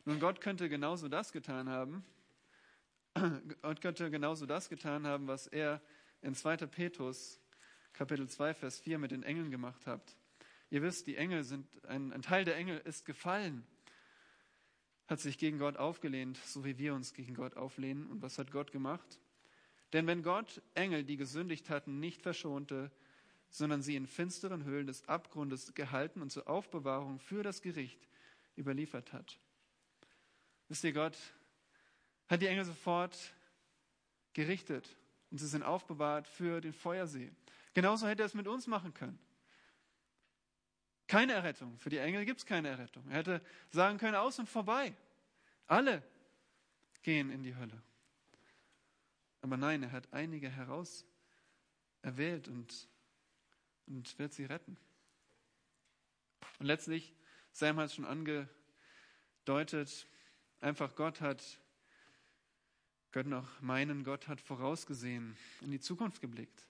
Nun, 0.06 0.20
Gott 0.20 0.40
könnte 0.40 0.70
genauso 0.70 1.08
das 1.08 1.32
getan 1.32 1.70
haben. 1.70 2.06
Gott 3.62 3.82
könnte 3.82 4.12
genauso 4.12 4.46
das 4.46 4.70
getan 4.70 5.08
haben, 5.08 5.28
was 5.28 5.48
er 5.48 5.82
in 6.22 6.36
2. 6.36 6.58
Petrus 6.68 7.40
Kapitel 7.94 8.28
2, 8.28 8.54
Vers 8.54 8.80
4 8.80 9.00
mit 9.00 9.12
den 9.12 9.24
Engeln 9.24 9.50
gemacht 9.52 9.88
hat. 9.88 10.16
Ihr 10.76 10.82
wisst, 10.82 11.08
die 11.08 11.16
Engel 11.16 11.46
sind, 11.46 11.66
ein, 11.86 12.12
ein 12.12 12.22
Teil 12.22 12.44
der 12.44 12.58
Engel 12.58 12.80
ist 12.80 13.06
gefallen, 13.06 13.66
hat 15.08 15.22
sich 15.22 15.38
gegen 15.38 15.58
Gott 15.58 15.78
aufgelehnt, 15.78 16.36
so 16.36 16.66
wie 16.66 16.78
wir 16.78 16.94
uns 16.94 17.14
gegen 17.14 17.34
Gott 17.34 17.56
auflehnen. 17.56 18.08
Und 18.08 18.22
was 18.22 18.38
hat 18.38 18.52
Gott 18.52 18.74
gemacht? 18.74 19.22
Denn 19.94 20.06
wenn 20.06 20.22
Gott 20.22 20.62
Engel, 20.74 21.06
die 21.06 21.16
gesündigt 21.16 21.70
hatten, 21.70 22.02
nicht 22.02 22.22
verschonte, 22.22 22.92
sondern 23.50 23.82
sie 23.82 23.96
in 23.96 24.06
finsteren 24.06 24.66
Höhlen 24.66 24.86
des 24.86 25.08
Abgrundes 25.08 25.74
gehalten 25.76 26.22
und 26.22 26.30
zur 26.30 26.50
Aufbewahrung 26.50 27.20
für 27.20 27.42
das 27.42 27.62
Gericht 27.62 28.10
überliefert 28.58 29.14
hat, 29.14 29.40
Wisst 30.68 30.84
ihr, 30.84 30.92
Gott 30.92 31.18
hat 32.28 32.42
die 32.42 32.48
Engel 32.48 32.66
sofort 32.66 33.34
gerichtet 34.34 34.94
und 35.32 35.38
sie 35.38 35.48
sind 35.48 35.64
aufbewahrt 35.64 36.28
für 36.28 36.60
den 36.60 36.74
Feuersee. 36.74 37.32
Genauso 37.74 38.08
hätte 38.08 38.24
er 38.24 38.26
es 38.26 38.34
mit 38.34 38.48
uns 38.50 38.68
machen 38.68 38.94
können. 38.94 39.25
Keine 41.08 41.34
Errettung. 41.34 41.78
Für 41.80 41.90
die 41.90 41.98
Engel 41.98 42.26
gibt 42.26 42.40
es 42.40 42.46
keine 42.46 42.70
Errettung. 42.70 43.08
Er 43.10 43.18
hätte 43.18 43.42
sagen 43.70 43.98
können, 43.98 44.16
aus 44.16 44.40
und 44.40 44.50
vorbei. 44.50 44.96
Alle 45.68 46.04
gehen 47.04 47.30
in 47.30 47.44
die 47.44 47.56
Hölle. 47.56 47.82
Aber 49.42 49.58
nein, 49.58 49.84
er 49.84 49.92
hat 49.92 50.12
einige 50.12 50.50
heraus 50.50 51.06
erwählt 52.02 52.48
und, 52.48 52.88
und 53.86 54.18
wird 54.18 54.34
sie 54.34 54.46
retten. 54.46 54.78
Und 56.60 56.66
letztlich, 56.66 57.14
Sam 57.52 57.78
hat 57.78 57.88
es 57.88 57.96
schon 57.96 58.06
angedeutet, 58.06 60.08
Einfach 60.66 60.96
Gott 60.96 61.22
hat, 61.22 61.60
können 63.12 63.34
auch 63.34 63.62
meinen, 63.62 64.04
Gott 64.04 64.28
hat 64.28 64.42
vorausgesehen, 64.42 65.38
in 65.62 65.70
die 65.70 65.80
Zukunft 65.80 66.22
geblickt, 66.22 66.68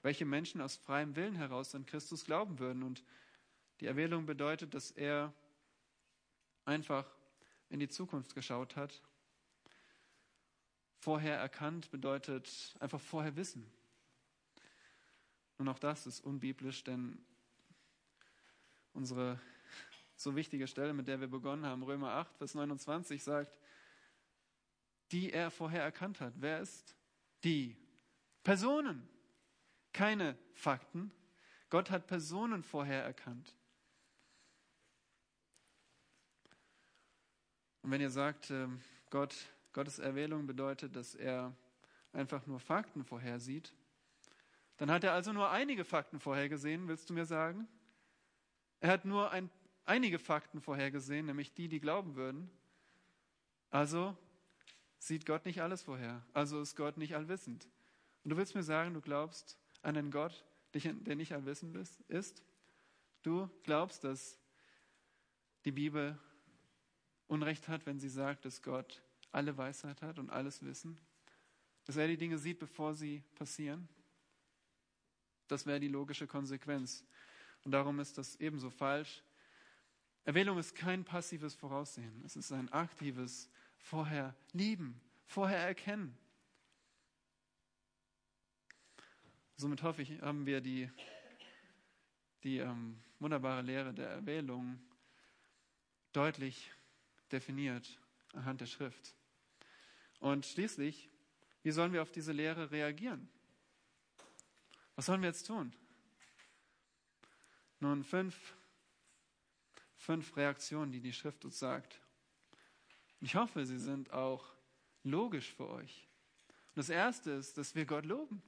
welche 0.00 0.24
Menschen 0.24 0.62
aus 0.62 0.76
freiem 0.76 1.14
Willen 1.14 1.34
heraus 1.34 1.74
an 1.74 1.84
Christus 1.84 2.24
glauben 2.24 2.58
würden. 2.58 2.82
Und 2.82 3.04
die 3.80 3.86
Erwählung 3.86 4.26
bedeutet, 4.26 4.74
dass 4.74 4.90
er 4.90 5.32
einfach 6.64 7.06
in 7.68 7.80
die 7.80 7.88
Zukunft 7.88 8.34
geschaut 8.34 8.76
hat. 8.76 9.02
Vorher 10.98 11.36
erkannt 11.36 11.90
bedeutet 11.90 12.76
einfach 12.80 13.00
vorher 13.00 13.36
wissen. 13.36 13.70
Und 15.58 15.68
auch 15.68 15.78
das 15.78 16.06
ist 16.06 16.20
unbiblisch, 16.20 16.84
denn 16.84 17.24
unsere 18.92 19.40
so 20.16 20.34
wichtige 20.36 20.66
Stelle, 20.66 20.94
mit 20.94 21.08
der 21.08 21.20
wir 21.20 21.28
begonnen 21.28 21.66
haben, 21.66 21.82
Römer 21.82 22.12
8, 22.12 22.36
Vers 22.36 22.54
29 22.54 23.22
sagt, 23.22 23.58
die 25.12 25.32
er 25.32 25.50
vorher 25.50 25.82
erkannt 25.82 26.20
hat. 26.20 26.32
Wer 26.36 26.60
ist 26.60 26.96
die? 27.42 27.76
Personen, 28.42 29.08
keine 29.92 30.36
Fakten. 30.54 31.10
Gott 31.70 31.90
hat 31.90 32.06
Personen 32.06 32.62
vorher 32.62 33.02
erkannt. 33.02 33.54
Und 37.84 37.90
wenn 37.90 38.00
ihr 38.00 38.08
sagt, 38.08 38.50
ähm, 38.50 38.80
Gott, 39.10 39.36
Gottes 39.74 39.98
Erwählung 39.98 40.46
bedeutet, 40.46 40.96
dass 40.96 41.14
er 41.14 41.54
einfach 42.14 42.46
nur 42.46 42.58
Fakten 42.58 43.04
vorhersieht, 43.04 43.74
Dann 44.78 44.90
hat 44.90 45.04
er 45.04 45.12
also 45.12 45.34
nur 45.34 45.50
einige 45.50 45.84
Fakten 45.84 46.18
vorhergesehen, 46.18 46.88
willst 46.88 47.10
du 47.10 47.14
mir 47.14 47.26
sagen? 47.26 47.68
Er 48.80 48.90
hat 48.90 49.04
nur 49.04 49.30
ein, 49.30 49.50
einige 49.84 50.18
Fakten 50.18 50.62
vorhergesehen, 50.62 51.26
nämlich 51.26 51.52
die, 51.52 51.68
die 51.68 51.78
glauben 51.78 52.16
würden. 52.16 52.50
Also 53.70 54.16
sieht 54.98 55.26
Gott 55.26 55.44
nicht 55.44 55.60
alles 55.60 55.82
vorher. 55.82 56.24
Also 56.32 56.62
ist 56.62 56.76
Gott 56.76 56.96
nicht 56.96 57.14
allwissend. 57.14 57.68
Und 58.24 58.30
du 58.30 58.36
willst 58.38 58.54
mir 58.54 58.62
sagen, 58.62 58.94
du 58.94 59.02
glaubst 59.02 59.58
an 59.82 59.96
einen 59.96 60.10
Gott, 60.10 60.42
der 60.72 61.16
nicht 61.16 61.34
allwissend 61.34 61.76
ist? 62.08 62.42
Du 63.22 63.50
glaubst, 63.62 64.04
dass 64.04 64.38
die 65.66 65.72
Bibel 65.72 66.18
Unrecht 67.26 67.68
hat, 67.68 67.86
wenn 67.86 67.98
sie 67.98 68.08
sagt, 68.08 68.44
dass 68.44 68.62
Gott 68.62 69.02
alle 69.32 69.56
Weisheit 69.56 70.02
hat 70.02 70.18
und 70.18 70.30
alles 70.30 70.62
Wissen? 70.62 70.98
Dass 71.84 71.96
er 71.96 72.06
die 72.06 72.16
Dinge 72.16 72.38
sieht, 72.38 72.58
bevor 72.58 72.94
sie 72.94 73.22
passieren? 73.34 73.88
Das 75.48 75.66
wäre 75.66 75.80
die 75.80 75.88
logische 75.88 76.26
Konsequenz. 76.26 77.04
Und 77.64 77.72
darum 77.72 78.00
ist 78.00 78.16
das 78.18 78.36
ebenso 78.36 78.70
falsch. 78.70 79.22
Erwählung 80.24 80.58
ist 80.58 80.74
kein 80.74 81.04
passives 81.04 81.54
Voraussehen. 81.54 82.22
Es 82.24 82.36
ist 82.36 82.52
ein 82.52 82.70
aktives 82.72 83.50
Vorher 83.78 84.34
lieben, 84.52 84.98
vorher 85.26 85.58
erkennen. 85.58 86.16
Somit 89.56 89.82
hoffe 89.82 90.02
ich, 90.02 90.20
haben 90.22 90.46
wir 90.46 90.62
die, 90.62 90.90
die 92.42 92.58
ähm, 92.58 92.98
wunderbare 93.18 93.60
Lehre 93.60 93.92
der 93.92 94.08
Erwählung 94.08 94.80
deutlich 96.12 96.70
definiert 97.34 98.00
anhand 98.32 98.60
der 98.60 98.66
Schrift. 98.66 99.14
Und 100.20 100.46
schließlich, 100.46 101.10
wie 101.62 101.72
sollen 101.72 101.92
wir 101.92 102.00
auf 102.00 102.12
diese 102.12 102.32
Lehre 102.32 102.70
reagieren? 102.70 103.28
Was 104.94 105.06
sollen 105.06 105.20
wir 105.20 105.28
jetzt 105.28 105.46
tun? 105.46 105.74
Nun, 107.80 108.04
fünf, 108.04 108.54
fünf 109.96 110.36
Reaktionen, 110.36 110.92
die 110.92 111.00
die 111.00 111.12
Schrift 111.12 111.44
uns 111.44 111.58
sagt. 111.58 112.00
Ich 113.20 113.34
hoffe, 113.34 113.66
sie 113.66 113.78
sind 113.78 114.12
auch 114.12 114.54
logisch 115.02 115.52
für 115.52 115.68
euch. 115.68 116.08
Und 116.68 116.76
das 116.76 116.88
erste 116.88 117.32
ist, 117.32 117.58
dass 117.58 117.74
wir 117.74 117.84
Gott 117.84 118.06
loben. 118.06 118.42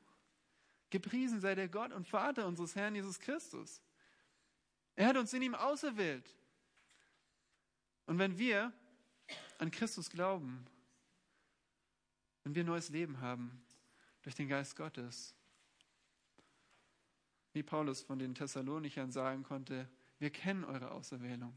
Gepriesen 0.90 1.40
sei 1.40 1.54
der 1.54 1.68
Gott 1.68 1.92
und 1.92 2.06
Vater 2.06 2.46
unseres 2.46 2.76
Herrn 2.76 2.94
Jesus 2.94 3.18
Christus. 3.18 3.82
Er 4.94 5.08
hat 5.08 5.16
uns 5.16 5.32
in 5.32 5.42
ihm 5.42 5.54
auserwählt. 5.54 6.32
Und 8.06 8.18
wenn 8.18 8.38
wir 8.38 8.72
an 9.58 9.70
Christus 9.70 10.10
glauben, 10.10 10.64
wenn 12.44 12.54
wir 12.54 12.64
neues 12.64 12.88
Leben 12.88 13.20
haben 13.20 13.60
durch 14.22 14.34
den 14.34 14.48
Geist 14.48 14.76
Gottes, 14.76 15.34
wie 17.52 17.62
Paulus 17.62 18.02
von 18.02 18.18
den 18.18 18.34
Thessalonichern 18.34 19.10
sagen 19.10 19.42
konnte, 19.42 19.88
wir 20.18 20.30
kennen 20.30 20.64
eure 20.64 20.92
Auserwählung, 20.92 21.56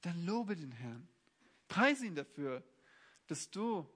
dann 0.00 0.24
lobe 0.24 0.56
den 0.56 0.72
Herrn. 0.72 1.08
Preise 1.68 2.06
ihn 2.06 2.14
dafür, 2.14 2.62
dass 3.26 3.50
du 3.50 3.88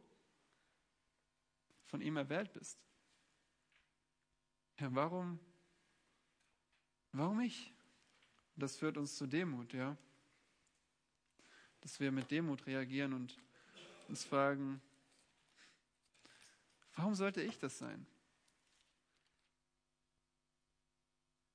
von 1.87 2.01
ihm 2.01 2.17
erwählt 2.17 2.53
bist. 2.53 2.79
Herr, 4.75 4.95
warum, 4.95 5.39
warum 7.13 7.41
ich? 7.41 7.73
Das 8.57 8.77
führt 8.77 8.97
uns 8.97 9.17
zu 9.17 9.27
Demut, 9.27 9.73
ja. 9.73 9.97
Dass 11.81 12.01
wir 12.01 12.13
mit 12.13 12.31
Demut 12.31 12.67
reagieren 12.67 13.13
und 13.13 13.37
uns 14.09 14.25
fragen, 14.25 14.81
warum 16.95 17.15
sollte 17.15 17.43
ich 17.43 17.59
das 17.59 17.79
sein? 17.79 18.07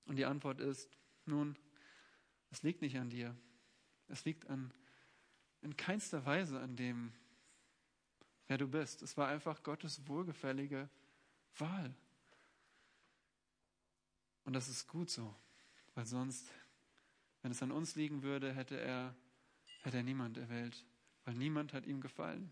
Und 0.06 0.18
die 0.18 0.26
Antwort 0.26 0.60
ist, 0.60 0.90
nun, 1.26 1.58
es 2.52 2.64
liegt 2.64 2.82
nicht 2.82 2.98
an 2.98 3.10
dir. 3.10 3.36
Es 4.08 4.26
liegt 4.26 4.48
an, 4.48 4.72
in 5.62 5.76
keinster 5.76 6.26
Weise 6.26 6.60
an 6.60 6.76
dem, 6.76 7.14
wer 8.48 8.58
du 8.58 8.68
bist. 8.68 9.02
Es 9.02 9.18
war 9.18 9.28
einfach 9.28 9.64
Gottes 9.64 10.08
wohlgefällige 10.08 10.90
Wahl. 11.58 11.96
Und 14.46 14.54
das 14.54 14.68
ist 14.68 14.88
gut 14.88 15.10
so, 15.10 15.34
weil 15.96 16.06
sonst, 16.06 16.48
wenn 17.42 17.52
es 17.52 17.64
an 17.64 17.72
uns 17.72 17.96
liegen 17.96 18.24
würde, 18.24 18.54
hätte 18.54 18.80
er, 18.80 19.16
hätte 19.84 19.98
er 19.98 20.04
niemand 20.04 20.38
erwählt, 20.38 20.86
weil 21.26 21.36
niemand 21.36 21.74
hat 21.74 21.86
ihm 21.86 22.02
gefallen. 22.02 22.52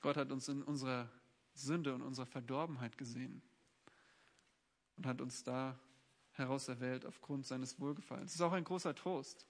Gott 0.00 0.16
hat 0.16 0.32
uns 0.32 0.48
in 0.48 0.62
unserer 0.62 1.08
Sünde 1.54 1.94
und 1.94 2.02
unserer 2.02 2.26
Verdorbenheit 2.26 2.98
gesehen 2.98 3.42
und 4.96 5.06
hat 5.06 5.20
uns 5.20 5.44
da 5.44 5.78
heraus 6.32 6.68
erwählt 6.68 7.06
aufgrund 7.06 7.46
seines 7.46 7.78
Wohlgefallens. 7.78 8.32
Das 8.32 8.34
ist 8.36 8.40
auch 8.40 8.52
ein 8.52 8.64
großer 8.64 8.94
Trost. 8.94 9.46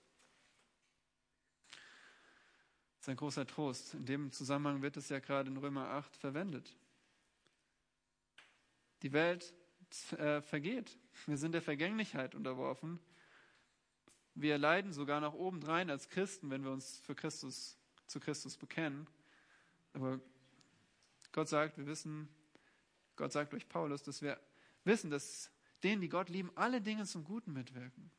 Das 2.96 3.06
ist 3.06 3.08
ein 3.08 3.16
großer 3.16 3.46
Trost. 3.46 3.94
In 3.94 4.04
dem 4.04 4.30
Zusammenhang 4.30 4.82
wird 4.82 4.96
es 4.96 5.08
ja 5.08 5.20
gerade 5.20 5.50
in 5.50 5.56
Römer 5.56 5.88
8 5.88 6.16
verwendet. 6.16 6.76
Die 9.02 9.12
Welt 9.12 9.54
äh, 10.12 10.40
vergeht. 10.40 10.98
Wir 11.26 11.36
sind 11.36 11.52
der 11.52 11.62
Vergänglichkeit 11.62 12.34
unterworfen. 12.34 13.00
Wir 14.34 14.58
leiden 14.58 14.92
sogar 14.92 15.20
nach 15.20 15.34
obendrein 15.34 15.90
als 15.90 16.08
Christen, 16.08 16.50
wenn 16.50 16.64
wir 16.64 16.70
uns 16.70 17.00
für 17.00 17.14
Christus, 17.14 17.76
zu 18.06 18.18
Christus 18.20 18.56
bekennen. 18.56 19.06
Aber 19.92 20.20
Gott 21.32 21.48
sagt, 21.48 21.76
wir 21.78 21.86
wissen, 21.86 22.28
Gott 23.16 23.32
sagt 23.32 23.52
durch 23.52 23.68
Paulus, 23.68 24.02
dass 24.02 24.22
wir 24.22 24.40
wissen, 24.84 25.10
dass 25.10 25.50
denen, 25.82 26.00
die 26.00 26.08
Gott 26.08 26.28
lieben, 26.28 26.50
alle 26.54 26.80
Dinge 26.80 27.04
zum 27.04 27.24
Guten 27.24 27.52
mitwirken. 27.52 28.10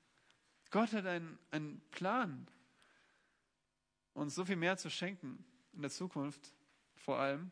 Gott 0.69 0.91
hat 0.93 1.05
einen, 1.05 1.37
einen 1.51 1.81
Plan, 1.91 2.47
uns 4.13 4.35
so 4.35 4.45
viel 4.45 4.55
mehr 4.55 4.77
zu 4.77 4.89
schenken 4.89 5.43
in 5.73 5.81
der 5.81 5.91
Zukunft 5.91 6.53
vor 6.95 7.19
allem 7.19 7.51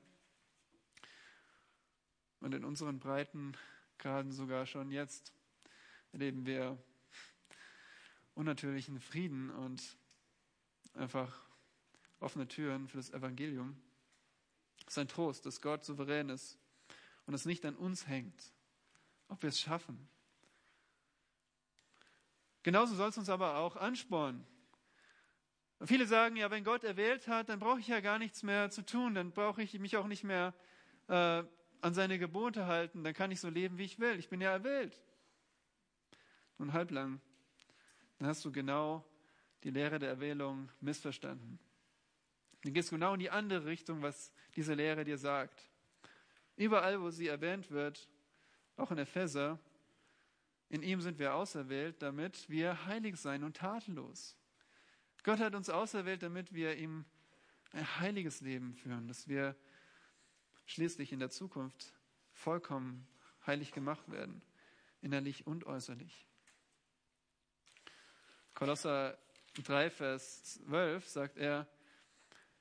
und 2.39 2.53
in 2.53 2.63
unseren 2.63 2.99
Breiten, 2.99 3.53
gerade 3.97 4.31
sogar 4.31 4.65
schon 4.65 4.91
jetzt, 4.91 5.33
erleben 6.11 6.45
wir 6.45 6.77
unnatürlichen 8.41 8.99
Frieden 8.99 9.51
und 9.51 9.95
einfach 10.95 11.31
offene 12.19 12.47
Türen 12.47 12.87
für 12.87 12.97
das 12.97 13.11
Evangelium. 13.11 13.79
Es 14.87 14.93
ist 14.93 14.97
ein 14.97 15.07
Trost, 15.07 15.45
dass 15.45 15.61
Gott 15.61 15.85
souverän 15.85 16.29
ist 16.29 16.57
und 17.27 17.35
es 17.35 17.45
nicht 17.45 17.63
an 17.67 17.75
uns 17.75 18.07
hängt, 18.07 18.51
ob 19.27 19.43
wir 19.43 19.49
es 19.49 19.59
schaffen. 19.59 20.09
Genauso 22.63 22.95
soll 22.95 23.09
es 23.09 23.17
uns 23.19 23.29
aber 23.29 23.57
auch 23.57 23.75
anspornen. 23.75 24.43
Und 25.77 25.85
viele 25.85 26.07
sagen, 26.07 26.35
ja, 26.35 26.49
wenn 26.49 26.63
Gott 26.63 26.83
erwählt 26.83 27.27
hat, 27.27 27.47
dann 27.47 27.59
brauche 27.59 27.79
ich 27.79 27.87
ja 27.89 27.99
gar 27.99 28.17
nichts 28.17 28.41
mehr 28.41 28.71
zu 28.71 28.83
tun, 28.83 29.13
dann 29.13 29.33
brauche 29.33 29.61
ich 29.61 29.77
mich 29.77 29.97
auch 29.97 30.07
nicht 30.07 30.23
mehr 30.23 30.55
äh, 31.09 31.43
an 31.81 31.93
seine 31.93 32.17
Gebote 32.17 32.65
halten, 32.65 33.03
dann 33.03 33.13
kann 33.13 33.29
ich 33.29 33.39
so 33.39 33.49
leben, 33.49 33.77
wie 33.77 33.85
ich 33.85 33.99
will. 33.99 34.17
Ich 34.17 34.29
bin 34.29 34.41
ja 34.41 34.49
erwählt. 34.49 34.99
Nun 36.57 36.73
halblang, 36.73 37.21
dann 38.21 38.29
hast 38.29 38.45
du 38.45 38.51
genau 38.51 39.03
die 39.63 39.71
Lehre 39.71 39.97
der 39.97 40.09
Erwählung 40.09 40.69
missverstanden. 40.79 41.57
Dann 42.61 42.71
gehst 42.71 42.91
du 42.91 42.95
genau 42.95 43.15
in 43.15 43.19
die 43.19 43.31
andere 43.31 43.65
Richtung, 43.65 44.03
was 44.03 44.31
diese 44.55 44.75
Lehre 44.75 45.03
dir 45.03 45.17
sagt. 45.17 45.67
Überall, 46.55 47.01
wo 47.01 47.09
sie 47.09 47.25
erwähnt 47.25 47.71
wird, 47.71 48.07
auch 48.77 48.91
in 48.91 48.99
Epheser, 48.99 49.57
in 50.69 50.83
ihm 50.83 51.01
sind 51.01 51.17
wir 51.17 51.33
auserwählt, 51.33 51.99
damit 52.03 52.47
wir 52.47 52.85
heilig 52.85 53.15
sein 53.15 53.43
und 53.43 53.57
tatenlos. 53.57 54.37
Gott 55.23 55.39
hat 55.39 55.55
uns 55.55 55.71
auserwählt, 55.71 56.21
damit 56.21 56.53
wir 56.53 56.77
ihm 56.77 57.05
ein 57.71 57.99
heiliges 57.99 58.41
Leben 58.41 58.75
führen, 58.75 59.07
dass 59.07 59.27
wir 59.27 59.55
schließlich 60.67 61.11
in 61.11 61.17
der 61.17 61.31
Zukunft 61.31 61.91
vollkommen 62.33 63.07
heilig 63.47 63.71
gemacht 63.71 64.11
werden, 64.11 64.43
innerlich 65.01 65.47
und 65.47 65.65
äußerlich. 65.65 66.27
Kolosser 68.61 69.17
3, 69.55 69.89
Vers 69.89 70.43
12 70.43 71.07
sagt 71.07 71.37
er, 71.39 71.67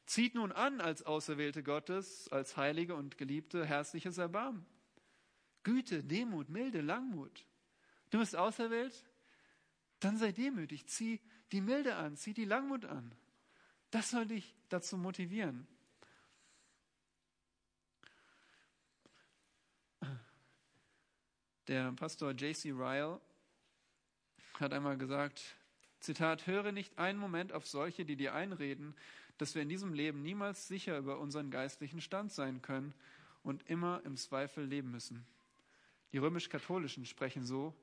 zieht 0.06 0.34
nun 0.34 0.50
an 0.50 0.80
als 0.80 1.02
Auserwählte 1.02 1.62
Gottes, 1.62 2.26
als 2.32 2.56
Heilige 2.56 2.94
und 2.94 3.18
Geliebte, 3.18 3.66
herzliches 3.66 4.16
Erbarmen 4.16 4.64
Güte, 5.62 6.02
Demut, 6.02 6.48
Milde, 6.48 6.80
Langmut. 6.80 7.44
Du 8.08 8.18
bist 8.18 8.34
auserwählt, 8.34 9.04
dann 9.98 10.16
sei 10.16 10.32
demütig, 10.32 10.86
zieh 10.86 11.20
die 11.52 11.60
Milde 11.60 11.96
an, 11.96 12.16
zieh 12.16 12.32
die 12.32 12.46
Langmut 12.46 12.86
an. 12.86 13.14
Das 13.90 14.08
soll 14.08 14.24
dich 14.24 14.56
dazu 14.70 14.96
motivieren. 14.96 15.68
Der 21.68 21.92
Pastor 21.92 22.30
J.C. 22.30 22.70
Ryle 22.70 23.20
hat 24.54 24.72
einmal 24.72 24.96
gesagt, 24.96 25.59
Zitat, 26.00 26.46
höre 26.46 26.72
nicht 26.72 26.98
einen 26.98 27.18
Moment 27.18 27.52
auf 27.52 27.66
solche, 27.66 28.04
die 28.04 28.16
dir 28.16 28.34
einreden, 28.34 28.94
dass 29.38 29.54
wir 29.54 29.62
in 29.62 29.68
diesem 29.68 29.94
Leben 29.94 30.22
niemals 30.22 30.68
sicher 30.68 30.98
über 30.98 31.18
unseren 31.18 31.50
geistlichen 31.50 32.00
Stand 32.00 32.32
sein 32.32 32.62
können 32.62 32.94
und 33.42 33.68
immer 33.68 34.02
im 34.04 34.16
Zweifel 34.16 34.64
leben 34.64 34.90
müssen. 34.90 35.24
Die 36.12 36.18
römisch-katholischen 36.18 37.06
sprechen 37.06 37.44
so, 37.44 37.74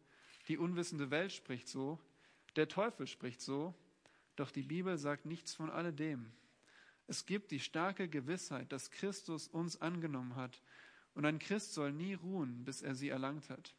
die 0.47 0.57
unwissende 0.57 1.11
Welt 1.11 1.31
spricht 1.31 1.67
so, 1.67 1.99
der 2.55 2.67
Teufel 2.67 3.07
spricht 3.07 3.41
so, 3.41 3.73
doch 4.35 4.51
die 4.51 4.63
Bibel 4.63 4.97
sagt 4.97 5.25
nichts 5.25 5.53
von 5.53 5.69
alledem. 5.69 6.31
Es 7.07 7.25
gibt 7.25 7.51
die 7.51 7.59
starke 7.59 8.07
Gewissheit, 8.07 8.71
dass 8.71 8.91
Christus 8.91 9.47
uns 9.47 9.81
angenommen 9.81 10.35
hat 10.35 10.61
und 11.15 11.25
ein 11.25 11.39
Christ 11.39 11.73
soll 11.73 11.91
nie 11.91 12.13
ruhen, 12.13 12.65
bis 12.65 12.81
er 12.81 12.95
sie 12.95 13.09
erlangt 13.09 13.49
hat. 13.49 13.73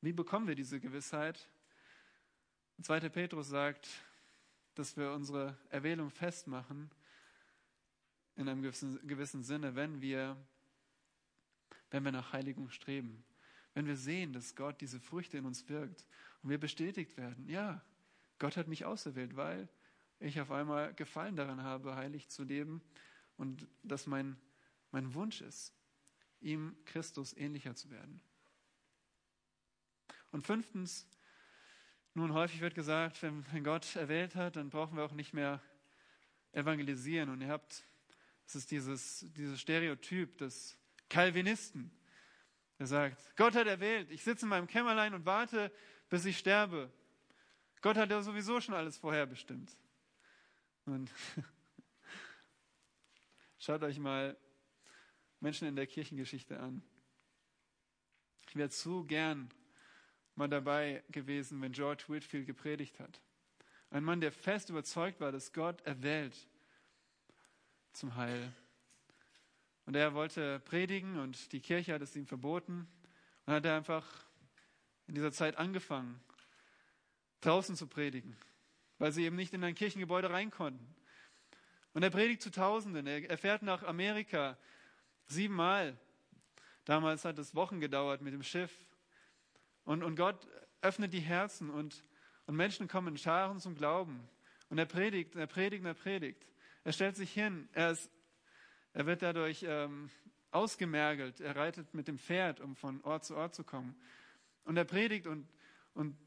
Wie 0.00 0.12
bekommen 0.12 0.46
wir 0.46 0.54
diese 0.54 0.78
Gewissheit? 0.78 1.48
2. 2.80 3.08
Petrus 3.08 3.48
sagt, 3.48 3.88
dass 4.74 4.96
wir 4.96 5.10
unsere 5.12 5.56
Erwählung 5.68 6.10
festmachen, 6.10 6.90
in 8.36 8.48
einem 8.48 8.62
gewissen, 8.62 9.04
gewissen 9.06 9.42
Sinne, 9.42 9.74
wenn 9.74 10.00
wir, 10.00 10.36
wenn 11.90 12.04
wir 12.04 12.12
nach 12.12 12.32
Heiligung 12.32 12.70
streben. 12.70 13.24
Wenn 13.74 13.86
wir 13.86 13.96
sehen, 13.96 14.32
dass 14.32 14.54
Gott 14.54 14.80
diese 14.80 15.00
Früchte 15.00 15.38
in 15.38 15.44
uns 15.44 15.68
wirkt 15.68 16.06
und 16.42 16.50
wir 16.50 16.58
bestätigt 16.58 17.16
werden, 17.16 17.48
ja, 17.48 17.82
Gott 18.38 18.56
hat 18.56 18.68
mich 18.68 18.84
auserwählt, 18.84 19.34
weil 19.34 19.68
ich 20.20 20.40
auf 20.40 20.52
einmal 20.52 20.94
Gefallen 20.94 21.34
daran 21.34 21.64
habe, 21.64 21.96
heilig 21.96 22.28
zu 22.28 22.44
leben 22.44 22.80
und 23.36 23.66
dass 23.82 24.06
mein, 24.06 24.36
mein 24.92 25.14
Wunsch 25.14 25.40
ist, 25.40 25.72
ihm 26.40 26.76
Christus 26.84 27.36
ähnlicher 27.36 27.74
zu 27.74 27.90
werden. 27.90 28.20
Und 30.30 30.46
fünftens, 30.46 31.08
nun 32.18 32.32
häufig 32.32 32.60
wird 32.60 32.74
gesagt, 32.74 33.22
wenn, 33.22 33.44
wenn 33.52 33.62
Gott 33.62 33.94
erwählt 33.94 34.34
hat, 34.34 34.56
dann 34.56 34.70
brauchen 34.70 34.96
wir 34.96 35.04
auch 35.04 35.12
nicht 35.12 35.32
mehr 35.32 35.62
evangelisieren. 36.52 37.30
Und 37.30 37.40
ihr 37.40 37.48
habt, 37.48 37.84
es 38.44 38.56
ist 38.56 38.70
dieses, 38.72 39.24
dieses 39.36 39.60
Stereotyp 39.60 40.36
des 40.38 40.76
Calvinisten, 41.08 41.90
der 42.78 42.88
sagt, 42.88 43.36
Gott 43.36 43.54
hat 43.54 43.68
erwählt, 43.68 44.10
ich 44.10 44.24
sitze 44.24 44.46
in 44.46 44.48
meinem 44.48 44.66
Kämmerlein 44.66 45.14
und 45.14 45.26
warte, 45.26 45.72
bis 46.08 46.24
ich 46.24 46.38
sterbe. 46.38 46.92
Gott 47.82 47.96
hat 47.96 48.10
ja 48.10 48.20
sowieso 48.20 48.60
schon 48.60 48.74
alles 48.74 48.96
vorherbestimmt. 48.98 49.76
Und 50.86 51.10
schaut 53.58 53.82
euch 53.84 53.98
mal 53.98 54.36
Menschen 55.38 55.68
in 55.68 55.76
der 55.76 55.86
Kirchengeschichte 55.86 56.58
an. 56.58 56.82
Ich 58.48 58.56
wäre 58.56 58.70
zu 58.70 59.04
gern 59.04 59.50
mal 60.38 60.48
dabei 60.48 61.02
gewesen, 61.10 61.60
wenn 61.60 61.72
George 61.72 62.04
Whitfield 62.06 62.46
gepredigt 62.46 63.00
hat. 63.00 63.20
Ein 63.90 64.04
Mann, 64.04 64.20
der 64.20 64.30
fest 64.30 64.70
überzeugt 64.70 65.20
war, 65.20 65.32
dass 65.32 65.52
Gott 65.52 65.80
erwählt 65.82 66.48
zum 67.92 68.14
Heil. 68.14 68.52
Und 69.84 69.96
er 69.96 70.14
wollte 70.14 70.60
predigen 70.60 71.18
und 71.18 71.52
die 71.52 71.60
Kirche 71.60 71.92
hat 71.92 72.02
es 72.02 72.14
ihm 72.14 72.26
verboten. 72.26 72.86
Und 73.46 73.54
hat 73.54 73.64
er 73.64 73.76
einfach 73.76 74.06
in 75.06 75.14
dieser 75.14 75.32
Zeit 75.32 75.56
angefangen, 75.56 76.20
draußen 77.40 77.74
zu 77.74 77.86
predigen, 77.86 78.36
weil 78.98 79.10
sie 79.10 79.24
eben 79.24 79.36
nicht 79.36 79.54
in 79.54 79.64
ein 79.64 79.74
Kirchengebäude 79.74 80.30
rein 80.30 80.50
konnten. 80.50 80.94
Und 81.94 82.02
er 82.02 82.10
predigt 82.10 82.42
zu 82.42 82.50
Tausenden. 82.50 83.06
Er 83.06 83.38
fährt 83.38 83.62
nach 83.62 83.82
Amerika 83.82 84.56
siebenmal. 85.26 85.98
Damals 86.84 87.24
hat 87.24 87.38
es 87.38 87.54
Wochen 87.54 87.80
gedauert 87.80 88.20
mit 88.20 88.34
dem 88.34 88.42
Schiff. 88.42 88.87
Und, 89.88 90.02
und 90.02 90.16
Gott 90.16 90.46
öffnet 90.82 91.14
die 91.14 91.20
Herzen 91.20 91.70
und, 91.70 92.04
und 92.44 92.56
Menschen 92.56 92.88
kommen 92.88 93.08
in 93.08 93.16
Scharen 93.16 93.58
zum 93.58 93.74
Glauben. 93.74 94.28
Und 94.68 94.76
er 94.76 94.84
predigt, 94.84 95.34
er 95.34 95.46
predigt, 95.46 95.82
er 95.82 95.94
predigt. 95.94 96.46
Er 96.84 96.92
stellt 96.92 97.16
sich 97.16 97.32
hin. 97.32 97.70
Er, 97.72 97.92
ist, 97.92 98.10
er 98.92 99.06
wird 99.06 99.22
dadurch 99.22 99.64
ähm, 99.66 100.10
ausgemergelt. 100.50 101.40
Er 101.40 101.56
reitet 101.56 101.94
mit 101.94 102.06
dem 102.06 102.18
Pferd, 102.18 102.60
um 102.60 102.76
von 102.76 103.00
Ort 103.00 103.24
zu 103.24 103.34
Ort 103.34 103.54
zu 103.54 103.64
kommen. 103.64 103.98
Und 104.64 104.76
er 104.76 104.84
predigt 104.84 105.26
und, 105.26 105.48
und 105.94 106.18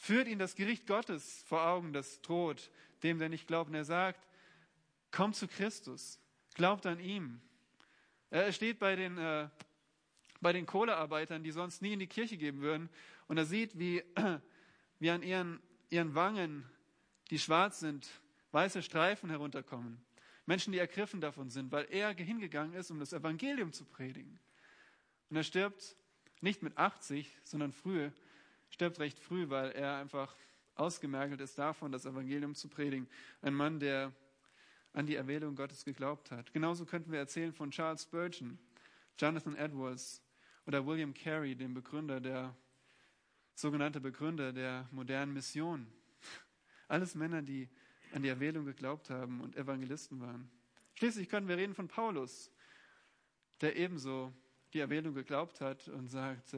führt 0.00 0.26
ihn 0.26 0.38
das 0.38 0.54
Gericht 0.54 0.86
Gottes 0.86 1.44
vor 1.46 1.66
Augen, 1.66 1.92
das 1.92 2.22
droht 2.22 2.70
dem, 3.02 3.18
der 3.18 3.28
nicht 3.28 3.46
glaubt. 3.46 3.68
Und 3.68 3.76
er 3.76 3.84
sagt, 3.84 4.26
komm 5.10 5.34
zu 5.34 5.48
Christus, 5.48 6.18
glaubt 6.54 6.86
an 6.86 6.98
ihm. 6.98 7.42
Er 8.30 8.52
steht 8.52 8.78
bei 8.78 8.96
den 8.96 9.18
äh, 9.18 9.50
bei 10.42 10.52
den 10.52 10.66
Kohlearbeitern, 10.66 11.42
die 11.42 11.52
sonst 11.52 11.80
nie 11.80 11.94
in 11.94 12.00
die 12.00 12.06
Kirche 12.06 12.36
gehen 12.36 12.60
würden. 12.60 12.90
Und 13.28 13.38
er 13.38 13.46
sieht, 13.46 13.78
wie, 13.78 14.02
wie 14.98 15.10
an 15.10 15.22
ihren, 15.22 15.60
ihren 15.88 16.14
Wangen, 16.14 16.64
die 17.30 17.38
schwarz 17.38 17.80
sind, 17.80 18.08
weiße 18.50 18.82
Streifen 18.82 19.30
herunterkommen. 19.30 19.98
Menschen, 20.44 20.72
die 20.72 20.78
ergriffen 20.78 21.20
davon 21.20 21.48
sind, 21.48 21.72
weil 21.72 21.86
er 21.90 22.12
hingegangen 22.14 22.74
ist, 22.74 22.90
um 22.90 22.98
das 22.98 23.12
Evangelium 23.12 23.72
zu 23.72 23.84
predigen. 23.84 24.38
Und 25.30 25.36
er 25.36 25.44
stirbt 25.44 25.96
nicht 26.40 26.62
mit 26.62 26.76
80, 26.76 27.30
sondern 27.44 27.72
früh, 27.72 28.10
stirbt 28.68 28.98
recht 28.98 29.18
früh, 29.18 29.48
weil 29.48 29.70
er 29.70 29.96
einfach 29.96 30.36
ausgemergelt 30.74 31.40
ist 31.40 31.58
davon, 31.58 31.92
das 31.92 32.06
Evangelium 32.06 32.54
zu 32.54 32.68
predigen. 32.68 33.08
Ein 33.40 33.54
Mann, 33.54 33.78
der 33.78 34.12
an 34.92 35.06
die 35.06 35.14
Erwählung 35.14 35.54
Gottes 35.54 35.84
geglaubt 35.84 36.30
hat. 36.30 36.52
Genauso 36.52 36.84
könnten 36.84 37.12
wir 37.12 37.18
erzählen 37.18 37.52
von 37.52 37.70
Charles 37.70 38.02
Spurgeon, 38.02 38.58
Jonathan 39.18 39.56
Edwards, 39.56 40.21
oder 40.66 40.86
William 40.86 41.14
Carey, 41.14 41.54
dem 41.54 41.74
Begründer 41.74 42.20
der, 42.20 42.56
sogenannte 43.54 44.00
Begründer 44.00 44.52
der 44.52 44.88
modernen 44.90 45.32
Mission. 45.32 45.86
Alles 46.88 47.14
Männer, 47.14 47.42
die 47.42 47.68
an 48.12 48.22
die 48.22 48.28
Erwählung 48.28 48.64
geglaubt 48.64 49.10
haben 49.10 49.40
und 49.40 49.56
Evangelisten 49.56 50.20
waren. 50.20 50.50
Schließlich 50.94 51.28
können 51.28 51.48
wir 51.48 51.56
reden 51.56 51.74
von 51.74 51.88
Paulus, 51.88 52.50
der 53.60 53.76
ebenso 53.76 54.32
die 54.74 54.80
Erwählung 54.80 55.14
geglaubt 55.14 55.60
hat 55.60 55.88
und 55.88 56.08
sagt, 56.08 56.54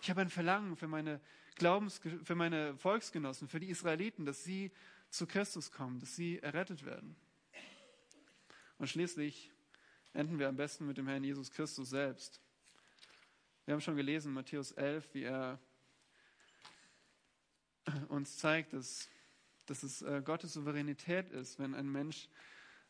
ich 0.00 0.10
habe 0.10 0.20
ein 0.20 0.30
Verlangen 0.30 0.76
für 0.76 0.88
meine 0.88 1.20
Glaubens, 1.56 2.00
für 2.22 2.34
meine 2.34 2.76
Volksgenossen, 2.76 3.48
für 3.48 3.60
die 3.60 3.68
Israeliten, 3.68 4.24
dass 4.24 4.44
sie 4.44 4.72
zu 5.10 5.26
Christus 5.26 5.70
kommen, 5.70 5.98
dass 6.00 6.16
sie 6.16 6.38
errettet 6.38 6.84
werden. 6.84 7.16
Und 8.78 8.88
schließlich 8.88 9.50
enden 10.12 10.38
wir 10.38 10.48
am 10.48 10.56
besten 10.56 10.86
mit 10.86 10.96
dem 10.96 11.06
Herrn 11.06 11.24
Jesus 11.24 11.50
Christus 11.50 11.90
selbst. 11.90 12.40
Wir 13.64 13.74
haben 13.74 13.80
schon 13.80 13.96
gelesen, 13.96 14.32
Matthäus 14.32 14.72
11, 14.72 15.14
wie 15.14 15.22
er 15.22 15.58
uns 18.08 18.36
zeigt, 18.38 18.72
dass, 18.72 19.08
dass 19.66 19.84
es 19.84 20.02
äh, 20.02 20.20
Gottes 20.24 20.54
Souveränität 20.54 21.30
ist, 21.30 21.60
wenn 21.60 21.74
ein 21.74 21.90
Mensch 21.90 22.28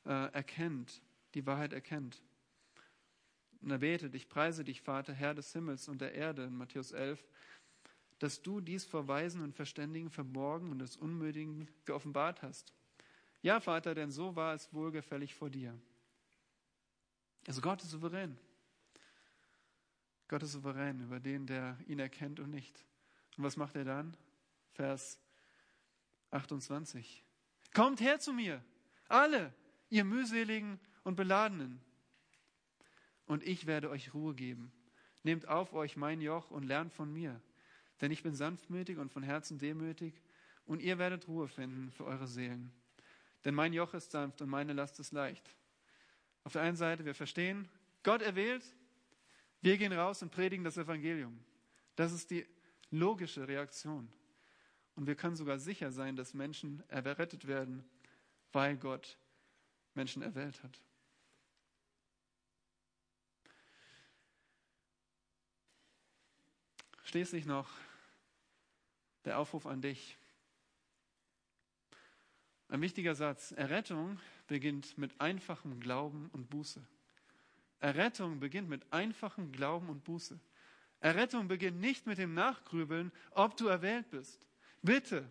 äh, 0.06 0.32
erkennt, 0.32 1.02
die 1.34 1.44
Wahrheit 1.46 1.74
erkennt. 1.74 2.22
Und 3.60 3.70
er 3.70 3.78
betet, 3.78 4.14
ich 4.14 4.30
preise 4.30 4.64
dich, 4.64 4.80
Vater, 4.80 5.12
Herr 5.12 5.34
des 5.34 5.52
Himmels 5.52 5.88
und 5.88 6.00
der 6.00 6.14
Erde, 6.14 6.44
in 6.44 6.56
Matthäus 6.56 6.92
11, 6.92 7.22
dass 8.18 8.40
du 8.40 8.60
dies 8.60 8.86
vor 8.86 9.06
Weisen 9.06 9.42
und 9.42 9.54
Verständigen 9.54 10.10
verborgen 10.10 10.70
und 10.70 10.78
des 10.78 10.96
Unmütigen 10.96 11.68
geoffenbart 11.84 12.40
hast. 12.40 12.72
Ja, 13.42 13.60
Vater, 13.60 13.94
denn 13.94 14.10
so 14.10 14.36
war 14.36 14.54
es 14.54 14.72
wohlgefällig 14.72 15.34
vor 15.34 15.50
dir. 15.50 15.78
Also 17.46 17.60
Gott 17.60 17.82
ist 17.82 17.90
souverän. 17.90 18.38
Gott 20.32 20.44
ist 20.44 20.52
souverän 20.52 20.98
über 21.02 21.20
den, 21.20 21.46
der 21.46 21.76
ihn 21.86 21.98
erkennt 21.98 22.40
und 22.40 22.48
nicht. 22.48 22.86
Und 23.36 23.44
was 23.44 23.58
macht 23.58 23.76
er 23.76 23.84
dann? 23.84 24.16
Vers 24.70 25.20
28. 26.30 27.22
Kommt 27.74 28.00
her 28.00 28.18
zu 28.18 28.32
mir, 28.32 28.64
alle, 29.08 29.52
ihr 29.90 30.04
mühseligen 30.04 30.80
und 31.04 31.16
beladenen, 31.16 31.82
und 33.26 33.42
ich 33.42 33.66
werde 33.66 33.90
euch 33.90 34.14
Ruhe 34.14 34.34
geben. 34.34 34.72
Nehmt 35.22 35.48
auf 35.48 35.74
euch 35.74 35.98
mein 35.98 36.22
Joch 36.22 36.50
und 36.50 36.62
lernt 36.62 36.94
von 36.94 37.12
mir, 37.12 37.38
denn 38.00 38.10
ich 38.10 38.22
bin 38.22 38.34
sanftmütig 38.34 38.96
und 38.96 39.12
von 39.12 39.22
Herzen 39.22 39.58
demütig, 39.58 40.14
und 40.64 40.80
ihr 40.80 40.96
werdet 40.96 41.28
Ruhe 41.28 41.46
finden 41.46 41.90
für 41.90 42.06
eure 42.06 42.26
Seelen. 42.26 42.72
Denn 43.44 43.54
mein 43.54 43.74
Joch 43.74 43.92
ist 43.92 44.12
sanft 44.12 44.40
und 44.40 44.48
meine 44.48 44.72
Last 44.72 44.98
ist 44.98 45.12
leicht. 45.12 45.54
Auf 46.42 46.54
der 46.54 46.62
einen 46.62 46.76
Seite, 46.76 47.04
wir 47.04 47.14
verstehen, 47.14 47.68
Gott 48.02 48.22
erwählt, 48.22 48.64
wir 49.62 49.78
gehen 49.78 49.92
raus 49.92 50.22
und 50.22 50.30
predigen 50.30 50.64
das 50.64 50.76
Evangelium. 50.76 51.38
Das 51.96 52.12
ist 52.12 52.30
die 52.30 52.46
logische 52.90 53.46
Reaktion. 53.46 54.12
Und 54.96 55.06
wir 55.06 55.14
können 55.14 55.36
sogar 55.36 55.58
sicher 55.58 55.90
sein, 55.90 56.16
dass 56.16 56.34
Menschen 56.34 56.82
errettet 56.88 57.46
werden, 57.46 57.84
weil 58.52 58.76
Gott 58.76 59.16
Menschen 59.94 60.22
erwählt 60.22 60.62
hat. 60.62 60.80
Schließlich 67.04 67.46
noch 67.46 67.68
der 69.24 69.38
Aufruf 69.38 69.66
an 69.66 69.80
dich. 69.80 70.16
Ein 72.68 72.80
wichtiger 72.80 73.14
Satz. 73.14 73.52
Errettung 73.52 74.18
beginnt 74.46 74.96
mit 74.96 75.20
einfachem 75.20 75.78
Glauben 75.78 76.30
und 76.32 76.48
Buße. 76.48 76.82
Errettung 77.82 78.38
beginnt 78.38 78.68
mit 78.68 78.90
einfachem 78.92 79.50
Glauben 79.50 79.88
und 79.88 80.04
Buße. 80.04 80.38
Errettung 81.00 81.48
beginnt 81.48 81.80
nicht 81.80 82.06
mit 82.06 82.18
dem 82.18 82.32
Nachgrübeln, 82.32 83.10
ob 83.32 83.56
du 83.56 83.66
erwählt 83.66 84.08
bist. 84.10 84.46
Bitte, 84.82 85.30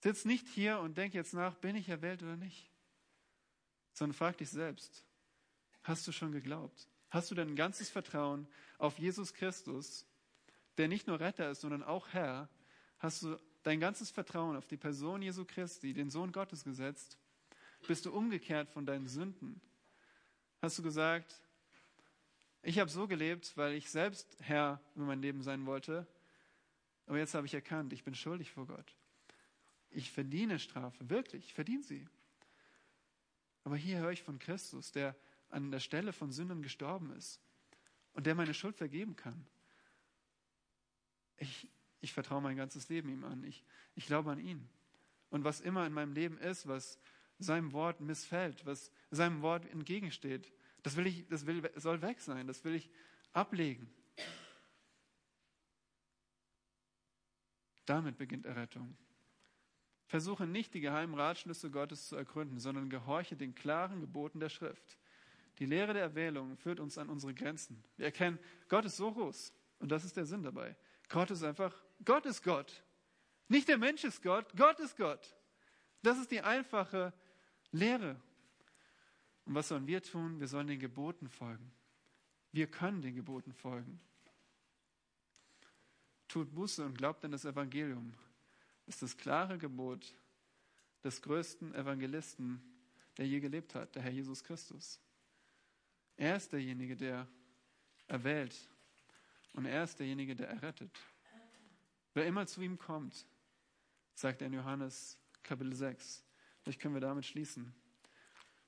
sitz 0.00 0.26
nicht 0.26 0.46
hier 0.48 0.80
und 0.80 0.98
denk 0.98 1.14
jetzt 1.14 1.32
nach, 1.32 1.54
bin 1.56 1.76
ich 1.76 1.88
erwählt 1.88 2.22
oder 2.22 2.36
nicht, 2.36 2.70
sondern 3.94 4.14
frag 4.14 4.36
dich 4.36 4.50
selbst, 4.50 5.04
Hast 5.84 6.06
du 6.08 6.12
schon 6.12 6.32
geglaubt? 6.32 6.88
Hast 7.10 7.30
du 7.30 7.34
dein 7.34 7.54
ganzes 7.54 7.90
Vertrauen 7.90 8.48
auf 8.78 8.98
Jesus 8.98 9.34
Christus, 9.34 10.06
der 10.78 10.88
nicht 10.88 11.06
nur 11.06 11.20
Retter 11.20 11.50
ist, 11.50 11.60
sondern 11.60 11.82
auch 11.82 12.08
Herr? 12.08 12.48
Hast 12.98 13.22
du 13.22 13.38
dein 13.62 13.80
ganzes 13.80 14.10
Vertrauen 14.10 14.56
auf 14.56 14.66
die 14.66 14.78
Person 14.78 15.20
Jesu 15.20 15.44
Christi, 15.44 15.92
den 15.92 16.10
Sohn 16.10 16.32
Gottes 16.32 16.64
gesetzt? 16.64 17.18
Bist 17.86 18.06
du 18.06 18.12
umgekehrt 18.12 18.70
von 18.70 18.86
deinen 18.86 19.06
Sünden? 19.06 19.60
Hast 20.64 20.78
du 20.78 20.82
gesagt, 20.82 21.42
ich 22.62 22.78
habe 22.78 22.88
so 22.88 23.06
gelebt, 23.06 23.54
weil 23.58 23.74
ich 23.74 23.90
selbst 23.90 24.34
Herr 24.40 24.80
über 24.94 25.04
mein 25.04 25.20
Leben 25.20 25.42
sein 25.42 25.66
wollte, 25.66 26.06
aber 27.04 27.18
jetzt 27.18 27.34
habe 27.34 27.46
ich 27.46 27.52
erkannt, 27.52 27.92
ich 27.92 28.02
bin 28.02 28.14
schuldig 28.14 28.50
vor 28.50 28.66
Gott. 28.66 28.96
Ich 29.90 30.10
verdiene 30.10 30.58
Strafe, 30.58 31.10
wirklich, 31.10 31.44
ich 31.44 31.52
verdiene 31.52 31.82
sie. 31.82 32.08
Aber 33.64 33.76
hier 33.76 33.98
höre 33.98 34.12
ich 34.12 34.22
von 34.22 34.38
Christus, 34.38 34.90
der 34.90 35.14
an 35.50 35.70
der 35.70 35.80
Stelle 35.80 36.14
von 36.14 36.32
Sündern 36.32 36.62
gestorben 36.62 37.10
ist 37.10 37.42
und 38.14 38.24
der 38.24 38.34
meine 38.34 38.54
Schuld 38.54 38.74
vergeben 38.74 39.16
kann. 39.16 39.46
Ich, 41.36 41.68
ich 42.00 42.14
vertraue 42.14 42.40
mein 42.40 42.56
ganzes 42.56 42.88
Leben 42.88 43.10
ihm 43.10 43.24
an. 43.24 43.44
Ich, 43.44 43.62
ich 43.96 44.06
glaube 44.06 44.30
an 44.30 44.38
ihn. 44.38 44.66
Und 45.28 45.44
was 45.44 45.60
immer 45.60 45.86
in 45.86 45.92
meinem 45.92 46.14
Leben 46.14 46.38
ist, 46.38 46.66
was 46.66 46.98
seinem 47.38 47.72
Wort 47.72 48.00
missfällt, 48.00 48.64
was 48.66 48.90
seinem 49.10 49.42
Wort 49.42 49.66
entgegensteht, 49.66 50.52
das, 50.84 50.96
will 50.96 51.06
ich, 51.06 51.26
das 51.28 51.46
will, 51.46 51.68
soll 51.74 52.00
weg 52.02 52.20
sein, 52.20 52.46
das 52.46 52.62
will 52.62 52.74
ich 52.74 52.88
ablegen. 53.32 53.92
Damit 57.86 58.16
beginnt 58.16 58.46
Errettung. 58.46 58.96
Versuche 60.06 60.46
nicht 60.46 60.74
die 60.74 60.80
geheimen 60.80 61.14
Ratschlüsse 61.14 61.70
Gottes 61.70 62.08
zu 62.08 62.16
ergründen, 62.16 62.58
sondern 62.58 62.90
gehorche 62.90 63.34
den 63.34 63.54
klaren 63.54 64.00
Geboten 64.00 64.38
der 64.38 64.50
Schrift. 64.50 64.98
Die 65.58 65.66
Lehre 65.66 65.94
der 65.94 66.02
Erwählung 66.02 66.56
führt 66.56 66.80
uns 66.80 66.98
an 66.98 67.08
unsere 67.08 67.34
Grenzen. 67.34 67.82
Wir 67.96 68.06
erkennen, 68.06 68.38
Gott 68.68 68.84
ist 68.84 68.96
so 68.96 69.12
groß. 69.12 69.52
Und 69.78 69.90
das 69.90 70.04
ist 70.04 70.16
der 70.16 70.26
Sinn 70.26 70.42
dabei. 70.42 70.76
Gott 71.08 71.30
ist 71.30 71.42
einfach, 71.42 71.74
Gott 72.04 72.26
ist 72.26 72.42
Gott. 72.42 72.84
Nicht 73.48 73.68
der 73.68 73.78
Mensch 73.78 74.04
ist 74.04 74.22
Gott, 74.22 74.54
Gott 74.56 74.78
ist 74.80 74.96
Gott. 74.96 75.34
Das 76.02 76.18
ist 76.18 76.30
die 76.30 76.42
einfache 76.42 77.12
Lehre. 77.72 78.20
Und 79.44 79.54
was 79.54 79.68
sollen 79.68 79.86
wir 79.86 80.02
tun? 80.02 80.40
Wir 80.40 80.48
sollen 80.48 80.66
den 80.66 80.78
Geboten 80.78 81.28
folgen. 81.28 81.70
Wir 82.52 82.66
können 82.66 83.02
den 83.02 83.14
Geboten 83.14 83.52
folgen. 83.52 84.00
Tut 86.28 86.54
Buße 86.54 86.84
und 86.84 86.96
glaubt 86.96 87.24
an 87.24 87.32
das 87.32 87.44
Evangelium. 87.44 88.14
Das 88.86 88.96
ist 88.96 89.02
das 89.02 89.16
klare 89.16 89.58
Gebot 89.58 90.14
des 91.02 91.20
größten 91.20 91.74
Evangelisten, 91.74 92.62
der 93.16 93.26
je 93.26 93.40
gelebt 93.40 93.74
hat, 93.74 93.94
der 93.94 94.02
Herr 94.02 94.10
Jesus 94.10 94.42
Christus. 94.42 95.00
Er 96.16 96.36
ist 96.36 96.52
derjenige, 96.52 96.96
der 96.96 97.28
erwählt 98.06 98.56
und 99.52 99.66
er 99.66 99.84
ist 99.84 99.98
derjenige, 99.98 100.34
der 100.34 100.48
errettet. 100.48 100.96
Wer 102.14 102.26
immer 102.26 102.46
zu 102.46 102.62
ihm 102.62 102.78
kommt, 102.78 103.26
sagt 104.14 104.40
er 104.40 104.46
in 104.46 104.54
Johannes 104.54 105.18
Kapitel 105.42 105.74
6. 105.74 106.24
Vielleicht 106.62 106.80
können 106.80 106.94
wir 106.94 107.00
damit 107.00 107.26
schließen, 107.26 107.74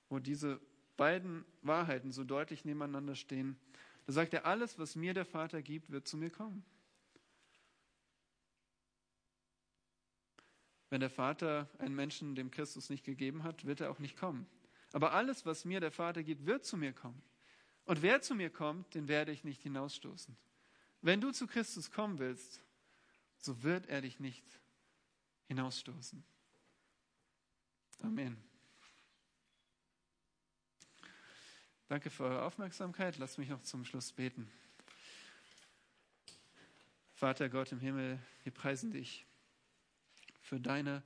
wo 0.09 0.19
diese 0.19 0.61
beiden 0.97 1.45
Wahrheiten 1.63 2.13
so 2.13 2.25
deutlich 2.25 2.65
nebeneinander 2.65 3.15
stehen. 3.15 3.59
Da 4.07 4.13
sagt 4.13 4.35
er, 4.35 4.47
alles, 4.47 4.79
was 4.79 4.97
mir 4.97 5.15
der 5.15 5.25
Vater 5.25 5.63
gibt, 5.63 5.91
wird 5.91 6.07
zu 6.07 6.17
mir 6.17 6.31
kommen. 6.31 6.65
Wenn 10.89 11.01
der 11.01 11.11
Vater 11.11 11.69
einen 11.79 11.95
Menschen 11.95 12.35
dem 12.37 12.51
Christus 12.51 12.91
nicht 12.91 13.05
gegeben 13.05 13.43
hat, 13.43 13.65
wird 13.65 13.81
er 13.81 13.91
auch 13.91 13.99
nicht 13.99 14.17
kommen. 14.17 14.47
Aber 14.93 15.13
alles, 15.13 15.45
was 15.45 15.65
mir 15.65 15.81
der 15.81 15.91
Vater 15.91 16.23
gibt, 16.23 16.47
wird 16.47 16.65
zu 16.65 16.77
mir 16.77 16.93
kommen. 16.93 17.21
Und 17.85 18.03
wer 18.03 18.23
zu 18.23 18.35
mir 18.35 18.51
kommt, 18.51 18.95
den 18.95 19.09
werde 19.09 19.33
ich 19.33 19.45
nicht 19.45 19.63
hinausstoßen. 19.63 20.37
Wenn 21.03 21.21
du 21.21 21.33
zu 21.33 21.47
Christus 21.47 21.91
kommen 21.91 22.19
willst, 22.19 22.63
so 23.39 23.63
wird 23.63 23.87
er 23.87 24.01
dich 24.01 24.21
nicht 24.21 24.45
hinausstoßen. 25.49 26.25
Amen. 28.01 28.37
Danke 31.89 32.11
für 32.11 32.25
eure 32.25 32.43
Aufmerksamkeit. 32.43 33.17
Lasst 33.19 33.39
mich 33.39 33.49
noch 33.49 33.63
zum 33.63 33.85
Schluss 33.85 34.11
beten. 34.13 34.51
Vater 37.15 37.49
Gott 37.49 37.71
im 37.71 37.79
Himmel, 37.79 38.19
wir 38.43 38.53
preisen 38.53 38.91
dich 38.91 39.25
für 40.41 40.59
deine 40.59 41.05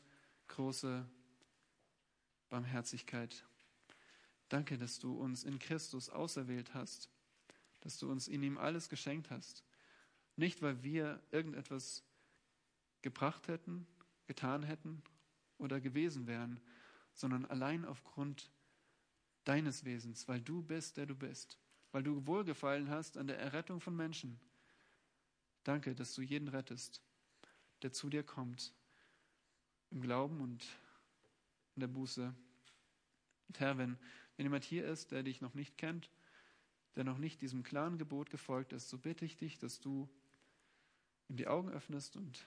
große 0.49 1.07
Barmherzigkeit. 2.49 3.45
Danke, 4.49 4.79
dass 4.79 4.99
du 4.99 5.13
uns 5.13 5.45
in 5.45 5.59
Christus 5.59 6.09
auserwählt 6.09 6.73
hast, 6.73 7.11
dass 7.81 7.99
du 7.99 8.11
uns 8.11 8.27
in 8.27 8.43
ihm 8.43 8.57
alles 8.57 8.89
geschenkt 8.89 9.31
hast. 9.31 9.63
Nicht, 10.37 10.63
weil 10.63 10.83
wir 10.83 11.23
irgendetwas 11.31 12.03
gebracht 13.03 13.49
hätten, 13.49 13.87
getan 14.27 14.63
hätten 14.63 15.03
oder 15.59 15.79
gewesen 15.79 16.27
wären, 16.27 16.59
sondern 17.13 17.45
allein 17.45 17.85
aufgrund 17.85 18.51
deines 19.45 19.85
Wesens, 19.85 20.29
weil 20.29 20.41
du 20.41 20.63
bist, 20.63 20.97
der 20.97 21.07
du 21.07 21.15
bist, 21.15 21.59
weil 21.93 22.03
du 22.03 22.27
wohlgefallen 22.27 22.91
hast 22.91 23.17
an 23.17 23.27
der 23.27 23.39
Errettung 23.39 23.81
von 23.81 23.97
Menschen. 23.97 24.39
Danke, 25.65 25.95
dass 25.95 26.15
du 26.15 26.23
jeden 26.23 26.49
rettest, 26.49 27.03
der 27.83 27.93
zu 27.93 28.09
dir 28.09 28.23
kommt 28.23 28.73
im 29.91 30.01
Glauben 30.01 30.41
und 30.41 30.65
in 31.75 31.81
der 31.81 31.89
Buße. 31.89 32.35
Und 33.49 33.61
Herr, 33.61 33.77
wenn, 33.79 33.99
wenn 34.37 34.47
jemand 34.47 34.65
hier 34.65 34.87
ist, 34.87 35.11
der 35.11 35.23
dich 35.23 35.41
noch 35.41 35.55
nicht 35.55 35.77
kennt, 35.77 36.11
der 36.97 37.05
noch 37.05 37.19
nicht 37.19 37.43
diesem 37.43 37.63
klaren 37.63 37.99
Gebot 37.99 38.31
gefolgt 38.31 38.73
ist, 38.73 38.89
so 38.89 38.99
bitte 38.99 39.25
ich 39.25 39.37
dich, 39.37 39.59
dass 39.59 39.81
du 39.81 40.09
ihm 41.29 41.37
die 41.37 41.49
Augen 41.49 41.71
öffnest 41.71 42.17
und 42.17 42.47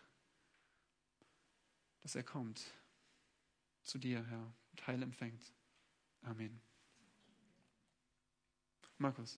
dass 2.02 2.16
er 2.16 2.24
kommt 2.24 2.62
zu 3.82 3.98
dir, 3.98 4.26
Herr, 4.26 4.54
und 4.72 4.88
Heil 4.88 5.02
empfängt. 5.02 5.54
Amen. 6.22 6.73
Markus. 9.00 9.32